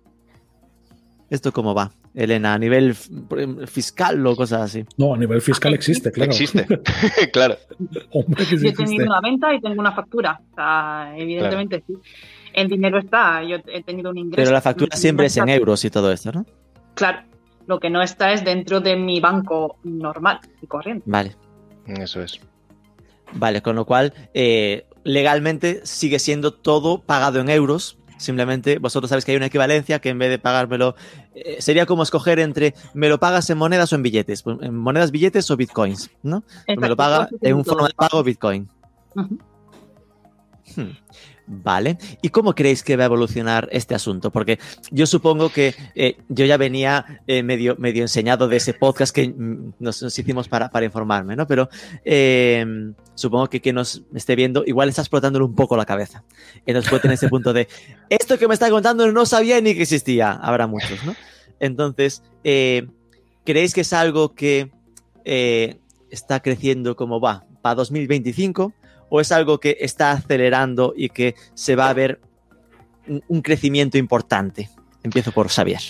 ¿Esto 1.32 1.52
cómo 1.52 1.74
va, 1.74 1.92
Elena? 2.14 2.54
¿A 2.54 2.60
nivel 2.60 2.94
fiscal 2.94 4.28
o 4.28 4.36
cosas 4.36 4.62
así? 4.62 4.86
No, 4.98 5.16
a 5.16 5.18
nivel 5.18 5.42
fiscal 5.42 5.74
existe, 5.74 6.12
claro. 6.12 6.30
Existe, 6.30 6.68
claro. 7.34 7.58
Hombre, 8.12 8.46
que 8.46 8.58
sí 8.58 8.64
Yo 8.64 8.70
he 8.70 8.74
tenido 8.74 9.06
una 9.08 9.22
venta 9.22 9.52
y 9.52 9.60
tengo 9.60 9.80
una 9.80 9.92
factura. 9.92 10.40
O 10.52 10.56
sea, 10.56 11.16
evidentemente 11.18 11.84
sí. 11.88 11.96
El 12.54 12.68
dinero 12.68 13.00
está, 13.00 13.44
yo 13.44 13.58
he 13.74 13.82
tenido 13.82 14.12
un 14.12 14.20
ingreso. 14.20 14.36
Pero 14.36 14.52
la 14.52 14.62
factura 14.62 14.96
siempre 14.96 15.26
es 15.26 15.38
en 15.38 15.50
euros 15.50 15.84
y 15.84 15.90
todo 15.90 16.12
esto, 16.12 16.32
¿no? 16.32 16.46
Claro. 16.94 17.24
Lo 17.66 17.80
que 17.80 17.90
no 17.90 18.04
está 18.04 18.34
es 18.34 18.46
dentro 18.46 18.82
de 18.82 18.96
mi 18.98 19.20
banco 19.20 19.78
normal 19.84 20.42
y 20.62 20.68
corriente. 20.68 21.06
Vale, 21.08 21.36
Eso 21.88 22.22
es. 22.22 22.40
Vale, 23.32 23.62
con 23.62 23.76
lo 23.76 23.86
cual 23.86 24.14
eh, 24.34 24.86
legalmente 25.04 25.82
sigue 25.86 26.20
siendo 26.20 26.54
todo 26.54 27.02
pagado 27.02 27.40
en 27.40 27.50
euros. 27.50 27.98
Simplemente 28.18 28.80
vosotros 28.80 29.10
sabéis 29.10 29.26
que 29.26 29.32
hay 29.32 29.38
una 29.38 29.48
equivalencia 29.48 30.00
que 30.00 30.10
en 30.10 30.20
vez 30.20 30.30
de 30.30 30.40
pagármelo, 30.40 30.96
eh, 31.36 31.58
sería 31.60 31.86
como 31.86 32.04
escoger 32.04 32.40
entre 32.40 32.74
me 32.94 33.10
lo 33.10 33.20
pagas 33.20 33.50
en 33.50 33.58
monedas 33.58 33.92
o 33.92 33.96
en 33.96 34.04
billetes, 34.04 34.44
Pues, 34.44 34.58
en 34.62 34.76
monedas, 34.78 35.12
billetes 35.12 35.50
o 35.52 35.58
bitcoins, 35.58 36.10
¿no? 36.22 36.44
me 36.68 36.88
lo 36.88 36.96
paga 36.96 37.28
en 37.42 37.56
un 37.56 37.66
forma 37.66 37.88
de 37.88 37.94
pago 37.96 38.24
Bitcoin. 38.24 38.70
Ujú. 39.16 39.40
Hmm. 40.76 40.92
Vale. 41.46 41.98
¿Y 42.22 42.30
cómo 42.30 42.56
creéis 42.56 42.84
que 42.84 42.96
va 42.96 43.04
a 43.04 43.06
evolucionar 43.08 43.68
este 43.72 43.94
asunto? 43.94 44.32
Porque 44.32 44.60
yo 44.92 45.06
supongo 45.06 45.50
que 45.50 45.76
eh, 45.94 46.18
yo 46.30 46.46
ya 46.46 46.56
venía 46.56 47.22
eh, 47.28 47.44
medio, 47.44 47.76
medio 47.78 48.02
enseñado 48.02 48.48
de 48.48 48.58
ese 48.58 48.74
podcast 48.74 49.14
que 49.14 49.28
mm, 49.28 49.74
nos, 49.80 50.02
hicimos 50.18 50.48
para, 50.48 50.72
informarme, 50.84 51.36
¿no? 51.36 51.46
Pero 51.46 51.70
eh, 52.06 52.66
supongo 53.16 53.50
que 53.50 53.60
quien 53.60 53.76
nos 53.76 54.04
esté 54.16 54.36
viendo 54.36 54.64
igual 54.66 54.88
está 54.88 55.02
explotándole 55.02 55.44
un 55.44 55.56
poco 55.56 55.76
la 55.76 55.86
cabeza. 55.86 56.24
Entonces 56.66 56.90
puede 56.90 57.02
tener 57.02 57.16
ese 57.16 57.28
punto 57.28 57.52
de, 57.52 57.68
esto 58.10 58.38
que 58.38 58.48
me 58.48 58.54
está 58.54 58.70
contando 58.70 59.12
no 59.12 59.26
sabía 59.26 59.60
ni 59.60 59.76
que 59.76 59.82
existía. 59.82 60.32
Habrá 60.32 60.68
muchos, 60.68 61.04
¿no? 61.04 61.14
Entonces, 61.60 62.24
eh, 62.46 62.88
¿creéis 63.44 63.74
que 63.74 63.82
es 63.82 63.92
algo 63.92 64.34
que 64.34 64.72
está 66.10 66.42
creciendo 66.42 66.96
como 66.96 67.20
va 67.20 67.46
para 67.62 67.76
2025? 67.76 68.74
¿O 69.16 69.22
es 69.22 69.32
algo 69.32 69.60
que 69.60 69.78
está 69.80 70.10
acelerando 70.10 70.96
y 70.98 71.10
que 71.10 71.36
se 71.54 71.76
va 71.76 71.88
a 71.88 71.94
ver 71.94 72.20
un, 73.28 73.44
crecimiento 73.44 74.00
importante? 74.00 74.72
Empiezo 75.04 75.32
por 75.32 75.50
Xavier. 75.50 75.82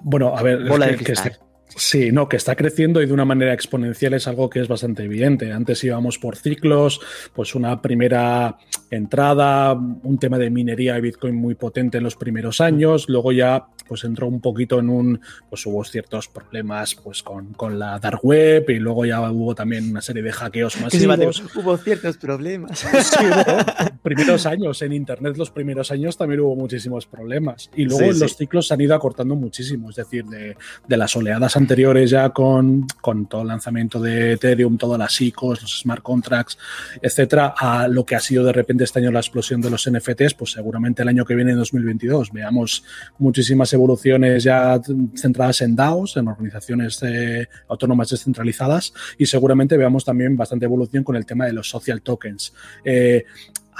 Bueno, 0.00 0.36
a 0.36 0.42
ver, 0.42 0.68
Bola 0.68 0.88
que- 0.88 0.96
de 0.96 1.36
sí, 1.76 2.12
no, 2.12 2.28
que 2.28 2.36
está 2.36 2.56
creciendo 2.56 3.02
y 3.02 3.06
de 3.06 3.12
una 3.12 3.24
manera 3.24 3.52
exponencial 3.52 4.14
es 4.14 4.26
algo 4.28 4.50
que 4.50 4.60
es 4.60 4.68
bastante 4.68 5.04
evidente. 5.04 5.52
Antes 5.52 5.82
íbamos 5.84 6.18
por 6.18 6.36
ciclos, 6.36 7.00
pues 7.34 7.54
una 7.54 7.80
primera 7.82 8.56
entrada, 8.90 9.72
un 9.74 10.18
tema 10.18 10.38
de 10.38 10.50
minería 10.50 10.94
de 10.94 11.00
Bitcoin 11.00 11.34
muy 11.34 11.54
potente 11.54 11.98
en 11.98 12.04
los 12.04 12.16
primeros 12.16 12.60
años, 12.60 13.08
luego 13.08 13.32
ya 13.32 13.66
pues 13.86 14.04
entró 14.04 14.28
un 14.28 14.40
poquito 14.40 14.78
en 14.78 14.88
un, 14.88 15.20
pues 15.48 15.66
hubo 15.66 15.84
ciertos 15.84 16.28
problemas 16.28 16.94
pues 16.94 17.22
con, 17.22 17.52
con 17.54 17.78
la 17.78 17.98
dark 17.98 18.20
web 18.22 18.64
y 18.68 18.78
luego 18.78 19.04
ya 19.04 19.20
hubo 19.30 19.54
también 19.54 19.90
una 19.90 20.00
serie 20.00 20.22
de 20.22 20.32
hackeos 20.32 20.80
masivos. 20.80 21.42
Hubo 21.56 21.76
ciertos 21.76 22.16
problemas. 22.16 22.86
Sí, 23.00 23.24
hubo 23.24 24.00
primeros 24.02 24.46
años 24.46 24.82
en 24.82 24.92
Internet, 24.92 25.36
los 25.36 25.50
primeros 25.50 25.90
años 25.90 26.16
también 26.16 26.40
hubo 26.40 26.54
muchísimos 26.54 27.06
problemas. 27.06 27.70
Y 27.74 27.84
luego 27.84 28.12
Sí, 28.12 28.20
los 28.20 28.30
sí. 28.32 28.36
ciclos 28.38 28.68
se 28.68 28.74
han 28.74 28.80
ido 28.80 28.94
acortando 28.94 29.34
muchísimo. 29.34 29.90
Es 29.90 29.96
decir, 29.96 30.24
de, 30.26 30.56
de 30.86 30.96
las 30.96 31.14
oleadas 31.16 31.56
anteriores 31.60 32.10
ya 32.10 32.30
con, 32.30 32.86
con 33.00 33.26
todo 33.26 33.42
el 33.42 33.48
lanzamiento 33.48 34.00
de 34.00 34.32
Ethereum, 34.32 34.76
todas 34.76 34.98
las 34.98 35.20
ICOs, 35.20 35.62
los 35.62 35.80
smart 35.80 36.02
contracts, 36.02 36.58
etcétera, 37.00 37.54
a 37.56 37.88
lo 37.88 38.04
que 38.04 38.16
ha 38.16 38.20
sido 38.20 38.44
de 38.44 38.52
repente 38.52 38.84
este 38.84 38.98
año 38.98 39.10
la 39.10 39.20
explosión 39.20 39.60
de 39.60 39.70
los 39.70 39.88
NFTs, 39.88 40.34
pues 40.34 40.52
seguramente 40.52 41.02
el 41.02 41.08
año 41.08 41.24
que 41.24 41.34
viene, 41.34 41.52
en 41.52 41.58
2022, 41.58 42.32
veamos 42.32 42.84
muchísimas 43.18 43.72
evoluciones 43.72 44.42
ya 44.42 44.80
centradas 45.16 45.60
en 45.60 45.76
DAOs, 45.76 46.16
en 46.16 46.28
organizaciones 46.28 47.02
eh, 47.02 47.48
autónomas 47.68 48.10
descentralizadas, 48.10 48.92
y 49.18 49.26
seguramente 49.26 49.76
veamos 49.76 50.04
también 50.04 50.36
bastante 50.36 50.64
evolución 50.64 51.04
con 51.04 51.16
el 51.16 51.26
tema 51.26 51.46
de 51.46 51.52
los 51.52 51.68
social 51.68 52.02
tokens. 52.02 52.52
Eh, 52.84 53.24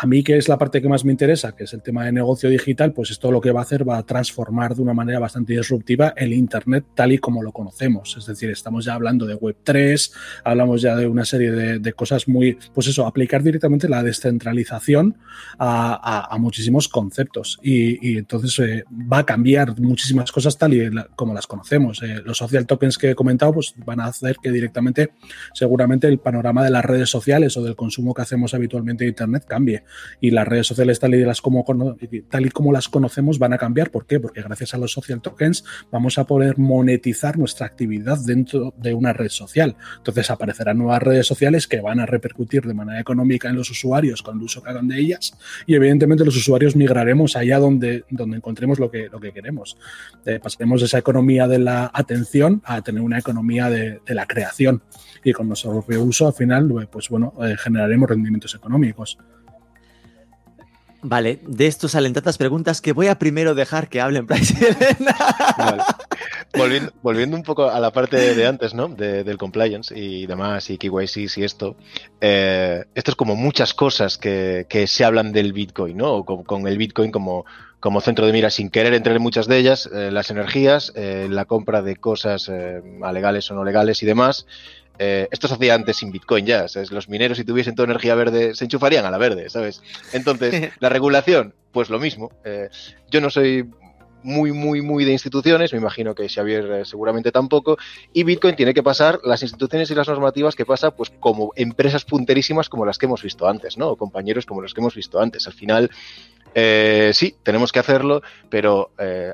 a 0.03 0.07
mí, 0.07 0.23
que 0.23 0.39
es 0.39 0.49
la 0.49 0.57
parte 0.57 0.81
que 0.81 0.89
más 0.89 1.05
me 1.05 1.13
interesa, 1.13 1.55
que 1.55 1.65
es 1.65 1.75
el 1.75 1.83
tema 1.83 2.07
de 2.07 2.13
negocio 2.13 2.49
digital, 2.49 2.95
pues 2.95 3.11
esto 3.11 3.31
lo 3.31 3.39
que 3.39 3.53
va 3.53 3.61
a 3.61 3.65
hacer 3.65 3.87
va 3.87 3.99
a 3.99 4.03
transformar 4.03 4.75
de 4.75 4.81
una 4.81 4.95
manera 4.95 5.19
bastante 5.19 5.53
disruptiva 5.53 6.15
el 6.17 6.33
Internet 6.33 6.87
tal 6.95 7.13
y 7.13 7.19
como 7.19 7.43
lo 7.43 7.53
conocemos. 7.53 8.17
Es 8.17 8.25
decir, 8.25 8.49
estamos 8.49 8.87
ya 8.87 8.95
hablando 8.95 9.27
de 9.27 9.37
Web3, 9.39 10.13
hablamos 10.45 10.81
ya 10.81 10.97
de 10.97 11.07
una 11.07 11.27
serie 11.27 11.51
de, 11.51 11.93
cosas 11.93 12.29
muy, 12.29 12.57
pues 12.73 12.87
eso, 12.87 13.07
aplicar 13.07 13.43
directamente 13.43 13.91
la 13.91 14.03
descentralización 14.03 15.19
a, 15.59 16.35
muchísimos 16.41 16.89
conceptos. 16.89 17.59
Y, 17.63 18.13
y 18.13 18.17
entonces 18.17 18.59
eh, 18.61 18.85
va 18.91 19.19
a 19.19 19.27
cambiar 19.27 19.79
muchísimas 19.79 20.33
cosas 20.33 20.57
tal 20.57 20.73
y 20.73 20.89
la- 20.89 21.09
como 21.15 21.35
las 21.35 21.47
conocemos. 21.47 22.03
Eh, 22.03 22.23
los 22.25 22.39
social 22.39 22.67
tokens 22.67 22.97
que 22.97 23.11
he 23.11 23.15
comentado, 23.15 23.53
pues 23.53 23.75
van 23.85 24.01
a 24.01 24.07
hacer 24.07 24.37
que 24.43 24.51
directamente, 24.51 25.11
seguramente, 25.53 26.09
el 26.09 26.21
panorama 26.21 26.65
de 26.65 26.71
las 26.71 26.87
redes 26.87 27.11
sociales 27.11 27.55
o 27.59 27.63
del 27.63 27.77
consumo 27.77 28.15
que 28.15 28.23
hacemos 28.23 28.55
habitualmente 28.55 29.05
de 29.05 29.11
Internet 29.11 29.45
cambie 29.47 29.85
y 30.21 30.31
las 30.31 30.47
redes 30.47 30.67
sociales 30.67 31.01
tal 31.01 31.15
y, 31.15 31.25
las 31.25 31.41
como, 31.41 31.65
tal 32.29 32.47
y 32.47 32.51
como 32.51 32.73
las 32.73 32.89
conocemos 32.89 33.39
van 33.39 33.53
a 33.53 33.59
cambiar. 33.59 33.91
¿Por 33.91 34.07
qué? 34.07 34.21
Porque 34.21 34.43
gracias 34.43 34.75
a 34.75 34.79
los 34.79 34.93
social 34.93 35.21
tokens 35.21 35.65
vamos 35.91 36.19
a 36.19 36.25
poder 36.25 36.59
monetizar 36.59 37.39
nuestra 37.39 37.67
actividad 37.67 38.19
dentro 38.25 38.75
de 38.77 38.95
una 38.95 39.13
red 39.13 39.29
social. 39.29 39.77
Entonces 39.99 40.31
aparecerán 40.31 40.79
nuevas 40.79 41.03
redes 41.03 41.27
sociales 41.27 41.67
que 41.67 41.81
van 41.81 42.01
a 42.01 42.07
repercutir 42.07 42.63
de 42.63 42.75
manera 42.75 43.01
económica 43.01 43.49
en 43.49 43.57
los 43.57 43.71
usuarios 43.71 44.23
con 44.23 44.39
el 44.39 44.43
uso 44.43 44.63
que 44.63 44.71
hagan 44.71 44.89
de 44.89 44.99
ellas 44.99 45.37
y 45.67 45.75
evidentemente 45.75 46.25
los 46.25 46.37
usuarios 46.37 46.77
migraremos 46.77 47.37
allá 47.37 47.59
donde, 47.59 48.05
donde 48.11 48.37
encontremos 48.37 48.79
lo 48.79 48.91
que, 48.91 49.09
lo 49.09 49.21
que 49.21 49.33
queremos. 49.33 49.77
Eh, 50.25 50.41
pasaremos 50.43 50.81
de 50.81 50.87
esa 50.87 50.99
economía 50.99 51.49
de 51.49 51.59
la 51.59 51.91
atención 51.93 52.63
a 52.65 52.83
tener 52.83 53.03
una 53.03 53.19
economía 53.19 53.71
de, 53.71 54.01
de 54.05 54.15
la 54.15 54.27
creación 54.27 54.83
y 55.25 55.33
con 55.33 55.49
nuestro 55.49 55.73
propio 55.73 56.03
uso 56.03 56.27
al 56.27 56.33
final 56.33 56.89
pues 56.91 57.09
bueno 57.09 57.35
eh, 57.43 57.57
generaremos 57.59 58.09
rendimientos 58.09 58.55
económicos. 58.55 59.19
Vale, 61.03 61.41
de 61.47 61.67
esto 61.67 61.89
salen 61.89 62.13
tantas 62.13 62.37
preguntas 62.37 62.81
que 62.81 62.93
voy 62.93 63.07
a 63.07 63.19
primero 63.19 63.55
dejar 63.55 63.89
que 63.89 64.01
hablen 64.01 64.27
Elena. 64.61 65.17
Vale. 65.57 65.83
Volviendo, 66.53 66.93
volviendo 67.01 67.37
un 67.37 67.43
poco 67.45 67.71
a 67.71 67.79
la 67.79 67.93
parte 67.93 68.17
de, 68.17 68.35
de 68.35 68.47
antes, 68.47 68.75
¿no? 68.75 68.89
De- 68.89 69.23
del 69.23 69.39
compliance 69.39 69.97
y 69.97 70.27
demás, 70.27 70.69
y 70.69 70.79
KYC 70.79 71.39
y 71.39 71.45
esto. 71.45 71.77
eh, 72.21 72.85
esto 72.95 73.13
es 73.13 73.17
como 73.17 73.37
muchas 73.37 73.73
cosas 73.73 74.19
que, 74.19 74.67
que 74.69 74.87
se 74.89 75.05
hablan 75.05 75.33
del 75.33 75.53
Bitcoin, 75.53 75.97
¿no? 75.97 76.13
O 76.13 76.25
con, 76.25 76.43
con 76.43 76.67
el 76.67 76.77
Bitcoin 76.77 77.13
como, 77.13 77.47
como 77.79 78.01
centro 78.01 78.27
de 78.27 78.33
mira, 78.33 78.51
sin 78.51 78.69
querer 78.69 78.93
entrar 78.95 79.15
en 79.17 79.23
muchas 79.23 79.47
de 79.47 79.59
ellas, 79.59 79.89
eh, 79.95 80.11
las 80.11 80.31
energías, 80.31 80.93
eh, 80.97 81.29
la 81.31 81.45
compra 81.45 81.83
de 81.83 81.95
cosas 81.97 82.51
eh, 82.53 82.83
alegales 83.03 83.49
o 83.51 83.55
no 83.55 83.65
legales 83.65 84.03
y 84.03 84.07
demás. 84.07 84.47
Eh, 85.03 85.29
esto 85.31 85.49
se 85.49 85.55
hacía 85.55 85.75
antes 85.75 85.97
sin 85.97 86.13
Bitcoin 86.13 86.45
ya, 86.45 86.69
¿sabes? 86.69 86.93
Los 86.93 87.09
mineros 87.09 87.39
si 87.39 87.45
tuviesen 87.45 87.75
toda 87.75 87.87
energía 87.87 88.15
verde 88.15 88.55
se 88.55 88.65
enchufarían 88.65 89.07
a 89.07 89.11
la 89.11 89.17
verde, 89.17 89.49
¿sabes? 89.49 89.83
Entonces, 90.13 90.73
la 90.79 90.91
regulación, 90.91 91.55
pues 91.73 91.89
lo 91.89 91.99
mismo. 91.99 92.31
Eh, 92.45 92.69
yo 93.11 93.23
no 93.23 93.31
soy 93.31 93.67
muy, 94.23 94.53
muy, 94.53 94.83
muy 94.83 95.07
de 95.07 95.13
instituciones, 95.13 95.73
me 95.73 95.79
imagino 95.79 96.15
que 96.15 96.29
Xavier 96.29 96.71
eh, 96.71 96.85
seguramente 96.85 97.33
tampoco, 97.33 97.79
y 98.13 98.25
Bitcoin 98.25 98.57
tiene 98.57 98.75
que 98.75 98.83
pasar 98.83 99.21
las 99.25 99.43
instituciones 99.43 99.91
y 99.91 99.95
las 99.95 100.07
normativas 100.07 100.55
que 100.55 100.67
pasa 100.67 100.91
pues 100.91 101.09
como 101.19 101.53
empresas 101.57 102.05
punterísimas 102.05 102.69
como 102.69 102.85
las 102.85 102.99
que 102.99 103.07
hemos 103.07 103.23
visto 103.23 103.49
antes, 103.49 103.79
¿no? 103.79 103.89
O 103.89 103.97
compañeros 103.97 104.45
como 104.45 104.61
los 104.61 104.75
que 104.75 104.83
hemos 104.83 104.95
visto 104.95 105.19
antes. 105.19 105.47
Al 105.47 105.55
final, 105.55 105.91
eh, 106.55 107.13
sí, 107.15 107.37
tenemos 107.43 107.73
que 107.73 107.79
hacerlo, 107.79 108.23
pero 108.49 108.91
eh, 108.99 109.33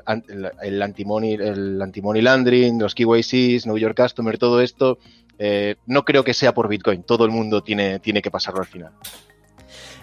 el, 0.61 0.81
anti-money 0.81 1.33
el 1.33 1.81
anti-money 1.81 2.21
laundering, 2.21 2.79
los 2.79 2.95
KYCs, 2.95 3.63
Know 3.63 3.77
Your 3.77 3.95
Customer, 3.95 4.37
todo 4.37 4.61
esto, 4.61 4.99
eh, 5.39 5.75
no 5.85 6.03
creo 6.03 6.23
que 6.23 6.33
sea 6.33 6.53
por 6.53 6.67
Bitcoin. 6.67 7.03
Todo 7.03 7.25
el 7.25 7.31
mundo 7.31 7.61
tiene, 7.61 7.99
tiene 7.99 8.21
que 8.21 8.31
pasarlo 8.31 8.61
al 8.61 8.67
final. 8.67 8.91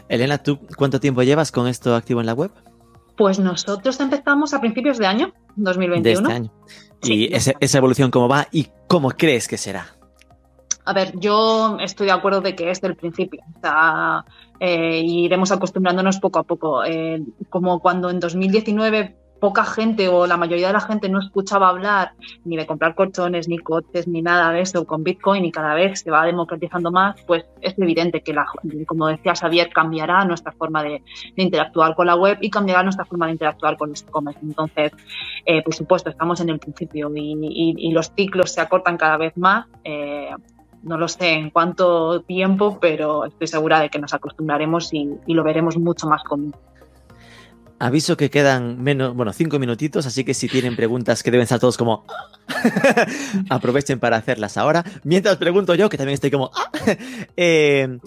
Elena, 0.08 0.38
¿tú 0.38 0.58
cuánto 0.76 1.00
tiempo 1.00 1.22
llevas 1.22 1.50
con 1.50 1.66
esto 1.66 1.94
activo 1.94 2.20
en 2.20 2.26
la 2.26 2.34
web? 2.34 2.52
Pues 3.16 3.38
nosotros 3.38 3.98
empezamos 4.00 4.54
a 4.54 4.60
principios 4.60 4.98
de 4.98 5.06
año, 5.06 5.32
2021. 5.56 6.02
De 6.02 6.12
este 6.12 6.32
año. 6.32 6.52
¿Y 7.02 7.34
esa, 7.34 7.52
esa 7.60 7.78
evolución 7.78 8.10
cómo 8.10 8.28
va 8.28 8.48
y 8.50 8.68
cómo 8.88 9.10
crees 9.10 9.46
que 9.48 9.56
será? 9.56 9.96
A 10.86 10.92
ver, 10.92 11.18
yo 11.18 11.78
estoy 11.80 12.06
de 12.06 12.12
acuerdo 12.12 12.40
de 12.40 12.54
que 12.54 12.70
es 12.70 12.80
del 12.80 12.96
principio. 12.96 13.42
O 13.56 13.60
sea, 13.60 14.24
eh, 14.60 15.00
iremos 15.00 15.50
acostumbrándonos 15.50 16.18
poco 16.18 16.40
a 16.40 16.42
poco. 16.42 16.84
Eh, 16.84 17.22
como 17.48 17.80
cuando 17.80 18.10
en 18.10 18.20
2019 18.20 19.16
poca 19.44 19.66
gente 19.66 20.08
o 20.08 20.26
la 20.26 20.38
mayoría 20.38 20.68
de 20.68 20.72
la 20.72 20.80
gente 20.80 21.06
no 21.10 21.18
escuchaba 21.18 21.68
hablar 21.68 22.12
ni 22.46 22.56
de 22.56 22.64
comprar 22.64 22.94
colchones, 22.94 23.46
ni 23.46 23.58
coches, 23.58 24.08
ni 24.08 24.22
nada 24.22 24.50
de 24.52 24.62
eso 24.62 24.86
con 24.86 25.04
Bitcoin 25.04 25.44
y 25.44 25.52
cada 25.52 25.74
vez 25.74 26.00
se 26.00 26.10
va 26.10 26.24
democratizando 26.24 26.90
más, 26.90 27.20
pues 27.26 27.44
es 27.60 27.78
evidente 27.78 28.22
que, 28.22 28.32
la, 28.32 28.46
como 28.86 29.06
decía 29.08 29.34
Xavier, 29.34 29.68
cambiará 29.70 30.24
nuestra 30.24 30.52
forma 30.52 30.82
de, 30.82 31.02
interactuar 31.36 31.94
con 31.94 32.06
la 32.06 32.16
web 32.16 32.38
y 32.40 32.48
cambiará 32.48 32.82
nuestra 32.82 33.04
forma 33.04 33.26
de 33.26 33.32
interactuar 33.32 33.76
con 33.76 33.90
los 33.90 34.00
e-commerce. 34.00 34.40
Entonces, 34.42 34.92
eh, 35.44 35.62
por 35.62 35.74
supuesto, 35.74 36.08
estamos 36.08 36.40
en 36.40 36.48
el 36.48 36.58
principio 36.58 37.12
y, 37.14 37.92
los 37.92 38.12
ciclos 38.16 38.50
se 38.50 38.62
acortan 38.62 38.96
cada 38.96 39.18
vez 39.18 39.36
más. 39.36 39.66
Eh, 39.84 40.30
no 40.84 40.96
lo 40.96 41.06
sé 41.06 41.32
en 41.32 41.50
cuánto 41.50 42.22
tiempo, 42.22 42.78
pero 42.80 43.26
estoy 43.26 43.46
segura 43.46 43.78
de 43.80 43.90
que 43.90 43.98
nos 43.98 44.14
acostumbraremos 44.14 44.90
y, 44.94 45.10
y 45.26 45.34
lo 45.34 45.44
veremos 45.44 45.76
mucho 45.76 46.06
más 46.06 46.24
común. 46.24 46.54
Aviso 47.84 48.16
que 48.16 48.30
quedan 48.30 48.82
menos, 48.82 49.14
bueno, 49.14 49.34
cinco 49.34 49.58
minutitos, 49.58 50.06
así 50.06 50.24
que 50.24 50.32
si 50.32 50.48
tienen 50.48 50.74
preguntas 50.74 51.22
que 51.22 51.30
deben 51.30 51.42
estar 51.42 51.60
todos 51.60 51.76
como 51.76 52.06
aprovechen 53.50 54.00
para 54.00 54.16
hacerlas 54.16 54.56
ahora. 54.56 54.82
Mientras 55.02 55.36
pregunto 55.36 55.74
yo, 55.74 55.90
que 55.90 55.98
también 55.98 56.14
estoy 56.14 56.30
como 56.30 56.50
eh, 57.36 57.98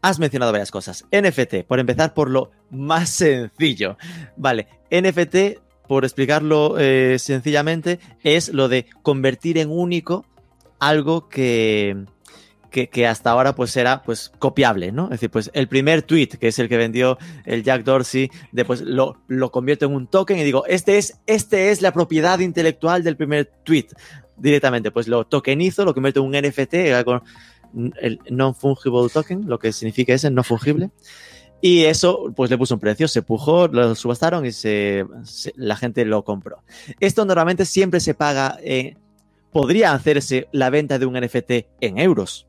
has 0.00 0.18
mencionado 0.18 0.52
varias 0.52 0.70
cosas. 0.70 1.04
NFT, 1.12 1.66
por 1.68 1.80
empezar 1.80 2.14
por 2.14 2.30
lo 2.30 2.50
más 2.70 3.10
sencillo. 3.10 3.98
Vale, 4.38 4.68
NFT, 4.90 5.60
por 5.86 6.06
explicarlo 6.06 6.78
eh, 6.78 7.18
sencillamente, 7.18 8.00
es 8.22 8.54
lo 8.54 8.70
de 8.70 8.86
convertir 9.02 9.58
en 9.58 9.70
único 9.70 10.24
algo 10.78 11.28
que, 11.28 12.06
que, 12.74 13.06
hasta 13.06 13.30
ahora 13.30 13.54
pues 13.54 13.76
era 13.76 14.02
pues 14.02 14.32
copiable, 14.38 14.90
¿no? 14.90 15.04
Es 15.04 15.10
decir, 15.10 15.30
pues 15.30 15.50
el 15.54 15.68
primer 15.68 16.02
tweet, 16.02 16.28
que 16.28 16.48
es 16.48 16.58
el 16.58 16.68
que 16.68 16.76
vendió 16.76 17.18
el 17.44 17.62
Jack 17.62 17.84
Dorsey, 17.84 18.30
después 18.50 18.80
lo, 18.80 19.16
lo 19.28 19.52
convierto 19.52 19.86
en 19.86 19.94
un 19.94 20.08
token 20.08 20.38
y 20.38 20.44
digo, 20.44 20.66
este 20.66 20.98
es, 20.98 21.20
este 21.26 21.70
es 21.70 21.82
la 21.82 21.92
propiedad 21.92 22.40
intelectual 22.40 23.04
del 23.04 23.16
primer 23.16 23.46
tweet 23.62 23.86
directamente, 24.36 24.90
pues 24.90 25.06
lo 25.06 25.24
tokenizo, 25.24 25.84
lo 25.84 25.94
convierto 25.94 26.20
en 26.20 26.26
un 26.26 26.48
NFT, 26.48 26.74
el 28.00 28.20
non-fungible 28.30 29.08
token, 29.08 29.44
lo 29.46 29.58
que 29.58 29.72
significa 29.72 30.12
ese, 30.12 30.30
no 30.30 30.42
fungible. 30.42 30.90
Y 31.60 31.84
eso, 31.84 32.32
pues 32.36 32.50
le 32.50 32.58
puso 32.58 32.74
un 32.74 32.80
precio, 32.80 33.08
se 33.08 33.22
pujó, 33.22 33.68
lo 33.68 33.94
subastaron 33.94 34.44
y 34.44 34.52
se, 34.52 35.06
la 35.54 35.76
gente 35.76 36.04
lo 36.04 36.24
compró. 36.24 36.62
Esto 37.00 37.24
normalmente 37.24 37.64
siempre 37.64 38.00
se 38.00 38.12
paga, 38.14 38.58
podría 39.50 39.92
hacerse 39.92 40.48
la 40.50 40.68
venta 40.68 40.98
de 40.98 41.06
un 41.06 41.14
NFT 41.14 41.52
en 41.80 41.98
euros. 41.98 42.48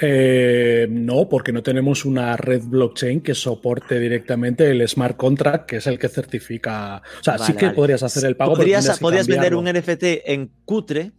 Eh, 0.00 0.86
no, 0.88 1.28
porque 1.28 1.52
no 1.52 1.62
tenemos 1.62 2.04
una 2.04 2.36
red 2.36 2.62
blockchain 2.64 3.20
que 3.20 3.34
soporte 3.34 3.98
directamente 3.98 4.70
el 4.70 4.86
smart 4.88 5.16
contract, 5.16 5.66
que 5.66 5.76
es 5.76 5.86
el 5.88 5.98
que 5.98 6.08
certifica. 6.08 7.02
O 7.20 7.24
sea, 7.24 7.34
vale, 7.34 7.44
sí 7.44 7.52
que 7.54 7.66
vale. 7.66 7.76
podrías 7.76 8.02
hacer 8.04 8.24
el 8.24 8.36
pago. 8.36 8.54
Podrías, 8.54 8.98
podrías 9.00 9.26
vender 9.26 9.56
un 9.56 9.64
NFT 9.64 10.04
en 10.26 10.50
cutre, 10.64 11.12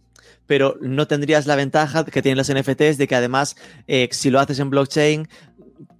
pero 0.46 0.78
no 0.80 1.06
tendrías 1.06 1.46
la 1.46 1.56
ventaja 1.56 2.04
que 2.06 2.22
tienen 2.22 2.38
los 2.38 2.52
NFTs 2.52 2.96
de 2.96 3.06
que 3.06 3.14
además, 3.14 3.56
eh, 3.86 4.08
si 4.12 4.30
lo 4.30 4.40
haces 4.40 4.58
en 4.58 4.70
blockchain, 4.70 5.28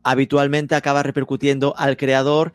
habitualmente 0.03 0.74
acaba 0.74 1.03
repercutiendo 1.03 1.74
al 1.76 1.97
creador 1.97 2.55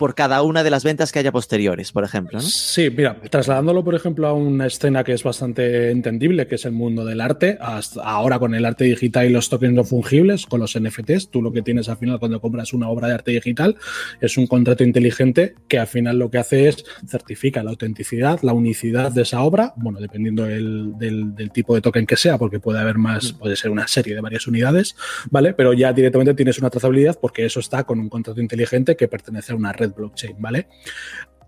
por 0.00 0.14
cada 0.14 0.40
una 0.40 0.64
de 0.64 0.70
las 0.70 0.82
ventas 0.82 1.12
que 1.12 1.18
haya 1.18 1.30
posteriores, 1.30 1.92
por 1.92 2.04
ejemplo. 2.04 2.38
¿no? 2.38 2.42
Sí, 2.42 2.88
mira, 2.88 3.20
trasladándolo, 3.28 3.84
por 3.84 3.94
ejemplo, 3.94 4.28
a 4.28 4.32
una 4.32 4.66
escena 4.66 5.04
que 5.04 5.12
es 5.12 5.22
bastante 5.22 5.90
entendible, 5.90 6.46
que 6.46 6.54
es 6.54 6.64
el 6.64 6.72
mundo 6.72 7.04
del 7.04 7.20
arte, 7.20 7.58
hasta 7.60 8.02
ahora 8.02 8.38
con 8.38 8.54
el 8.54 8.64
arte 8.64 8.84
digital 8.84 9.26
y 9.26 9.28
los 9.28 9.50
tokens 9.50 9.74
no 9.74 9.84
fungibles, 9.84 10.46
con 10.46 10.60
los 10.60 10.74
NFTs, 10.80 11.28
tú 11.28 11.42
lo 11.42 11.52
que 11.52 11.60
tienes 11.60 11.90
al 11.90 11.98
final 11.98 12.18
cuando 12.18 12.40
compras 12.40 12.72
una 12.72 12.88
obra 12.88 13.08
de 13.08 13.14
arte 13.14 13.32
digital 13.32 13.76
es 14.22 14.38
un 14.38 14.46
contrato 14.46 14.84
inteligente 14.84 15.54
que 15.68 15.78
al 15.78 15.86
final 15.86 16.18
lo 16.18 16.30
que 16.30 16.38
hace 16.38 16.68
es 16.68 16.82
certifica 17.06 17.62
la 17.62 17.68
autenticidad, 17.68 18.40
la 18.40 18.54
unicidad 18.54 19.12
de 19.12 19.20
esa 19.20 19.42
obra, 19.42 19.74
bueno, 19.76 20.00
dependiendo 20.00 20.44
del, 20.44 20.96
del, 20.96 21.34
del 21.34 21.50
tipo 21.50 21.74
de 21.74 21.82
token 21.82 22.06
que 22.06 22.16
sea, 22.16 22.38
porque 22.38 22.58
puede 22.58 22.78
haber 22.78 22.96
más, 22.96 23.34
puede 23.34 23.54
ser 23.54 23.70
una 23.70 23.86
serie 23.86 24.14
de 24.14 24.22
varias 24.22 24.46
unidades, 24.46 24.96
¿vale? 25.30 25.52
Pero 25.52 25.74
ya 25.74 25.92
directamente 25.92 26.32
tienes 26.32 26.58
una 26.58 26.70
trazabilidad 26.70 27.18
porque 27.20 27.44
eso 27.44 27.60
está 27.60 27.84
con 27.84 28.00
un 28.00 28.08
contrato 28.08 28.40
inteligente 28.40 28.96
que 28.96 29.06
pertenece 29.06 29.52
a 29.52 29.56
una 29.56 29.74
red 29.74 29.89
blockchain, 29.92 30.36
¿vale? 30.38 30.68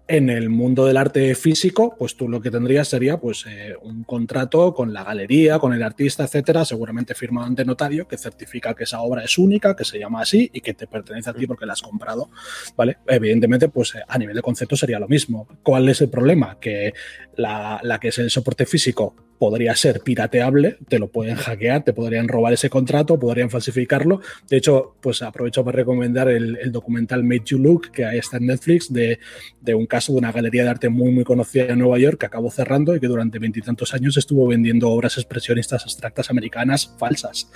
En 0.09 0.29
el 0.29 0.51
mundo 0.51 0.85
del 0.85 0.97
arte 0.97 1.35
físico, 1.37 1.95
pues 1.97 2.17
tú 2.17 2.29
lo 2.29 2.41
que 2.41 2.51
tendrías 2.51 2.89
sería 2.89 3.19
pues 3.19 3.47
eh, 3.49 3.75
un 3.81 4.03
contrato 4.03 4.75
con 4.75 4.93
la 4.93 5.05
galería, 5.05 5.61
con 5.61 5.73
el 5.73 5.83
artista, 5.83 6.25
etcétera, 6.25 6.65
seguramente 6.65 7.15
firmado 7.15 7.47
ante 7.47 7.65
notario 7.65 8.09
que 8.09 8.19
certifica 8.19 8.75
que 8.75 8.85
esa 8.85 9.01
obra 9.01 9.23
es 9.23 9.39
única, 9.39 9.77
que 9.77 9.85
se 9.85 9.99
llama 9.99 10.21
así 10.21 10.51
y 10.53 10.61
que 10.61 10.75
te 10.75 10.89
pertenece 10.89 11.31
a 11.31 11.35
ti 11.35 11.47
porque 11.47 11.67
la 11.67 11.75
has 11.75 11.83
comprado, 11.83 12.31
¿vale? 12.77 12.99
Evidentemente, 13.07 13.69
pues 13.69 13.95
a 14.07 14.19
nivel 14.19 14.35
de 14.37 14.43
concepto 14.43 14.77
sería 14.77 14.99
lo 14.99 15.09
mismo. 15.09 15.47
¿Cuál 15.63 15.89
es 15.89 16.01
el 16.01 16.11
problema? 16.11 16.59
Que 16.59 16.93
la, 17.37 17.81
la 17.83 18.01
que 18.01 18.09
es 18.09 18.19
el 18.19 18.29
soporte 18.29 18.67
físico 18.67 19.15
podría 19.43 19.75
ser 19.75 20.03
pirateable, 20.03 20.77
te 20.87 21.01
lo 21.01 21.09
pueden 21.09 21.35
hackear, 21.35 21.83
te 21.83 21.93
podrían 21.93 22.29
robar 22.29 22.53
ese 22.53 22.71
contrato, 22.71 23.19
podrían 23.19 23.51
falsificarlo. 23.51 24.21
De 24.49 24.57
hecho, 24.57 24.95
pues 25.01 25.21
aprovecho 25.21 25.65
para 25.65 25.79
recomendar 25.79 26.29
el, 26.29 26.57
el 26.63 26.71
documental 26.71 27.25
Made 27.25 27.43
You 27.47 27.59
Look, 27.59 27.91
que 27.91 28.05
ahí 28.05 28.19
está 28.19 28.37
en 28.37 28.47
Netflix, 28.47 28.93
de, 28.93 29.19
de, 29.61 29.75
un 29.75 29.87
caso 29.87 30.13
de 30.13 30.19
una 30.19 30.31
galería 30.31 30.63
de 30.63 30.69
arte 30.69 30.89
muy, 30.91 31.11
muy 31.11 31.25
conocida 31.25 31.65
en 31.65 31.81
Nueva 31.81 31.99
York 31.99 32.21
que 32.21 32.27
acabó 32.27 32.53
cerrando 32.53 32.95
y 32.95 33.01
que 33.01 33.09
durante 33.09 33.41
veintitantos 33.41 33.93
años 33.95 34.17
estuvo 34.17 34.47
vendiendo 34.47 34.89
obras 34.89 35.19
expresionistas 35.19 35.83
abstractas 35.83 36.31
americanas 36.31 36.95
falsas, 36.97 37.51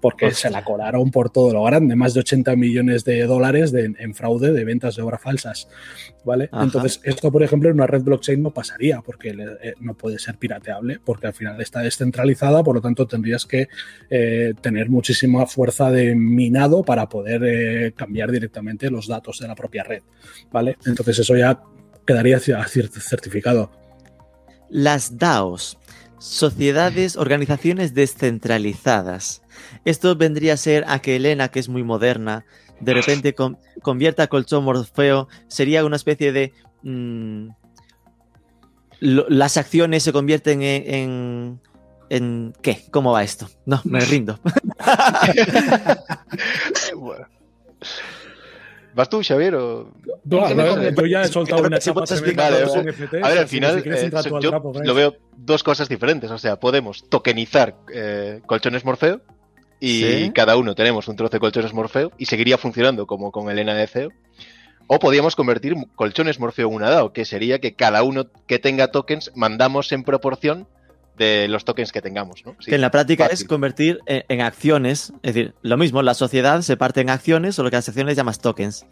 porque 0.00 0.26
Hostia. 0.26 0.48
se 0.48 0.52
la 0.52 0.62
colaron 0.62 1.10
por 1.10 1.30
todo 1.30 1.52
lo 1.52 1.64
grande, 1.64 1.96
más 1.96 2.14
de 2.14 2.20
80 2.20 2.54
millones 2.54 3.04
de 3.04 3.20
dólares 3.24 3.72
de, 3.72 3.92
en 3.98 4.14
fraude 4.14 4.52
de 4.52 4.64
ventas 4.64 4.94
de 4.94 5.02
obras 5.02 5.20
falsas. 5.20 5.66
¿Vale? 6.24 6.48
Ajá. 6.52 6.62
Entonces, 6.62 7.00
esto, 7.02 7.32
por 7.32 7.42
ejemplo, 7.42 7.68
en 7.68 7.74
una 7.74 7.88
red 7.88 8.02
blockchain 8.02 8.40
no 8.40 8.52
pasaría, 8.52 9.00
porque 9.00 9.34
le, 9.34 9.44
eh, 9.60 9.74
no 9.80 9.94
puede 9.94 10.20
ser 10.20 10.36
pirateable, 10.36 11.00
porque 11.04 11.31
al 11.32 11.36
final 11.36 11.60
está 11.60 11.80
descentralizada, 11.80 12.62
por 12.62 12.76
lo 12.76 12.80
tanto 12.80 13.06
tendrías 13.06 13.46
que 13.46 13.68
eh, 14.10 14.52
tener 14.60 14.90
muchísima 14.90 15.46
fuerza 15.46 15.90
de 15.90 16.14
minado 16.14 16.82
para 16.82 17.08
poder 17.08 17.42
eh, 17.44 17.92
cambiar 17.96 18.30
directamente 18.30 18.90
los 18.90 19.08
datos 19.08 19.38
de 19.38 19.48
la 19.48 19.54
propia 19.54 19.82
red, 19.82 20.02
¿vale? 20.50 20.76
Entonces 20.84 21.18
eso 21.18 21.36
ya 21.36 21.60
quedaría 22.06 22.38
certificado. 22.38 23.70
Las 24.68 25.18
DAOs, 25.18 25.78
sociedades, 26.18 27.16
organizaciones 27.16 27.94
descentralizadas. 27.94 29.42
Esto 29.84 30.16
vendría 30.16 30.54
a 30.54 30.58
ser 30.58 30.84
a 30.86 31.00
que 31.00 31.16
Elena, 31.16 31.48
que 31.48 31.60
es 31.60 31.68
muy 31.68 31.82
moderna, 31.82 32.44
de 32.80 32.94
repente 32.94 33.34
con, 33.34 33.58
convierta 33.80 34.24
a 34.24 34.26
Colchón 34.26 34.64
Morfeo, 34.64 35.28
sería 35.48 35.84
una 35.84 35.96
especie 35.96 36.32
de... 36.32 36.52
Mmm, 36.82 37.48
lo, 39.02 39.26
las 39.28 39.56
acciones 39.56 40.04
se 40.04 40.12
convierten 40.12 40.62
en, 40.62 40.94
en, 40.94 41.60
en, 42.08 42.52
¿Qué? 42.62 42.84
¿Cómo 42.90 43.12
va 43.12 43.24
esto? 43.24 43.48
No, 43.66 43.80
me 43.84 44.00
rindo. 44.04 44.38
bueno. 46.96 47.26
¿Vas 48.94 49.08
tú, 49.08 49.22
Xavier? 49.26 49.54
O... 49.56 49.90
No, 50.24 50.54
no, 50.54 50.90
yo 50.90 51.06
ya 51.06 51.22
he 51.22 51.28
soltado 51.28 51.62
una 51.62 51.78
chapa 51.78 52.04
vale, 52.36 52.64
o 52.64 52.68
sea, 52.68 52.82
A 53.22 53.28
ver, 53.28 53.38
al 53.38 53.48
final, 53.48 53.82
si 53.82 53.88
eh, 53.88 54.10
yo 54.40 54.50
trapo, 54.50 54.72
lo 54.84 54.94
veo 54.94 55.16
dos 55.36 55.62
cosas 55.62 55.88
diferentes. 55.88 56.30
O 56.30 56.38
sea, 56.38 56.60
podemos 56.60 57.08
tokenizar 57.08 57.74
eh, 57.92 58.40
colchones 58.46 58.84
Morfeo 58.84 59.20
y 59.80 60.02
¿Sí? 60.02 60.30
cada 60.34 60.56
uno 60.56 60.74
tenemos 60.74 61.08
un 61.08 61.16
trozo 61.16 61.32
de 61.32 61.40
colchones 61.40 61.72
Morfeo 61.72 62.12
y 62.18 62.26
seguiría 62.26 62.58
funcionando 62.58 63.06
como 63.06 63.32
con 63.32 63.50
el 63.50 63.66
NDCO. 63.66 64.12
O 64.94 64.98
podríamos 64.98 65.36
convertir 65.36 65.74
colchones 65.96 66.38
Morfeo 66.38 66.68
en 66.68 66.74
una 66.74 66.90
DAO, 66.90 67.14
que 67.14 67.24
sería 67.24 67.60
que 67.60 67.72
cada 67.72 68.02
uno 68.02 68.26
que 68.46 68.58
tenga 68.58 68.88
tokens 68.88 69.32
mandamos 69.34 69.90
en 69.90 70.04
proporción 70.04 70.68
de 71.16 71.48
los 71.48 71.64
tokens 71.64 71.92
que 71.92 72.02
tengamos. 72.02 72.44
¿no? 72.44 72.56
Sí, 72.60 72.68
que 72.68 72.74
en 72.74 72.82
la 72.82 72.90
práctica 72.90 73.24
fácil. 73.24 73.42
es 73.42 73.48
convertir 73.48 74.00
en, 74.04 74.22
en, 74.28 74.42
acciones, 74.42 75.14
es 75.22 75.32
decir, 75.32 75.54
lo 75.62 75.78
mismo, 75.78 76.02
la 76.02 76.12
sociedad 76.12 76.60
se 76.60 76.76
parte 76.76 77.00
en 77.00 77.08
acciones, 77.08 77.54
solo 77.54 77.70
que 77.70 77.76
las 77.76 77.88
acciones 77.88 78.16
llamas 78.18 78.40
tokens. 78.40 78.84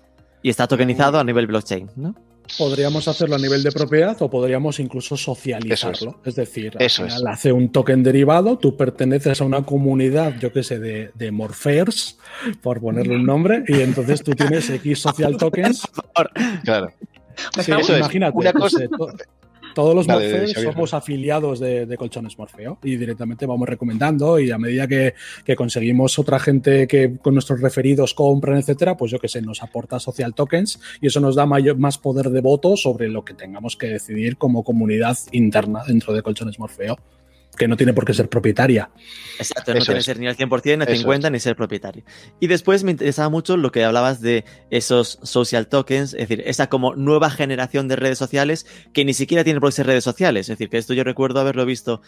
Y 0.42 0.48
está 0.48 0.66
tokenizado 0.66 1.20
a 1.20 1.24
nivel 1.24 1.46
blockchain, 1.46 1.90
¿no? 1.96 2.14
Podríamos 2.58 3.08
hacerlo 3.08 3.36
a 3.36 3.38
nivel 3.38 3.62
de 3.62 3.72
propiedad 3.72 4.20
o 4.20 4.30
podríamos 4.30 4.80
incluso 4.80 5.16
socializarlo. 5.16 6.20
Es. 6.22 6.28
es. 6.28 6.34
decir, 6.36 6.76
Eso 6.78 7.02
al 7.02 7.10
final 7.10 7.22
es. 7.22 7.38
hace 7.38 7.52
un 7.52 7.70
token 7.70 8.02
derivado, 8.02 8.58
tú 8.58 8.76
perteneces 8.76 9.40
a 9.40 9.44
una 9.44 9.62
comunidad, 9.62 10.38
yo 10.38 10.52
qué 10.52 10.62
sé, 10.62 10.78
de, 10.78 11.10
de 11.14 11.30
Morfers, 11.30 12.18
por 12.62 12.80
ponerle 12.80 13.16
un 13.16 13.24
nombre, 13.24 13.64
y 13.68 13.80
entonces 13.80 14.22
tú 14.22 14.32
tienes 14.32 14.68
X 14.70 14.98
social 15.00 15.36
tokens. 15.36 15.82
claro. 16.64 16.92
Sí, 17.60 17.72
eso 17.72 17.96
imagínate. 17.96 18.36
Una 18.36 18.52
cosa, 18.52 18.80
Todos 19.74 19.94
los 19.94 20.08
Morfeos 20.08 20.52
somos 20.52 20.94
afiliados 20.94 21.60
de, 21.60 21.96
Colchones 21.96 22.38
Morfeo 22.38 22.78
y 22.82 22.96
directamente 22.96 23.46
vamos 23.46 23.68
recomendando 23.68 24.38
y 24.38 24.50
a 24.50 24.58
medida 24.58 24.86
que, 24.86 25.14
conseguimos 25.56 26.18
otra 26.18 26.38
gente 26.38 26.86
que 26.86 27.18
con 27.18 27.34
nuestros 27.34 27.60
referidos 27.60 28.14
compran, 28.14 28.58
etcétera, 28.58 28.96
pues 28.96 29.10
yo 29.10 29.18
que 29.18 29.28
sé, 29.28 29.42
nos 29.42 29.62
aporta 29.62 29.98
social 29.98 30.34
tokens 30.34 30.80
y 31.00 31.08
eso 31.08 31.20
nos 31.20 31.34
da 31.34 31.44
mayor, 31.44 31.76
más 31.76 31.98
poder 31.98 32.30
de 32.30 32.40
voto 32.40 32.76
sobre 32.76 33.08
lo 33.08 33.24
que 33.24 33.34
tengamos 33.34 33.76
que 33.76 33.88
decidir 33.88 34.36
como 34.36 34.64
comunidad 34.64 35.18
interna 35.32 35.82
dentro 35.86 36.14
de 36.14 36.22
Colchones 36.22 36.58
Morfeo 36.58 36.98
que 37.56 37.68
no 37.68 37.76
tiene 37.76 37.92
por 37.92 38.04
qué 38.04 38.14
ser 38.14 38.28
propietaria. 38.28 38.90
Exacto, 39.38 39.74
no 39.74 39.80
tiene 39.80 39.98
que 39.98 40.04
ser 40.04 40.18
ni 40.18 40.26
al 40.26 40.36
100%, 40.36 40.64
ni 40.64 40.84
al 40.84 41.04
50%, 41.04 41.30
ni 41.30 41.40
ser 41.40 41.56
propietario. 41.56 42.04
Y 42.40 42.46
después 42.46 42.84
me 42.84 42.92
interesaba 42.92 43.28
mucho 43.28 43.56
lo 43.56 43.72
que 43.72 43.84
hablabas 43.84 44.20
de 44.20 44.44
esos 44.70 45.18
social 45.22 45.66
tokens, 45.66 46.14
es 46.14 46.28
decir, 46.28 46.42
esa 46.46 46.68
como 46.68 46.94
nueva 46.94 47.30
generación 47.30 47.88
de 47.88 47.96
redes 47.96 48.18
sociales 48.18 48.66
que 48.92 49.04
ni 49.04 49.14
siquiera 49.14 49.44
tiene 49.44 49.60
por 49.60 49.70
qué 49.70 49.76
ser 49.76 49.86
redes 49.86 50.04
sociales. 50.04 50.48
Es 50.48 50.58
decir, 50.58 50.68
que 50.68 50.78
esto 50.78 50.94
yo 50.94 51.04
recuerdo 51.04 51.40
haberlo 51.40 51.66
visto 51.66 52.02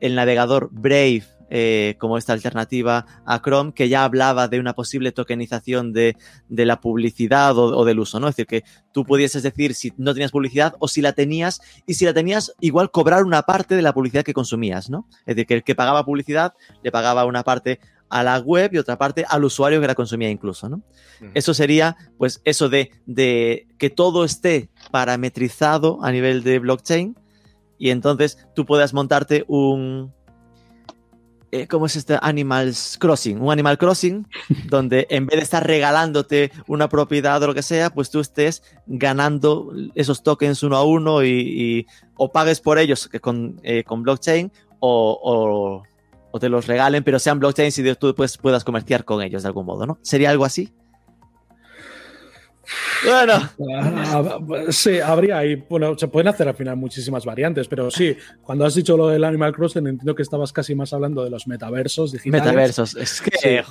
el 0.00 0.14
navegador 0.14 0.68
Brave 0.72 1.24
eh, 1.50 1.94
como 1.98 2.18
esta 2.18 2.34
alternativa 2.34 3.06
a 3.24 3.40
Chrome, 3.40 3.72
que 3.72 3.88
ya 3.88 4.04
hablaba 4.04 4.48
de 4.48 4.60
una 4.60 4.74
posible 4.74 5.12
tokenización 5.12 5.92
de, 5.92 6.16
la 6.48 6.80
publicidad 6.80 7.56
o, 7.56 7.84
del 7.86 8.00
uso, 8.00 8.20
¿no? 8.20 8.28
Es 8.28 8.36
decir, 8.36 8.46
que 8.46 8.64
tú 8.92 9.04
pudieses 9.04 9.42
decir 9.42 9.74
si 9.74 9.92
no 9.96 10.12
tenías 10.12 10.30
publicidad 10.30 10.74
o 10.78 10.88
si 10.88 11.00
la 11.00 11.12
tenías, 11.12 11.60
y 11.86 11.94
si 11.94 12.04
la 12.04 12.12
tenías, 12.12 12.54
igual 12.60 12.90
cobrar 12.90 13.24
una 13.24 13.42
parte 13.42 13.76
de 13.76 13.82
la 13.82 13.94
publicidad 13.94 14.24
que 14.24 14.34
consumías, 14.34 14.90
¿no? 14.90 15.08
Es 15.20 15.36
decir, 15.36 15.46
que 15.46 15.54
el 15.54 15.64
que 15.64 15.74
pagaba 15.74 16.04
publicidad 16.04 16.52
le 16.82 16.92
pagaba 16.92 17.24
una 17.24 17.42
parte 17.42 17.80
a 18.10 18.22
la 18.22 18.38
web 18.38 18.70
y 18.72 18.78
otra 18.78 18.98
parte 18.98 19.24
al 19.28 19.44
usuario 19.44 19.80
que 19.80 19.86
la 19.86 19.94
consumía 19.94 20.30
incluso, 20.30 20.68
¿no? 20.68 20.82
Eso 21.34 21.54
sería, 21.54 21.96
pues, 22.18 22.42
eso 22.44 22.68
de, 22.68 22.90
de 23.06 23.68
que 23.78 23.90
todo 23.90 24.24
esté 24.24 24.70
parametrizado 24.90 25.98
a 26.02 26.12
nivel 26.12 26.42
de 26.42 26.58
blockchain 26.58 27.16
y 27.78 27.90
entonces 27.90 28.38
tú 28.54 28.66
puedas 28.66 28.92
montarte 28.92 29.44
un, 29.48 30.12
eh, 31.50 31.66
¿cómo 31.66 31.86
es 31.86 31.96
este? 31.96 32.18
Animals 32.20 32.96
Crossing, 32.98 33.40
un 33.40 33.50
Animal 33.50 33.78
Crossing, 33.78 34.26
donde 34.66 35.06
en 35.10 35.26
vez 35.26 35.38
de 35.38 35.44
estar 35.44 35.66
regalándote 35.66 36.52
una 36.66 36.88
propiedad 36.88 37.42
o 37.42 37.46
lo 37.46 37.54
que 37.54 37.62
sea, 37.62 37.90
pues 37.90 38.10
tú 38.10 38.20
estés 38.20 38.62
ganando 38.86 39.72
esos 39.94 40.22
tokens 40.22 40.62
uno 40.62 40.76
a 40.76 40.84
uno 40.84 41.24
y, 41.24 41.86
o 42.16 42.30
pagues 42.30 42.60
por 42.60 42.78
ellos 42.78 43.08
con, 43.20 43.60
eh, 43.62 43.84
con 43.84 44.02
blockchain 44.02 44.52
o, 44.80 45.82
o, 46.30 46.38
te 46.38 46.48
los 46.48 46.68
regalen, 46.68 47.02
pero 47.02 47.18
sean 47.18 47.40
blockchain 47.40 47.72
y 47.76 47.94
tú 47.96 48.14
pues, 48.14 48.38
puedas 48.38 48.62
comerciar 48.62 49.04
con 49.04 49.22
ellos 49.22 49.42
de 49.42 49.48
algún 49.48 49.66
modo, 49.66 49.86
¿no? 49.86 49.98
¿Sería 50.02 50.30
algo 50.30 50.44
así? 50.44 50.72
Bueno. 53.04 53.48
Ah, 53.74 54.38
sí, 54.70 55.00
habría 55.00 55.38
ahí. 55.38 55.56
Bueno, 55.68 55.96
se 55.96 56.08
pueden 56.08 56.28
hacer 56.28 56.48
al 56.48 56.54
final 56.54 56.76
muchísimas 56.76 57.24
variantes, 57.24 57.68
pero 57.68 57.90
sí, 57.90 58.16
cuando 58.42 58.64
has 58.64 58.74
dicho 58.74 58.96
lo 58.96 59.08
del 59.08 59.24
Animal 59.24 59.54
Crossing, 59.54 59.86
entiendo 59.86 60.14
que 60.14 60.22
estabas 60.22 60.52
casi 60.52 60.74
más 60.74 60.92
hablando 60.92 61.24
de 61.24 61.30
los 61.30 61.46
metaversos 61.46 62.12
digitales. 62.12 62.44
Metaversos, 62.44 62.96
es 62.96 63.20
que, 63.20 63.62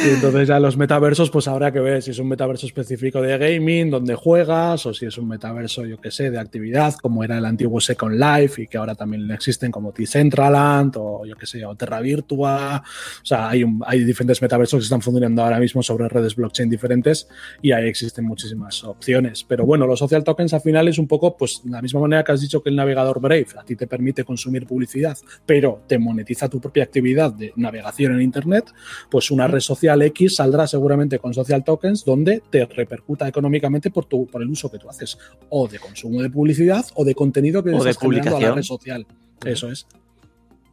Y 0.00 0.10
entonces 0.10 0.46
ya 0.46 0.60
los 0.60 0.76
metaversos, 0.76 1.28
pues 1.28 1.48
habrá 1.48 1.72
que 1.72 1.80
ver 1.80 2.02
si 2.02 2.12
es 2.12 2.18
un 2.20 2.28
metaverso 2.28 2.66
específico 2.66 3.20
de 3.20 3.36
gaming, 3.36 3.90
donde 3.90 4.14
juegas, 4.14 4.86
o 4.86 4.94
si 4.94 5.06
es 5.06 5.18
un 5.18 5.26
metaverso, 5.26 5.84
yo 5.86 6.00
que 6.00 6.12
sé, 6.12 6.30
de 6.30 6.38
actividad, 6.38 6.94
como 6.94 7.24
era 7.24 7.36
el 7.38 7.44
antiguo 7.44 7.80
Second 7.80 8.14
Life 8.14 8.62
y 8.62 8.66
que 8.68 8.78
ahora 8.78 8.94
también 8.94 9.28
existen 9.32 9.72
como 9.72 9.90
T-Centraland 9.90 10.94
o 10.96 11.26
yo 11.26 11.34
que 11.34 11.46
sé, 11.46 11.64
o 11.66 11.74
Terra 11.74 12.00
Virtua. 12.00 12.80
O 13.22 13.26
sea, 13.26 13.48
hay, 13.48 13.64
hay 13.86 14.04
diferentes 14.04 14.40
metaversos 14.40 14.78
que 14.78 14.84
están 14.84 15.02
funcionando 15.02 15.42
ahora 15.42 15.58
mismo 15.58 15.82
sobre 15.82 16.08
redes 16.08 16.36
blockchain 16.36 16.70
diferentes 16.70 17.26
y 17.60 17.72
ahí 17.72 17.88
existen 17.88 18.24
muchísimas 18.24 18.84
opciones. 18.84 19.42
Pero 19.42 19.66
bueno, 19.66 19.84
los 19.84 19.98
social 19.98 20.22
tokens 20.22 20.54
al 20.54 20.60
final 20.60 20.86
es 20.86 20.98
un 20.98 21.08
poco, 21.08 21.36
pues, 21.36 21.60
de 21.64 21.72
la 21.72 21.82
misma 21.82 22.00
manera 22.00 22.22
que 22.22 22.30
has 22.30 22.40
dicho 22.40 22.62
que 22.62 22.70
el 22.70 22.76
navegador 22.76 23.20
Brave 23.20 23.48
a 23.58 23.64
ti 23.64 23.74
te 23.74 23.88
permite 23.88 24.22
consumir 24.22 24.64
publicidad, 24.64 25.18
pero 25.44 25.82
te 25.88 25.98
monetiza 25.98 26.48
tu 26.48 26.60
propia 26.60 26.84
actividad 26.84 27.32
de 27.32 27.52
navegación 27.56 28.14
en 28.14 28.22
Internet, 28.22 28.72
pues 29.10 29.32
una 29.32 29.48
red 29.48 29.58
social 29.58 29.87
X 29.96 30.36
saldrá 30.36 30.66
seguramente 30.66 31.18
con 31.18 31.34
social 31.34 31.64
tokens 31.64 32.04
donde 32.04 32.42
te 32.50 32.66
repercuta 32.66 33.26
económicamente 33.26 33.90
por, 33.90 34.04
tu, 34.04 34.26
por 34.26 34.42
el 34.42 34.48
uso 34.48 34.70
que 34.70 34.78
tú 34.78 34.88
haces, 34.88 35.18
o 35.48 35.68
de 35.68 35.78
consumo 35.78 36.22
de 36.22 36.30
publicidad 36.30 36.84
o 36.94 37.04
de 37.04 37.14
contenido 37.14 37.62
que 37.62 37.70
o 37.70 37.78
estás 37.78 37.98
de 37.98 38.20
a 38.20 38.40
la 38.40 38.54
red 38.54 38.62
social. 38.62 39.06
Eso 39.44 39.70
es. 39.70 39.86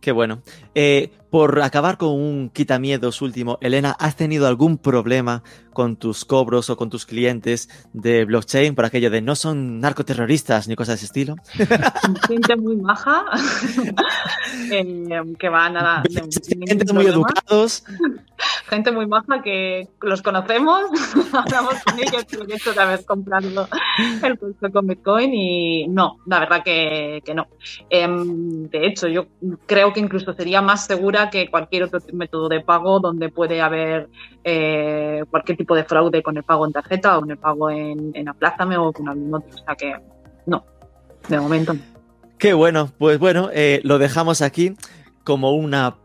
Qué 0.01 0.11
bueno. 0.11 0.43
Eh, 0.75 1.09
por 1.31 1.61
acabar 1.61 1.97
con 1.97 2.09
un 2.09 2.49
quitamiedos 2.49 3.23
último, 3.23 3.57
Elena, 3.59 3.95
¿has 3.97 4.15
tenido 4.15 4.47
algún 4.47 4.77
problema 4.77 5.41
con 5.75 5.97
tus 5.97 6.25
cobros 6.25 6.71
o 6.71 6.77
con 6.77 6.89
tus 6.89 7.05
clientes 7.05 7.69
de 7.93 8.25
blockchain 8.25 8.73
por 8.73 8.85
aquello 8.85 9.11
de 9.11 9.21
no 9.21 9.35
son 9.35 9.79
narcoterroristas 9.79 10.67
ni 10.67 10.75
cosas 10.75 10.93
de 10.93 10.95
ese 10.95 11.05
estilo? 11.05 11.35
Gente 12.27 12.55
muy 12.55 12.77
maja, 12.77 13.25
eh, 14.71 15.21
que 15.37 15.49
va 15.49 15.69
nada. 15.69 16.01
Gente 16.65 16.93
muy 16.93 17.05
educados. 17.05 17.83
Gente 18.67 18.91
muy 18.91 19.05
maja 19.05 19.41
que 19.43 19.87
los 20.01 20.21
conocemos, 20.21 20.81
hablamos 21.33 21.75
con 21.83 21.99
ellos 21.99 22.25
y 22.31 22.53
hecho 22.53 22.73
de 22.73 22.81
haber 22.81 23.05
comprado 23.05 23.67
el 24.23 24.37
puesto 24.37 24.71
con 24.71 24.87
Bitcoin 24.87 25.33
y 25.33 25.87
no, 25.87 26.17
la 26.25 26.39
verdad 26.39 26.63
que, 26.63 27.21
que 27.23 27.33
no. 27.33 27.47
Em, 27.89 28.67
de 28.69 28.87
hecho, 28.87 29.07
yo 29.07 29.27
creo 29.65 29.93
que 29.93 29.99
incluso 29.99 30.33
sería 30.33 30.61
más 30.61 30.85
segura 30.85 31.29
que 31.29 31.49
cualquier 31.49 31.83
otro 31.83 31.99
método 32.13 32.49
de 32.49 32.61
pago 32.61 32.99
donde 32.99 33.29
puede 33.29 33.61
haber 33.61 34.09
eh, 34.43 35.23
cualquier 35.31 35.57
tipo 35.57 35.64
de 35.73 35.85
fraude 35.85 36.21
con 36.21 36.37
el 36.37 36.43
pago 36.43 36.65
en 36.65 36.73
tarjeta 36.73 37.17
o 37.17 37.21
con 37.21 37.31
el 37.31 37.37
pago 37.37 37.69
en, 37.71 38.11
en 38.13 38.29
Aplázame 38.29 38.77
o 38.77 38.91
con 38.91 39.09
algún 39.09 39.33
otro. 39.33 39.49
O 39.49 39.65
sea 39.65 39.75
que 39.75 39.95
no, 40.45 40.63
de 41.27 41.39
momento 41.39 41.75
Qué 42.37 42.53
bueno, 42.53 42.91
pues 42.97 43.17
bueno, 43.17 43.49
eh, 43.53 43.79
lo 43.83 43.97
dejamos 43.97 44.41
aquí 44.41 44.75
como 45.23 45.53
una 45.53 45.95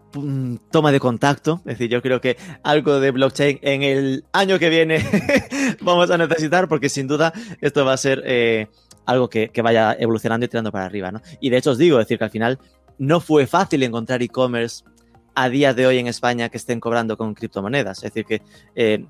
toma 0.71 0.93
de 0.93 1.01
contacto. 1.01 1.61
Es 1.61 1.79
decir, 1.79 1.91
yo 1.91 2.03
creo 2.03 2.21
que 2.21 2.37
algo 2.63 3.01
de 3.01 3.11
blockchain 3.11 3.59
en 3.63 3.83
el 3.83 4.25
año 4.33 4.59
que 4.59 4.71
viene 4.71 5.05
vamos 5.81 6.11
a 6.11 6.19
necesitar 6.19 6.69
porque 6.69 6.89
sin 6.89 7.07
duda 7.07 7.33
esto 7.61 7.85
va 7.85 7.93
a 7.93 7.97
ser 7.97 8.23
eh, 8.25 8.69
algo 9.07 9.29
que, 9.29 9.51
vaya 9.63 9.97
evolucionando 9.99 10.47
y 10.47 10.49
tirando 10.49 10.71
para 10.73 10.85
arriba. 10.85 11.11
¿no? 11.11 11.21
Y 11.41 11.51
de 11.51 11.57
hecho 11.57 11.73
os 11.73 11.79
digo, 11.79 11.99
decir, 11.99 12.19
que 12.19 12.25
al 12.25 12.31
final 12.31 12.59
no 12.99 13.21
fue 13.21 13.47
fácil 13.47 13.83
encontrar 13.83 14.23
e-commerce 14.23 14.85
a 15.35 15.49
día 15.49 15.75
de 15.75 15.87
hoy 15.87 15.99
en 15.99 16.07
España 16.07 16.49
que 16.49 16.59
estén 16.59 16.81
cobrando 16.81 17.17
con 17.17 17.35
criptomonedas. 17.35 17.99
Es 17.99 18.15
decir, 18.15 18.25
que 18.25 18.43
eh, 18.75 19.05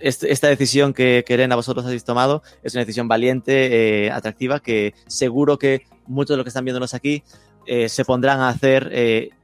esta 0.00 0.48
decisión 0.48 0.92
que, 0.92 1.24
que, 1.26 1.34
Elena 1.34 1.56
vosotros 1.56 1.86
habéis 1.86 2.04
tomado 2.04 2.42
es 2.62 2.74
una 2.74 2.82
decisión 2.82 3.08
valiente, 3.08 4.06
eh, 4.06 4.10
atractiva, 4.10 4.60
que 4.60 4.94
seguro 5.06 5.58
que 5.58 5.86
muchos 6.06 6.30
de 6.30 6.36
los 6.36 6.44
que 6.44 6.48
están 6.48 6.64
viéndonos 6.64 6.94
aquí 6.94 7.22
eh, 7.66 7.88
se 7.88 8.04
pondrán 8.04 8.40
a 8.40 8.48
hacer 8.48 8.90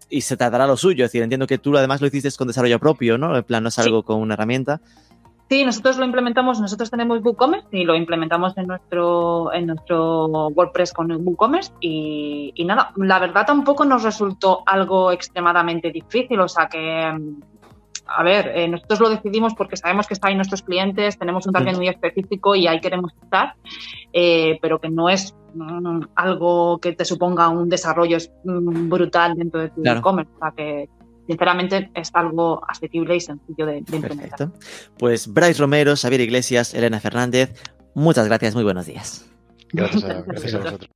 y 0.09 0.21
se 0.21 0.37
tratará 0.37 0.67
lo 0.67 0.77
suyo. 0.77 1.05
Es 1.05 1.11
decir, 1.11 1.23
entiendo 1.23 1.47
que 1.47 1.59
tú 1.59 1.77
además 1.77 2.01
lo 2.01 2.07
hiciste 2.07 2.31
con 2.37 2.49
desarrollo 2.49 2.79
propio, 2.79 3.19
¿no? 3.19 3.37
En 3.37 3.45
plan, 3.45 3.63
no 3.63 3.69
es 3.69 3.79
algo 3.79 4.03
con 4.03 4.21
una 4.21 4.35
herramienta. 4.35 4.81
Sí, 5.49 5.65
nosotros 5.65 5.97
lo 5.97 6.05
implementamos, 6.05 6.61
nosotros 6.61 6.91
tenemos 6.91 7.23
WooCommerce 7.23 7.69
y 7.71 7.85
lo 7.85 7.95
implementamos 7.95 8.57
en 8.59 8.67
nuestro, 8.67 9.53
en 9.53 9.67
nuestro 9.67 10.49
WordPress 10.49 10.93
con 10.93 11.13
WooCommerce 11.13 11.73
y, 11.81 12.53
y 12.57 12.65
nada, 12.65 12.93
la 12.97 13.21
verdad 13.21 13.47
tampoco 13.47 13.85
nos 13.85 14.03
resultó 14.03 14.65
algo 14.67 15.13
extremadamente 15.13 15.93
difícil, 15.93 16.41
o 16.41 16.49
sea 16.49 16.67
que 16.67 17.13
a 18.07 18.23
ver, 18.23 18.49
eh, 18.55 18.69
nosotros 18.69 19.01
lo 19.01 19.11
decidimos 19.11 19.55
porque 19.55 19.77
sabemos 19.77 20.07
que 20.07 20.15
están 20.15 20.31
ahí 20.31 20.37
nuestros 20.37 20.63
clientes, 20.63 21.19
tenemos 21.19 21.47
un 21.47 21.53
target 21.53 21.77
muy 21.77 21.89
específico 21.89 22.55
y 22.55 22.67
ahí 22.67 22.81
queremos 22.81 23.13
estar, 23.23 23.55
eh, 24.13 24.59
pero 24.63 24.81
que 24.81 24.89
no 24.89 25.09
es 25.09 25.35
algo 26.15 26.79
que 26.79 26.93
te 26.93 27.05
suponga 27.05 27.49
un 27.49 27.69
desarrollo 27.69 28.19
mm, 28.45 28.89
brutal 28.89 29.35
dentro 29.35 29.61
de 29.61 29.71
tu 29.71 29.83
e-commerce. 29.85 30.31
O 30.37 30.39
sea, 30.39 30.53
que 30.57 30.89
sinceramente 31.27 31.91
es 31.95 32.11
algo 32.15 32.63
asequible 32.69 33.17
y 33.17 33.21
sencillo 33.21 33.67
de, 33.67 33.79
implementar. 33.79 34.19
Perfecto. 34.19 34.53
Pues 34.99 35.33
Bryce 35.33 35.61
Romero, 35.61 35.97
Xavier 35.97 36.21
Iglesias, 36.21 36.75
Elena 36.75 37.01
Fernández, 37.01 37.61
muchas 37.95 38.27
gracias, 38.27 38.55
muy 38.55 38.65
buenos 38.65 38.87
días. 38.87 39.29
Gracias 39.73 40.05
a, 40.05 40.23
gracias 40.27 40.55
a 40.55 40.59
vosotros. 40.59 40.91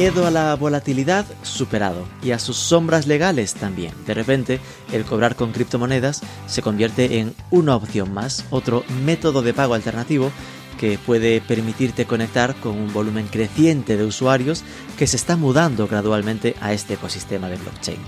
Miedo 0.00 0.26
a 0.26 0.30
la 0.30 0.56
volatilidad 0.56 1.26
superado 1.42 2.06
y 2.22 2.30
a 2.30 2.38
sus 2.38 2.56
sombras 2.56 3.06
legales 3.06 3.52
también. 3.52 3.92
De 4.06 4.14
repente, 4.14 4.58
el 4.92 5.04
cobrar 5.04 5.36
con 5.36 5.52
criptomonedas 5.52 6.22
se 6.46 6.62
convierte 6.62 7.18
en 7.18 7.34
una 7.50 7.76
opción 7.76 8.14
más, 8.14 8.46
otro 8.48 8.82
método 9.04 9.42
de 9.42 9.52
pago 9.52 9.74
alternativo 9.74 10.32
que 10.78 10.96
puede 10.96 11.42
permitirte 11.42 12.06
conectar 12.06 12.54
con 12.54 12.78
un 12.78 12.90
volumen 12.94 13.26
creciente 13.26 13.98
de 13.98 14.06
usuarios 14.06 14.64
que 14.96 15.06
se 15.06 15.16
está 15.16 15.36
mudando 15.36 15.86
gradualmente 15.86 16.56
a 16.62 16.72
este 16.72 16.94
ecosistema 16.94 17.50
de 17.50 17.58
blockchain. 17.58 17.98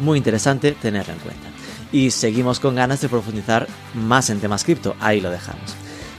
Muy 0.00 0.18
interesante 0.18 0.72
tenerlo 0.72 1.12
en 1.12 1.20
cuenta. 1.20 1.46
Y 1.92 2.10
seguimos 2.10 2.58
con 2.58 2.74
ganas 2.74 3.00
de 3.02 3.08
profundizar 3.08 3.68
más 3.94 4.30
en 4.30 4.40
temas 4.40 4.64
cripto, 4.64 4.96
ahí 4.98 5.20
lo 5.20 5.30
dejamos. 5.30 5.76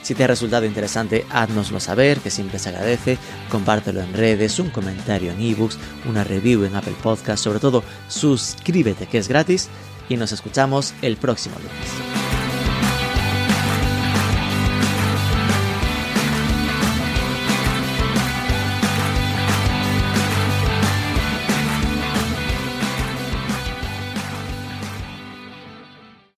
Si 0.07 0.15
te 0.15 0.23
ha 0.23 0.27
resultado 0.27 0.65
interesante, 0.65 1.25
háznoslo 1.29 1.81
saber, 1.81 2.19
que 2.19 2.29
siempre 2.29 2.59
se 2.59 2.69
agradece. 2.69 3.17
Compártelo 3.49 3.99
en 3.99 4.13
redes, 4.13 4.57
un 4.57 4.69
comentario 4.69 5.33
en 5.33 5.41
ebooks, 5.41 5.77
una 6.05 6.23
review 6.23 6.63
en 6.63 6.77
Apple 6.77 6.95
Podcast, 7.03 7.43
sobre 7.43 7.59
todo 7.59 7.83
suscríbete 8.07 9.07
que 9.07 9.17
es 9.17 9.27
gratis 9.27 9.67
y 10.07 10.15
nos 10.15 10.31
escuchamos 10.31 10.93
el 11.01 11.17
próximo 11.17 11.57
lunes. 11.57 12.26